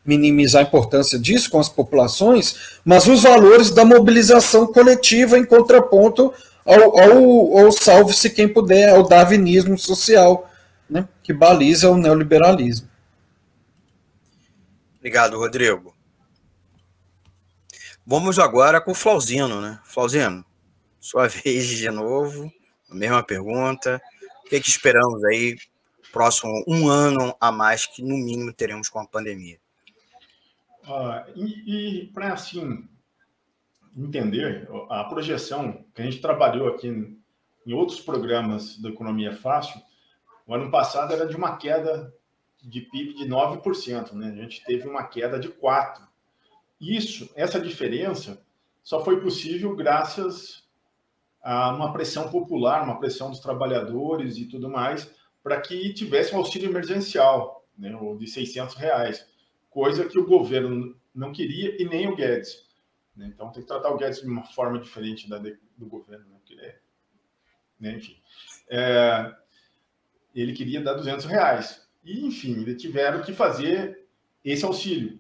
minimizar 0.06 0.64
a 0.64 0.68
importância 0.68 1.20
disso 1.20 1.50
com 1.50 1.60
as 1.60 1.68
populações, 1.68 2.80
mas 2.86 3.08
os 3.08 3.24
valores 3.24 3.70
da 3.72 3.84
mobilização 3.84 4.68
coletiva 4.68 5.38
em 5.38 5.46
contraponto 5.46 6.34
ao, 6.66 6.98
ao, 6.98 7.58
ao 7.58 7.72
salve-se 7.72 8.30
quem 8.30 8.48
puder, 8.48 8.90
ao 8.90 9.08
darwinismo 9.08 9.78
social, 9.78 10.50
né, 10.90 11.08
que 11.22 11.34
baliza 11.34 11.90
o 11.90 11.98
neoliberalismo. 11.98 12.88
Obrigado, 14.98 15.38
Rodrigo. 15.38 15.94
Vamos 18.06 18.40
agora 18.40 18.82
com 18.82 18.92
o 18.92 18.96
Flauzino, 18.96 19.62
né? 19.62 19.80
Flauzino, 19.84 20.44
sua 21.00 21.28
vez 21.30 21.68
de 21.68 21.90
novo, 21.90 22.52
a 22.90 22.96
mesma 22.96 23.24
pergunta. 23.24 24.02
O 24.46 24.50
que, 24.50 24.56
é 24.56 24.60
que 24.60 24.70
esperamos 24.70 25.24
aí 25.26 25.58
próximo 26.12 26.64
um 26.68 26.90
ano 26.90 27.36
a 27.40 27.52
mais 27.52 27.86
que 27.86 28.02
no 28.02 28.18
mínimo 28.18 28.52
teremos 28.54 28.90
com 28.90 29.00
a 29.00 29.08
pandemia? 29.08 29.60
E, 31.36 32.02
e 32.02 32.08
para 32.08 32.34
assim 32.34 32.88
entender 33.96 34.68
a 34.90 35.04
projeção 35.04 35.86
que 35.94 36.02
a 36.02 36.06
gente 36.06 36.22
trabalhou 36.22 36.68
aqui 36.68 36.88
em 37.66 37.74
outros 37.74 38.00
programas 38.00 38.78
da 38.80 38.90
Economia 38.90 39.36
Fácil, 39.36 39.80
o 40.48 40.56
ano 40.56 40.72
passado 40.72 41.14
era 41.14 41.28
de 41.28 41.36
uma 41.36 41.58
queda 41.58 42.12
de 42.62 42.82
PIB 42.82 43.14
de 43.14 43.26
9%, 43.26 44.14
né? 44.14 44.32
A 44.32 44.42
gente 44.42 44.64
teve 44.64 44.88
uma 44.88 45.04
queda 45.04 45.40
de 45.40 45.50
4%. 45.50 46.08
Isso, 46.82 47.30
essa 47.36 47.60
diferença, 47.60 48.42
só 48.82 49.04
foi 49.04 49.22
possível 49.22 49.76
graças 49.76 50.64
uma 51.44 51.94
pressão 51.94 52.30
popular, 52.30 52.84
uma 52.84 53.00
pressão 53.00 53.30
dos 53.30 53.40
trabalhadores 53.40 54.38
e 54.38 54.46
tudo 54.46 54.70
mais, 54.70 55.10
para 55.42 55.60
que 55.60 55.94
tivesse 55.94 56.36
um 56.36 56.40
auxílio 56.40 56.70
emergencial, 56.70 57.66
né, 57.78 57.92
de 58.18 58.28
600 58.28 58.76
reais 58.76 59.26
coisa 59.70 60.08
que 60.08 60.20
o 60.20 60.26
governo 60.26 60.96
não 61.14 61.32
queria 61.32 61.82
e 61.82 61.86
nem 61.86 62.08
o 62.08 62.16
Guedes. 62.16 62.68
Né? 63.16 63.28
Então 63.28 63.52
tem 63.52 63.62
que 63.62 63.68
tratar 63.68 63.90
o 63.90 63.98
Guedes 63.98 64.22
de 64.22 64.28
uma 64.28 64.44
forma 64.44 64.80
diferente 64.80 65.30
da 65.30 65.38
de, 65.38 65.58
do 65.78 65.86
governo, 65.86 66.28
né? 66.30 66.40
Ele 66.50 66.62
é, 66.62 66.80
né? 67.80 67.96
enfim, 67.96 68.18
é, 68.70 69.36
ele 70.34 70.54
queria 70.54 70.82
dar 70.82 70.94
200 70.94 71.26
reais 71.26 71.88
e 72.04 72.26
enfim, 72.26 72.64
tiveram 72.76 73.22
que 73.22 73.34
fazer 73.34 74.08
esse 74.44 74.66
auxílio. 74.66 75.19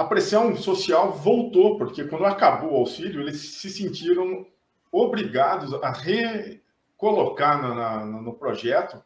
A 0.00 0.04
pressão 0.04 0.56
social 0.56 1.12
voltou 1.12 1.76
porque 1.76 2.04
quando 2.04 2.24
acabou 2.24 2.72
o 2.72 2.76
auxílio 2.76 3.20
eles 3.20 3.58
se 3.60 3.68
sentiram 3.68 4.46
obrigados 4.90 5.74
a 5.74 5.92
recolocar 5.92 7.60
na, 7.60 7.74
na, 7.74 8.06
no 8.06 8.32
projeto 8.32 8.98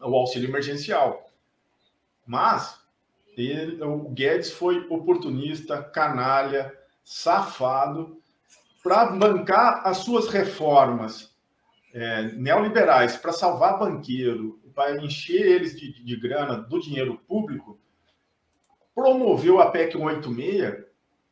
o 0.00 0.16
auxílio 0.16 0.48
emergencial. 0.48 1.30
Mas 2.26 2.80
ele, 3.36 3.80
o 3.84 4.08
Guedes 4.08 4.50
foi 4.50 4.84
oportunista, 4.90 5.80
canalha, 5.80 6.76
safado, 7.04 8.20
para 8.82 9.12
bancar 9.12 9.86
as 9.86 9.98
suas 9.98 10.26
reformas 10.26 11.32
é, 11.94 12.32
neoliberais, 12.32 13.16
para 13.16 13.30
salvar 13.30 13.78
banqueiro, 13.78 14.60
para 14.74 15.00
encher 15.00 15.46
eles 15.46 15.78
de, 15.78 16.04
de, 16.04 16.16
grana 16.16 16.56
do 16.56 16.80
dinheiro 16.80 17.16
público, 17.28 17.79
promoveu 19.00 19.60
a 19.60 19.70
PEC 19.70 19.96
186 19.96 20.84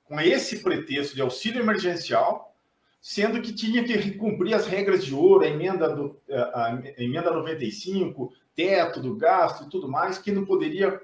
com 0.05 0.19
esse 0.19 0.61
pretexto 0.61 1.15
de 1.15 1.21
auxílio 1.21 1.61
emergencial, 1.61 2.57
sendo 2.99 3.43
que 3.43 3.53
tinha 3.53 3.85
que 3.85 4.13
cumprir 4.13 4.55
as 4.55 4.67
regras 4.67 5.05
de 5.05 5.15
ouro, 5.15 5.45
a 5.45 5.49
emenda, 5.49 5.95
do, 5.95 6.19
a, 6.31 6.81
emenda 6.97 7.31
95, 7.31 8.33
teto 8.55 9.01
do 9.01 9.15
gasto 9.15 9.65
e 9.65 9.69
tudo 9.69 9.87
mais, 9.87 10.17
que 10.17 10.33
não 10.33 10.47
poderia 10.47 10.99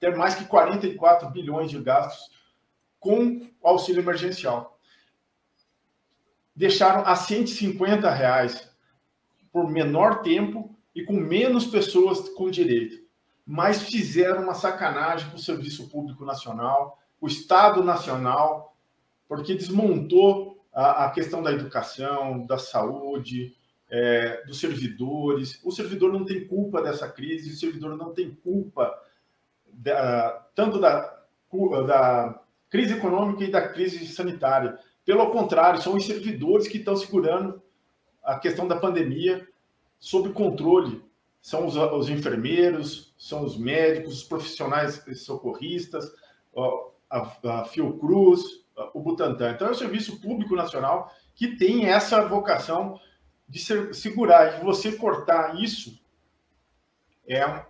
ter 0.00 0.16
mais 0.16 0.34
que 0.34 0.44
44 0.46 1.30
bilhões 1.30 1.70
de 1.70 1.80
gastos 1.80 2.28
com 2.98 3.48
auxílio 3.62 4.02
emergencial. 4.02 4.80
Deixaram 6.56 7.06
a 7.06 7.14
150 7.14 8.10
reais 8.10 8.68
por 9.52 9.70
menor 9.70 10.22
tempo 10.22 10.76
e 10.92 11.04
com 11.04 11.12
menos 11.12 11.66
pessoas 11.66 12.28
com 12.30 12.50
direito. 12.50 12.99
Mas 13.52 13.82
fizeram 13.82 14.44
uma 14.44 14.54
sacanagem 14.54 15.28
com 15.28 15.34
o 15.34 15.40
Serviço 15.40 15.88
Público 15.88 16.24
Nacional, 16.24 17.00
o 17.20 17.26
Estado 17.26 17.82
Nacional, 17.82 18.76
porque 19.26 19.56
desmontou 19.56 20.64
a, 20.72 21.06
a 21.06 21.10
questão 21.10 21.42
da 21.42 21.50
educação, 21.50 22.46
da 22.46 22.58
saúde, 22.58 23.56
é, 23.90 24.44
dos 24.46 24.60
servidores. 24.60 25.58
O 25.64 25.72
servidor 25.72 26.12
não 26.12 26.24
tem 26.24 26.46
culpa 26.46 26.80
dessa 26.80 27.08
crise, 27.08 27.50
o 27.50 27.56
servidor 27.56 27.96
não 27.96 28.14
tem 28.14 28.30
culpa 28.30 28.96
da, 29.66 30.46
tanto 30.54 30.78
da, 30.78 31.20
da 31.88 32.40
crise 32.70 32.94
econômica 32.94 33.42
e 33.42 33.50
da 33.50 33.66
crise 33.66 34.06
sanitária. 34.06 34.78
Pelo 35.04 35.28
contrário, 35.32 35.82
são 35.82 35.96
os 35.96 36.06
servidores 36.06 36.68
que 36.68 36.78
estão 36.78 36.94
segurando 36.94 37.60
a 38.22 38.38
questão 38.38 38.68
da 38.68 38.76
pandemia 38.76 39.44
sob 39.98 40.28
controle. 40.28 41.09
São 41.40 41.66
os, 41.66 41.76
os 41.76 42.08
enfermeiros, 42.08 43.14
são 43.18 43.44
os 43.44 43.56
médicos, 43.56 44.18
os 44.18 44.24
profissionais 44.24 45.02
socorristas, 45.16 46.12
a, 47.10 47.32
a 47.44 47.64
Fiocruz, 47.64 48.42
o 48.94 49.00
Butantan. 49.00 49.52
Então, 49.52 49.68
é 49.68 49.70
o 49.70 49.74
Serviço 49.74 50.20
Público 50.20 50.54
Nacional 50.54 51.12
que 51.34 51.56
tem 51.56 51.86
essa 51.86 52.26
vocação 52.26 53.00
de 53.48 53.58
ser, 53.58 53.94
segurar, 53.94 54.58
de 54.58 54.64
você 54.64 54.92
cortar 54.92 55.60
isso, 55.60 55.98
é, 57.26 57.64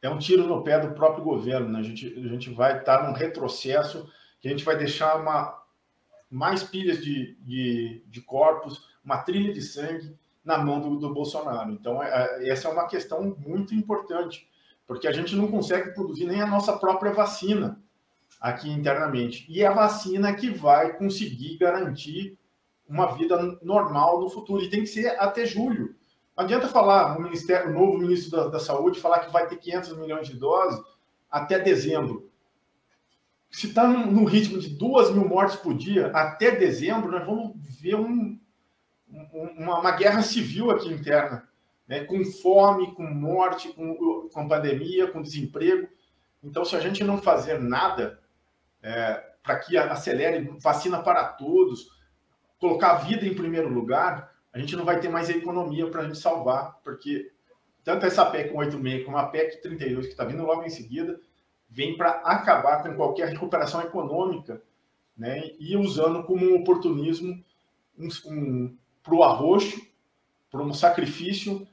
é 0.00 0.08
um 0.08 0.18
tiro 0.18 0.46
no 0.46 0.62
pé 0.62 0.78
do 0.80 0.94
próprio 0.94 1.22
governo. 1.22 1.68
Né? 1.68 1.80
A, 1.80 1.82
gente, 1.82 2.06
a 2.06 2.28
gente 2.28 2.50
vai 2.50 2.78
estar 2.78 3.06
num 3.06 3.12
retrocesso 3.12 4.10
que 4.40 4.48
a 4.48 4.50
gente 4.50 4.64
vai 4.64 4.76
deixar 4.76 5.16
uma, 5.20 5.62
mais 6.30 6.62
pilhas 6.62 7.04
de, 7.04 7.36
de, 7.40 8.02
de 8.06 8.20
corpos, 8.22 8.88
uma 9.04 9.18
trilha 9.18 9.52
de 9.52 9.60
sangue 9.60 10.18
na 10.44 10.58
mão 10.58 10.80
do, 10.80 10.96
do 10.96 11.12
Bolsonaro. 11.12 11.70
Então, 11.72 12.02
é, 12.02 12.08
é, 12.08 12.48
essa 12.48 12.68
é 12.68 12.72
uma 12.72 12.86
questão 12.86 13.36
muito 13.38 13.74
importante, 13.74 14.48
porque 14.86 15.06
a 15.06 15.12
gente 15.12 15.36
não 15.36 15.48
consegue 15.48 15.94
produzir 15.94 16.26
nem 16.26 16.40
a 16.40 16.46
nossa 16.46 16.76
própria 16.76 17.12
vacina 17.12 17.80
aqui 18.40 18.70
internamente. 18.70 19.46
E 19.48 19.62
é 19.62 19.66
a 19.66 19.72
vacina 19.72 20.34
que 20.34 20.50
vai 20.50 20.96
conseguir 20.96 21.56
garantir 21.58 22.36
uma 22.88 23.14
vida 23.14 23.58
normal 23.62 24.20
no 24.20 24.28
futuro. 24.28 24.62
E 24.62 24.70
tem 24.70 24.80
que 24.80 24.88
ser 24.88 25.08
até 25.20 25.46
julho. 25.46 25.94
Não 26.36 26.44
adianta 26.44 26.68
falar 26.68 27.16
o, 27.16 27.22
ministério, 27.22 27.70
o 27.70 27.74
novo 27.74 27.98
ministro 27.98 28.30
da, 28.30 28.48
da 28.48 28.58
Saúde 28.58 29.00
falar 29.00 29.20
que 29.20 29.32
vai 29.32 29.46
ter 29.46 29.56
500 29.56 29.96
milhões 29.96 30.26
de 30.26 30.34
doses 30.34 30.82
até 31.30 31.58
dezembro. 31.58 32.30
Se 33.50 33.68
está 33.68 33.86
no, 33.86 34.24
ritmo 34.24 34.58
de 34.58 34.70
2 34.70 35.10
mil 35.10 35.28
mortes 35.28 35.56
por 35.56 35.74
dia 35.74 36.06
até 36.14 36.56
dezembro, 36.56 37.12
nós 37.12 37.24
vamos 37.24 37.54
ver 37.80 37.96
um, 37.96 38.38
uma, 39.32 39.80
uma, 39.80 39.90
guerra 39.92 40.22
civil 40.22 40.70
aqui 40.70 40.88
interna, 40.88 41.46
né? 41.86 42.04
com 42.04 42.24
fome, 42.24 42.94
com 42.94 43.02
morte, 43.02 43.72
com, 43.72 44.28
com 44.32 44.48
pandemia, 44.48 45.08
com 45.08 45.22
desemprego. 45.22 45.88
Então, 46.42 46.64
se 46.64 46.74
a 46.74 46.80
gente 46.80 47.04
não 47.04 47.18
fazer 47.18 47.60
nada 47.60 48.18
é, 48.82 49.22
para 49.42 49.58
que 49.58 49.76
acelere 49.76 50.50
vacina 50.58 51.02
para 51.02 51.24
todos, 51.24 51.88
colocar 52.58 52.92
a 52.92 52.96
vida 52.96 53.26
em 53.26 53.34
primeiro 53.34 53.68
lugar, 53.68 54.32
a 54.52 54.58
gente 54.58 54.76
não 54.76 54.84
vai 54.84 55.00
ter 55.00 55.08
mais 55.08 55.28
a 55.28 55.32
economia 55.32 55.88
para 55.90 56.02
a 56.02 56.04
gente 56.04 56.18
salvar, 56.18 56.78
porque 56.82 57.30
tanto 57.84 58.06
essa 58.06 58.24
PEC 58.24 58.54
86 58.54 59.04
como 59.04 59.18
a 59.18 59.26
PEC 59.26 59.60
32, 59.60 60.06
que 60.06 60.12
está 60.12 60.24
vindo 60.24 60.44
logo 60.44 60.62
em 60.62 60.70
seguida, 60.70 61.20
vem 61.68 61.96
para 61.96 62.10
acabar 62.20 62.82
com 62.82 62.94
qualquer 62.94 63.28
recuperação 63.28 63.80
econômica, 63.80 64.62
né? 65.16 65.50
e 65.58 65.76
usando 65.76 66.22
como 66.24 66.44
um 66.44 66.60
oportunismo 66.60 67.42
um, 67.98 68.08
um, 68.26 68.76
para 69.02 69.14
o 69.14 69.22
arroxo, 69.22 69.80
para 70.50 70.62
um 70.62 70.72
sacrifício 70.72 71.66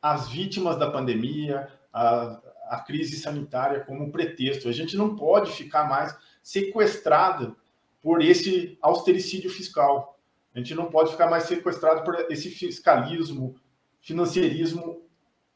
às 0.00 0.28
vítimas 0.28 0.78
da 0.78 0.90
pandemia, 0.90 1.70
a, 1.92 2.82
crise 2.86 3.16
sanitária 3.16 3.80
como 3.80 4.10
pretexto. 4.10 4.68
A 4.68 4.72
gente 4.72 4.96
não 4.96 5.14
pode 5.14 5.52
ficar 5.52 5.84
mais 5.84 6.16
sequestrado 6.42 7.56
por 8.00 8.22
esse 8.22 8.78
austericídio 8.80 9.50
fiscal. 9.50 10.18
A 10.54 10.58
gente 10.58 10.74
não 10.74 10.86
pode 10.86 11.12
ficar 11.12 11.28
mais 11.28 11.44
sequestrado 11.44 12.02
por 12.02 12.26
esse 12.30 12.50
fiscalismo, 12.50 13.54
financeirismo 14.00 15.02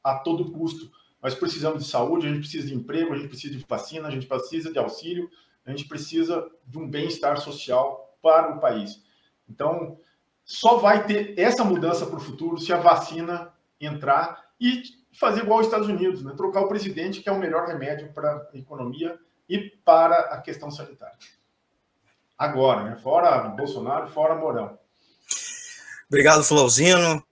a 0.05 0.17
todo 0.17 0.53
custo. 0.53 0.91
Nós 1.23 1.35
precisamos 1.35 1.83
de 1.83 1.91
saúde, 1.91 2.27
a 2.27 2.31
gente 2.31 2.41
precisa 2.41 2.69
de 2.69 2.75
emprego, 2.75 3.13
a 3.13 3.17
gente 3.17 3.29
precisa 3.29 3.57
de 3.57 3.65
vacina, 3.67 4.07
a 4.07 4.11
gente 4.11 4.27
precisa 4.27 4.71
de 4.71 4.79
auxílio, 4.79 5.29
a 5.65 5.71
gente 5.71 5.89
precisa 5.89 6.49
de 6.67 6.79
um 6.79 6.89
bem-estar 6.89 7.39
social 7.39 8.17
para 8.23 8.55
o 8.55 8.61
país. 8.61 9.03
Então, 9.49 9.99
só 10.47 10.77
vai 10.77 11.05
ter 11.05 11.35
essa 11.37 11.65
mudança 11.65 12.07
para 12.07 12.17
o 12.17 12.21
futuro 12.21 12.57
se 12.57 12.73
a 12.73 12.79
vacina 12.79 13.53
entrar 13.81 14.45
e 14.61 14.81
fazer 15.19 15.41
igual 15.41 15.59
aos 15.59 15.67
Estados 15.67 15.89
Unidos, 15.89 16.23
né? 16.23 16.33
trocar 16.37 16.61
o 16.61 16.69
presidente, 16.69 17.21
que 17.21 17.29
é 17.29 17.33
o 17.33 17.39
melhor 17.39 17.67
remédio 17.67 18.13
para 18.13 18.49
a 18.55 18.57
economia 18.57 19.19
e 19.49 19.59
para 19.85 20.17
a 20.17 20.41
questão 20.41 20.71
sanitária. 20.71 21.17
Agora, 22.39 22.85
né? 22.85 22.97
fora 23.03 23.49
Bolsonaro, 23.49 24.09
fora 24.09 24.37
Mourão. 24.37 24.79
Obrigado, 26.09 26.45
Flauzino. 26.45 27.23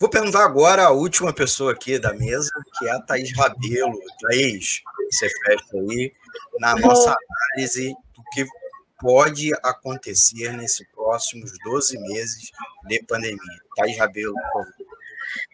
Vou 0.00 0.10
perguntar 0.10 0.44
agora 0.44 0.84
a 0.84 0.90
última 0.90 1.32
pessoa 1.32 1.72
aqui 1.72 1.98
da 1.98 2.12
mesa, 2.12 2.50
que 2.76 2.88
é 2.88 2.90
a 2.90 3.00
Thaís 3.00 3.32
Rabelo. 3.36 3.96
Thaís, 4.20 4.82
você 5.10 5.28
fecha 5.28 5.64
aí 5.74 6.12
na 6.58 6.74
nossa 6.74 7.16
análise 7.54 7.94
do 8.14 8.22
que 8.32 8.44
pode 9.00 9.52
acontecer 9.62 10.52
nesses 10.52 10.86
próximos 10.92 11.52
12 11.64 11.98
meses 11.98 12.50
de 12.86 13.04
pandemia. 13.06 13.38
Thaís 13.76 13.98
Rabelo, 13.98 14.34
por 14.34 14.64
favor. 14.64 14.94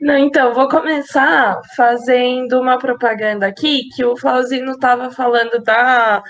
Não, 0.00 0.16
então, 0.16 0.52
vou 0.52 0.68
começar 0.68 1.60
fazendo 1.74 2.60
uma 2.60 2.78
propaganda 2.78 3.46
aqui, 3.46 3.88
que 3.94 4.04
o 4.04 4.16
Flauzino 4.16 4.72
estava 4.72 5.10
falando 5.10 5.62
da 5.62 6.22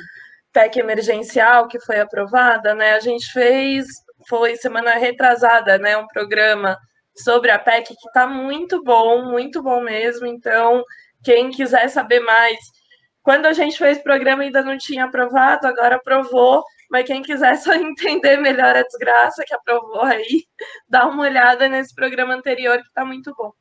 PEC 0.53 0.81
emergencial 0.81 1.69
que 1.69 1.81
foi 1.81 2.01
aprovada, 2.01 2.75
né? 2.75 2.93
A 2.93 3.01
gente 3.01 3.33
fez, 3.33 3.87
foi 4.29 4.57
semana 4.57 4.95
retrasada, 4.95 5.79
né? 5.79 5.97
Um 5.97 6.07
programa 6.07 6.77
sobre 7.17 7.51
a 7.51 7.59
PEC 7.59 7.89
que 7.89 8.09
está 8.09 8.27
muito 8.27 8.83
bom, 8.83 9.31
muito 9.31 9.63
bom 9.63 9.81
mesmo. 9.81 10.27
Então, 10.27 10.83
quem 11.23 11.51
quiser 11.51 11.89
saber 11.89 12.21
mais, 12.21 12.59
quando 13.23 13.47
a 13.47 13.53
gente 13.53 13.79
fez 13.79 13.99
o 13.99 14.03
programa 14.03 14.43
ainda 14.43 14.63
não 14.63 14.79
tinha 14.79 15.05
aprovado, 15.05 15.67
agora 15.67 15.97
aprovou. 15.97 16.63
Mas 16.91 17.07
quem 17.07 17.23
quiser 17.23 17.57
só 17.57 17.73
entender 17.75 18.37
melhor 18.39 18.77
a 18.77 18.83
desgraça 18.83 19.45
que 19.47 19.55
aprovou 19.55 20.03
aí, 20.03 20.45
dá 20.89 21.07
uma 21.07 21.23
olhada 21.23 21.69
nesse 21.69 21.95
programa 21.95 22.35
anterior 22.35 22.79
que 22.79 22.89
está 22.89 23.05
muito 23.05 23.33
bom. 23.37 23.53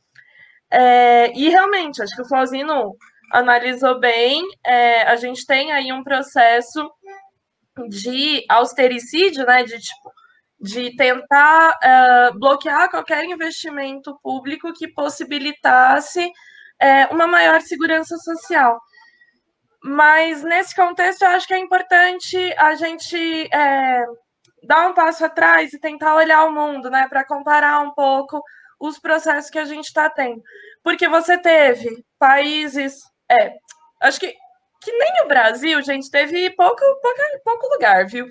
É, 0.71 1.32
e 1.38 1.49
realmente, 1.49 2.01
acho 2.01 2.15
que 2.15 2.21
o 2.21 2.27
Flauzino 2.27 2.95
analisou 3.32 3.99
bem. 3.99 4.43
É, 4.65 5.03
a 5.03 5.15
gente 5.15 5.45
tem 5.45 5.71
aí 5.71 5.91
um 5.91 6.03
processo 6.03 6.89
de 7.88 8.43
austericídio, 8.49 9.45
né? 9.45 9.63
De 9.63 9.80
tipo, 9.80 10.11
de 10.59 10.95
tentar 10.95 11.71
uh, 11.71 12.38
bloquear 12.38 12.89
qualquer 12.89 13.23
investimento 13.23 14.19
público 14.21 14.73
que 14.73 14.91
possibilitasse 14.91 16.25
uh, 16.25 17.13
uma 17.13 17.27
maior 17.27 17.61
segurança 17.61 18.17
social. 18.17 18.77
Mas 19.84 20.43
nesse 20.43 20.75
contexto, 20.75 21.21
eu 21.21 21.30
acho 21.30 21.47
que 21.47 21.53
é 21.53 21.59
importante 21.59 22.38
a 22.57 22.75
gente 22.75 23.47
é, 23.53 24.03
dar 24.63 24.89
um 24.89 24.93
passo 24.93 25.23
atrás 25.23 25.73
e 25.73 25.80
tentar 25.80 26.15
olhar 26.15 26.45
o 26.45 26.51
mundo, 26.51 26.89
né, 26.89 27.07
para 27.07 27.25
comparar 27.25 27.80
um 27.82 27.91
pouco 27.91 28.41
os 28.80 28.99
processos 28.99 29.49
que 29.49 29.59
a 29.59 29.65
gente 29.65 29.86
está 29.86 30.09
tendo. 30.09 30.41
Porque 30.84 31.07
você 31.07 31.38
teve 31.38 32.03
países, 32.17 32.95
é, 33.30 33.53
acho 34.01 34.19
que, 34.19 34.34
que 34.82 34.91
nem 34.91 35.23
o 35.23 35.27
Brasil, 35.27 35.82
gente, 35.82 36.09
teve 36.09 36.49
pouco, 36.51 36.82
pouco, 37.01 37.21
pouco 37.43 37.67
lugar, 37.73 38.05
viu? 38.05 38.27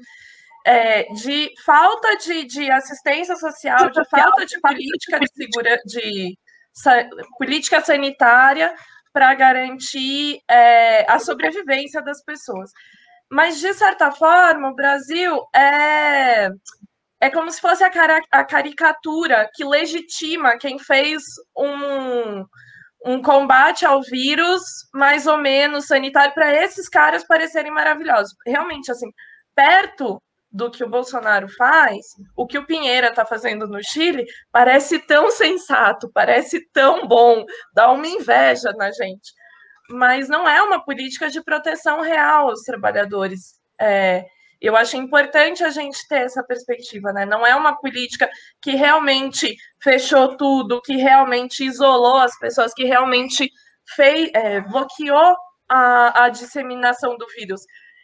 É, 0.67 1.05
de 1.15 1.51
falta 1.65 2.17
de, 2.17 2.45
de 2.45 2.71
assistência 2.71 3.37
social, 3.37 3.91
de 3.91 4.05
falta 4.11 4.45
de 4.45 4.61
política 4.61 5.19
de, 5.21 5.29
segura, 5.33 5.79
de 5.87 6.39
sa, 6.75 7.09
política 7.39 7.81
sanitária 7.81 8.75
para 9.19 9.35
garantir 9.35 10.41
é, 10.49 11.05
a 11.11 11.19
sobrevivência 11.19 12.01
das 12.01 12.23
pessoas. 12.23 12.71
Mas, 13.29 13.59
de 13.59 13.75
certa 13.75 14.13
forma, 14.13 14.69
o 14.69 14.77
Brasil 14.77 15.45
é, 15.53 16.49
é 17.21 17.29
como 17.29 17.51
se 17.51 17.61
fosse 17.61 17.83
a, 17.83 17.91
cara, 17.91 18.21
a 18.31 18.45
caricatura 18.45 19.51
que 19.53 19.65
legitima 19.65 20.57
quem 20.57 20.79
fez 20.79 21.21
um, 21.57 22.45
um 23.05 23.21
combate 23.21 23.85
ao 23.85 24.01
vírus 24.03 24.63
mais 24.95 25.27
ou 25.27 25.37
menos 25.37 25.87
sanitário 25.89 26.33
para 26.33 26.55
esses 26.55 26.89
caras 26.89 27.27
parecerem 27.27 27.73
maravilhosos. 27.73 28.37
Realmente, 28.47 28.89
assim, 28.89 29.09
perto 29.53 30.23
do 30.51 30.71
que 30.71 30.83
o 30.83 30.89
Bolsonaro 30.89 31.49
faz, 31.57 32.07
o 32.37 32.47
que 32.47 32.59
o 32.59 32.67
Pinheira 32.67 33.09
está 33.09 33.25
fazendo 33.25 33.67
no 33.67 33.83
Chile 33.83 34.25
parece 34.51 34.99
tão 34.99 35.31
sensato, 35.31 36.11
parece 36.13 36.67
tão 36.73 37.07
bom, 37.07 37.45
dá 37.75 37.91
uma 37.91 38.07
inveja 38.07 38.73
na 38.77 38.91
gente. 38.91 39.33
Mas 39.91 40.29
não 40.29 40.49
é 40.49 40.63
uma 40.63 40.85
política 40.85 41.31
de 41.31 41.43
proteção 41.43 42.01
real 42.01 42.49
aos 42.49 42.63
trabalhadores. 42.63 43.59
É, 43.81 44.25
eu 44.61 44.77
acho 44.77 44.97
importante 44.97 45.63
a 45.63 45.71
gente 45.71 45.99
ter 46.09 46.23
essa 46.23 46.43
perspectiva, 46.43 47.13
né? 47.13 47.25
Não 47.25 47.47
é 47.47 47.55
uma 47.55 47.79
política 47.79 48.29
que 48.61 48.73
realmente 48.73 49.55
fechou 49.83 50.37
tudo, 50.37 50.83
que 50.83 50.97
realmente 50.97 51.65
isolou 51.65 52.17
as 52.17 52.37
pessoas, 52.39 52.75
que 52.75 52.85
realmente 52.85 53.51
fez, 53.95 54.31
é, 54.35 54.61
bloqueou 54.61 55.37
a, 55.69 56.25
a 56.25 56.29
disseminação 56.29 57.17
do 57.17 57.27
vírus 57.29 57.63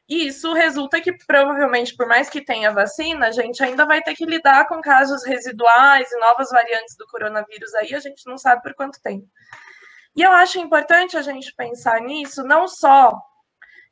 e 0.08 0.26
isso 0.26 0.52
resulta 0.52 1.00
que, 1.00 1.16
provavelmente, 1.26 1.96
por 1.96 2.06
mais 2.06 2.28
que 2.28 2.44
tenha 2.44 2.70
vacina, 2.70 3.28
a 3.28 3.32
gente 3.32 3.62
ainda 3.62 3.86
vai 3.86 4.02
ter 4.02 4.14
que 4.14 4.26
lidar 4.26 4.68
com 4.68 4.80
casos 4.80 5.24
residuais 5.24 6.10
e 6.12 6.18
novas 6.18 6.50
variantes 6.50 6.94
do 6.96 7.06
coronavírus 7.06 7.74
aí, 7.74 7.94
a 7.94 8.00
gente 8.00 8.26
não 8.26 8.36
sabe 8.36 8.62
por 8.62 8.74
quanto 8.74 9.00
tempo. 9.00 9.26
E 10.14 10.22
eu 10.22 10.30
acho 10.32 10.58
importante 10.58 11.16
a 11.16 11.22
gente 11.22 11.54
pensar 11.56 12.00
nisso, 12.00 12.44
não 12.44 12.68
só. 12.68 13.18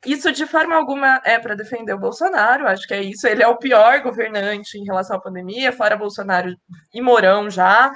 Isso 0.05 0.31
de 0.31 0.45
forma 0.45 0.75
alguma 0.75 1.21
é 1.25 1.39
para 1.39 1.55
defender 1.55 1.93
o 1.93 1.99
Bolsonaro, 1.99 2.67
acho 2.67 2.87
que 2.87 2.93
é 2.93 3.01
isso. 3.01 3.25
Ele 3.27 3.41
é 3.41 3.47
o 3.47 3.57
pior 3.57 4.01
governante 4.01 4.77
em 4.77 4.85
relação 4.85 5.17
à 5.17 5.21
pandemia, 5.21 5.71
fora 5.71 5.97
Bolsonaro 5.97 6.55
e 6.93 7.01
Mourão 7.01 7.49
já, 7.49 7.91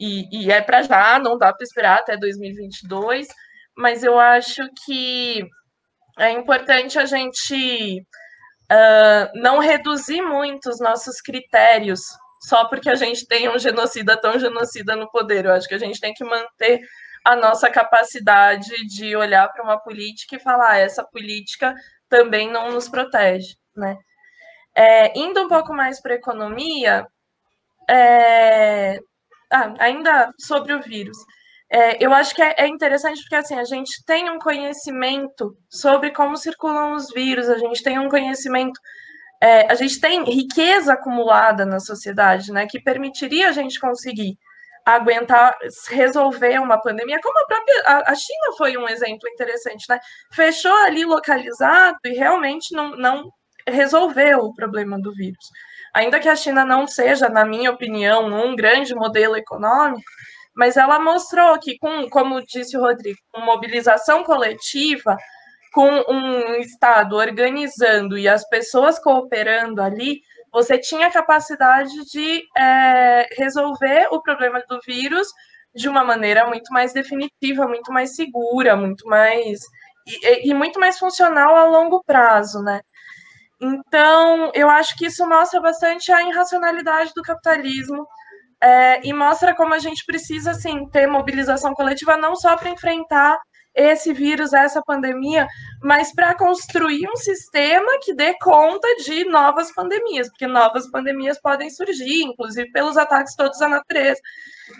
e, 0.00 0.46
e 0.46 0.50
é 0.50 0.60
para 0.60 0.82
já, 0.82 1.18
não 1.18 1.38
dá 1.38 1.52
para 1.52 1.64
esperar 1.64 2.00
até 2.00 2.16
2022. 2.16 3.28
Mas 3.76 4.02
eu 4.02 4.18
acho 4.18 4.62
que 4.84 5.46
é 6.18 6.30
importante 6.30 6.98
a 6.98 7.06
gente 7.06 8.04
uh, 8.70 9.40
não 9.40 9.58
reduzir 9.58 10.22
muito 10.22 10.68
os 10.68 10.80
nossos 10.80 11.20
critérios 11.20 12.00
só 12.42 12.64
porque 12.64 12.90
a 12.90 12.96
gente 12.96 13.26
tem 13.26 13.48
um 13.48 13.58
genocida 13.58 14.20
tão 14.20 14.38
genocida 14.38 14.96
no 14.96 15.08
poder. 15.10 15.44
Eu 15.44 15.52
acho 15.52 15.68
que 15.68 15.74
a 15.74 15.78
gente 15.78 16.00
tem 16.00 16.12
que 16.12 16.24
manter 16.24 16.80
a 17.24 17.36
nossa 17.36 17.70
capacidade 17.70 18.74
de 18.88 19.14
olhar 19.14 19.48
para 19.52 19.62
uma 19.62 19.78
política 19.78 20.36
e 20.36 20.40
falar 20.40 20.72
ah, 20.72 20.78
essa 20.78 21.04
política 21.04 21.72
também 22.08 22.50
não 22.50 22.72
nos 22.72 22.88
protege, 22.88 23.54
né? 23.76 23.96
É, 24.74 25.16
indo 25.18 25.40
um 25.40 25.48
pouco 25.48 25.72
mais 25.72 26.00
para 26.00 26.14
a 26.14 26.16
economia, 26.16 27.06
é... 27.88 28.98
ah, 29.52 29.74
ainda 29.78 30.32
sobre 30.38 30.72
o 30.72 30.82
vírus. 30.82 31.16
É, 31.74 32.04
eu 32.04 32.12
acho 32.12 32.34
que 32.34 32.42
é, 32.42 32.54
é, 32.58 32.68
interessante 32.68 33.22
porque 33.22 33.34
assim 33.34 33.58
a 33.58 33.64
gente 33.64 34.04
tem 34.04 34.28
um 34.30 34.38
conhecimento 34.38 35.56
sobre 35.70 36.10
como 36.10 36.36
circulam 36.36 36.92
os 36.94 37.10
vírus, 37.14 37.48
a 37.48 37.56
gente 37.56 37.82
tem 37.82 37.98
um 37.98 38.10
conhecimento, 38.10 38.78
é, 39.40 39.72
a 39.72 39.74
gente 39.74 39.98
tem 39.98 40.22
riqueza 40.24 40.92
acumulada 40.92 41.64
na 41.64 41.80
sociedade, 41.80 42.52
né, 42.52 42.66
que 42.66 42.78
permitiria 42.78 43.48
a 43.48 43.52
gente 43.52 43.80
conseguir 43.80 44.36
aguentar, 44.84 45.56
resolver 45.88 46.58
uma 46.58 46.78
pandemia, 46.78 47.18
como 47.22 47.38
a 47.38 47.46
própria 47.46 47.82
a, 47.86 48.12
a 48.12 48.14
China 48.14 48.52
foi 48.58 48.76
um 48.76 48.88
exemplo 48.88 49.28
interessante, 49.28 49.86
né? 49.88 49.98
Fechou 50.32 50.74
ali 50.84 51.04
localizado 51.04 51.98
e 52.04 52.10
realmente 52.10 52.74
não, 52.74 52.96
não 52.96 53.30
resolveu 53.66 54.40
o 54.40 54.54
problema 54.54 54.98
do 55.00 55.12
vírus. 55.14 55.46
Ainda 55.94 56.18
que 56.18 56.28
a 56.28 56.36
China 56.36 56.64
não 56.64 56.86
seja, 56.86 57.28
na 57.28 57.44
minha 57.44 57.70
opinião, 57.70 58.26
um 58.26 58.56
grande 58.56 58.94
modelo 58.94 59.36
econômico, 59.36 60.02
mas 60.54 60.76
ela 60.76 60.98
mostrou 60.98 61.58
que, 61.58 61.78
com, 61.78 62.08
como 62.10 62.42
disse 62.44 62.76
o 62.76 62.80
Rodrigo, 62.80 63.18
com 63.32 63.40
mobilização 63.40 64.22
coletiva, 64.24 65.16
com 65.72 65.88
um 66.08 66.54
Estado 66.56 67.16
organizando 67.16 68.18
e 68.18 68.28
as 68.28 68.46
pessoas 68.48 68.98
cooperando 68.98 69.80
ali, 69.80 70.20
você 70.52 70.78
tinha 70.78 71.10
capacidade 71.10 72.04
de 72.10 72.42
é, 72.56 73.26
resolver 73.36 74.08
o 74.10 74.20
problema 74.20 74.62
do 74.68 74.78
vírus 74.86 75.28
de 75.74 75.88
uma 75.88 76.04
maneira 76.04 76.46
muito 76.46 76.70
mais 76.72 76.92
definitiva, 76.92 77.66
muito 77.66 77.90
mais 77.90 78.14
segura, 78.14 78.76
muito 78.76 79.08
mais 79.08 79.60
e, 80.06 80.50
e 80.50 80.54
muito 80.54 80.78
mais 80.78 80.98
funcional 80.98 81.56
a 81.56 81.64
longo 81.64 82.02
prazo, 82.04 82.62
né? 82.62 82.82
Então, 83.60 84.50
eu 84.54 84.68
acho 84.68 84.96
que 84.96 85.06
isso 85.06 85.26
mostra 85.26 85.60
bastante 85.60 86.12
a 86.12 86.20
irracionalidade 86.28 87.12
do 87.14 87.22
capitalismo, 87.22 88.06
é, 88.62 89.00
e 89.06 89.12
mostra 89.12 89.54
como 89.54 89.74
a 89.74 89.78
gente 89.78 90.04
precisa 90.06 90.52
assim, 90.52 90.86
ter 90.90 91.06
mobilização 91.06 91.74
coletiva 91.74 92.16
não 92.16 92.36
só 92.36 92.56
para 92.56 92.70
enfrentar 92.70 93.38
esse 93.74 94.12
vírus, 94.12 94.52
essa 94.52 94.82
pandemia, 94.82 95.46
mas 95.82 96.14
para 96.14 96.34
construir 96.34 97.08
um 97.08 97.16
sistema 97.16 97.98
que 98.02 98.14
dê 98.14 98.34
conta 98.38 98.86
de 99.04 99.24
novas 99.24 99.72
pandemias, 99.74 100.28
porque 100.28 100.46
novas 100.46 100.90
pandemias 100.90 101.40
podem 101.40 101.70
surgir, 101.70 102.22
inclusive 102.22 102.70
pelos 102.70 102.96
ataques 102.96 103.34
todos 103.34 103.60
à 103.62 103.68
natureza. 103.68 104.20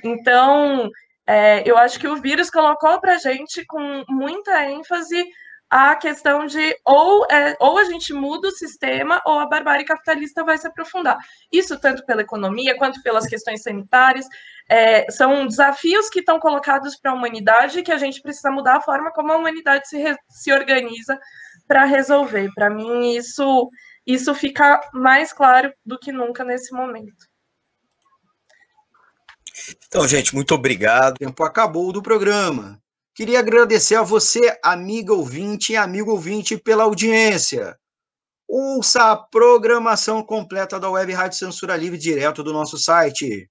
Então, 0.04 0.88
É, 1.24 1.62
eu 1.64 1.78
acho 1.78 2.00
que 2.00 2.08
o 2.08 2.16
vírus 2.16 2.50
colocou 2.50 3.00
para 3.00 3.14
a 3.14 3.18
gente 3.18 3.64
com 3.66 4.04
muita 4.08 4.68
ênfase 4.68 5.24
a 5.72 5.96
questão 5.96 6.44
de 6.44 6.76
ou, 6.84 7.24
é, 7.30 7.56
ou 7.58 7.78
a 7.78 7.84
gente 7.84 8.12
muda 8.12 8.48
o 8.48 8.52
sistema 8.52 9.22
ou 9.24 9.38
a 9.38 9.46
barbárie 9.46 9.86
capitalista 9.86 10.44
vai 10.44 10.58
se 10.58 10.66
aprofundar. 10.66 11.16
Isso 11.50 11.80
tanto 11.80 12.04
pela 12.04 12.20
economia 12.20 12.76
quanto 12.76 13.02
pelas 13.02 13.26
questões 13.26 13.62
sanitárias. 13.62 14.26
É, 14.68 15.10
são 15.10 15.46
desafios 15.46 16.10
que 16.10 16.20
estão 16.20 16.38
colocados 16.38 16.94
para 16.96 17.12
a 17.12 17.14
humanidade 17.14 17.82
que 17.82 17.90
a 17.90 17.96
gente 17.96 18.20
precisa 18.20 18.50
mudar 18.50 18.76
a 18.76 18.80
forma 18.82 19.10
como 19.12 19.32
a 19.32 19.36
humanidade 19.38 19.88
se, 19.88 20.14
se 20.28 20.52
organiza 20.52 21.18
para 21.66 21.86
resolver. 21.86 22.50
Para 22.54 22.68
mim, 22.68 23.16
isso, 23.16 23.70
isso 24.06 24.34
fica 24.34 24.78
mais 24.92 25.32
claro 25.32 25.72
do 25.86 25.98
que 25.98 26.12
nunca 26.12 26.44
nesse 26.44 26.74
momento. 26.74 27.26
Então, 29.86 30.06
gente, 30.06 30.34
muito 30.34 30.54
obrigado. 30.54 31.14
O 31.14 31.18
tempo 31.18 31.42
acabou 31.44 31.94
do 31.94 32.02
programa. 32.02 32.81
Queria 33.14 33.40
agradecer 33.40 33.96
a 33.96 34.02
você, 34.02 34.58
amiga 34.64 35.12
ouvinte 35.12 35.72
e 35.72 35.76
amigo 35.76 36.12
ouvinte, 36.12 36.56
pela 36.56 36.84
audiência. 36.84 37.76
Ouça 38.48 39.12
a 39.12 39.16
programação 39.16 40.22
completa 40.22 40.80
da 40.80 40.88
Web 40.90 41.12
Rádio 41.12 41.38
Censura 41.38 41.76
Livre 41.76 41.98
direto 41.98 42.42
do 42.42 42.54
nosso 42.54 42.78
site 42.78 43.50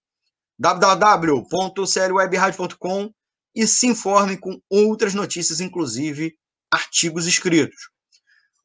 www.clwebradio.com 0.58 3.12
e 3.56 3.68
se 3.68 3.86
informe 3.88 4.38
com 4.38 4.60
outras 4.70 5.14
notícias, 5.14 5.60
inclusive 5.60 6.34
artigos 6.72 7.28
escritos. 7.28 7.90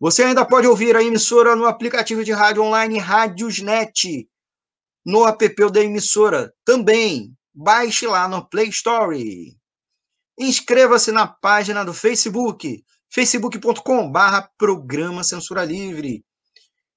Você 0.00 0.22
ainda 0.22 0.46
pode 0.46 0.66
ouvir 0.66 0.96
a 0.96 1.02
emissora 1.02 1.54
no 1.56 1.66
aplicativo 1.66 2.24
de 2.24 2.32
rádio 2.32 2.62
online 2.62 2.98
Rádiosnet, 2.98 4.26
no 5.04 5.26
app 5.26 5.70
da 5.70 5.82
emissora 5.82 6.54
também. 6.64 7.34
Baixe 7.54 8.06
lá 8.06 8.26
no 8.28 8.48
Play 8.48 8.68
Store. 8.68 9.54
Inscreva-se 10.38 11.12
na 11.12 11.26
página 11.26 11.84
do 11.84 11.94
Facebook, 11.94 12.84
facebook.com.br 13.10 14.48
Programa 14.58 15.24
Censura 15.24 15.64
Livre. 15.64 16.24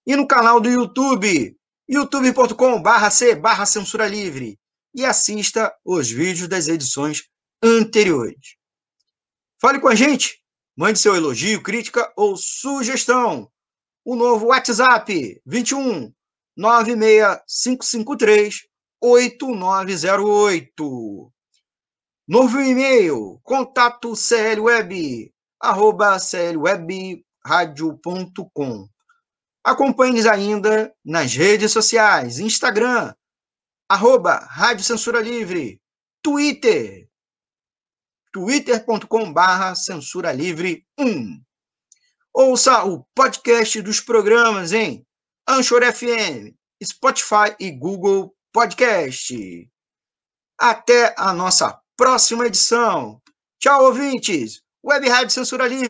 E 0.05 0.15
no 0.15 0.27
canal 0.27 0.59
do 0.59 0.69
YouTube, 0.69 1.55
youtube.com.br 1.87 3.09
C 3.11 3.35
barra 3.35 3.65
Censura 3.65 4.07
Livre. 4.07 4.59
E 4.93 5.05
assista 5.05 5.73
os 5.85 6.09
vídeos 6.09 6.47
das 6.47 6.67
edições 6.67 7.23
anteriores. 7.63 8.57
Fale 9.61 9.79
com 9.79 9.87
a 9.87 9.95
gente 9.95 10.39
Mande 10.79 10.97
seu 10.97 11.13
elogio, 11.13 11.61
crítica 11.61 12.09
ou 12.15 12.37
sugestão. 12.37 13.51
O 14.05 14.15
novo 14.15 14.45
WhatsApp 14.45 15.41
21 15.45 16.13
96553 16.55 18.65
8908. 19.01 21.33
Novo 22.29 22.61
e-mail, 22.61 23.41
contato 23.41 24.13
clweb, 24.13 25.33
arroba 25.59 26.17
clwebradio.com. 26.19 28.87
Acompanhe-nos 29.63 30.27
ainda 30.27 30.93
nas 31.03 31.33
redes 31.33 31.71
sociais, 31.71 32.37
Instagram, 32.37 33.15
arroba 33.89 34.45
Rádio 34.45 34.83
Censura 34.83 35.21
Livre, 35.21 35.81
Twitter, 36.21 37.09
twitter.com/barra 38.31 39.73
censura 39.73 40.31
livre 40.31 40.85
1. 40.99 41.43
Ouça 42.31 42.83
o 42.83 43.07
podcast 43.15 43.81
dos 43.81 43.99
programas 43.99 44.71
em 44.71 45.03
Anchor 45.47 45.81
FM, 45.81 46.53
Spotify 46.83 47.55
e 47.59 47.71
Google 47.71 48.35
Podcast. 48.53 49.67
Até 50.59 51.15
a 51.17 51.33
nossa 51.33 51.81
próxima 51.99 52.47
edição. 52.47 53.21
Tchau, 53.59 53.83
ouvintes. 53.83 54.61
Web 54.81 55.09
Rádio 55.09 55.31
Censura 55.31 55.67
Livre. 55.67 55.89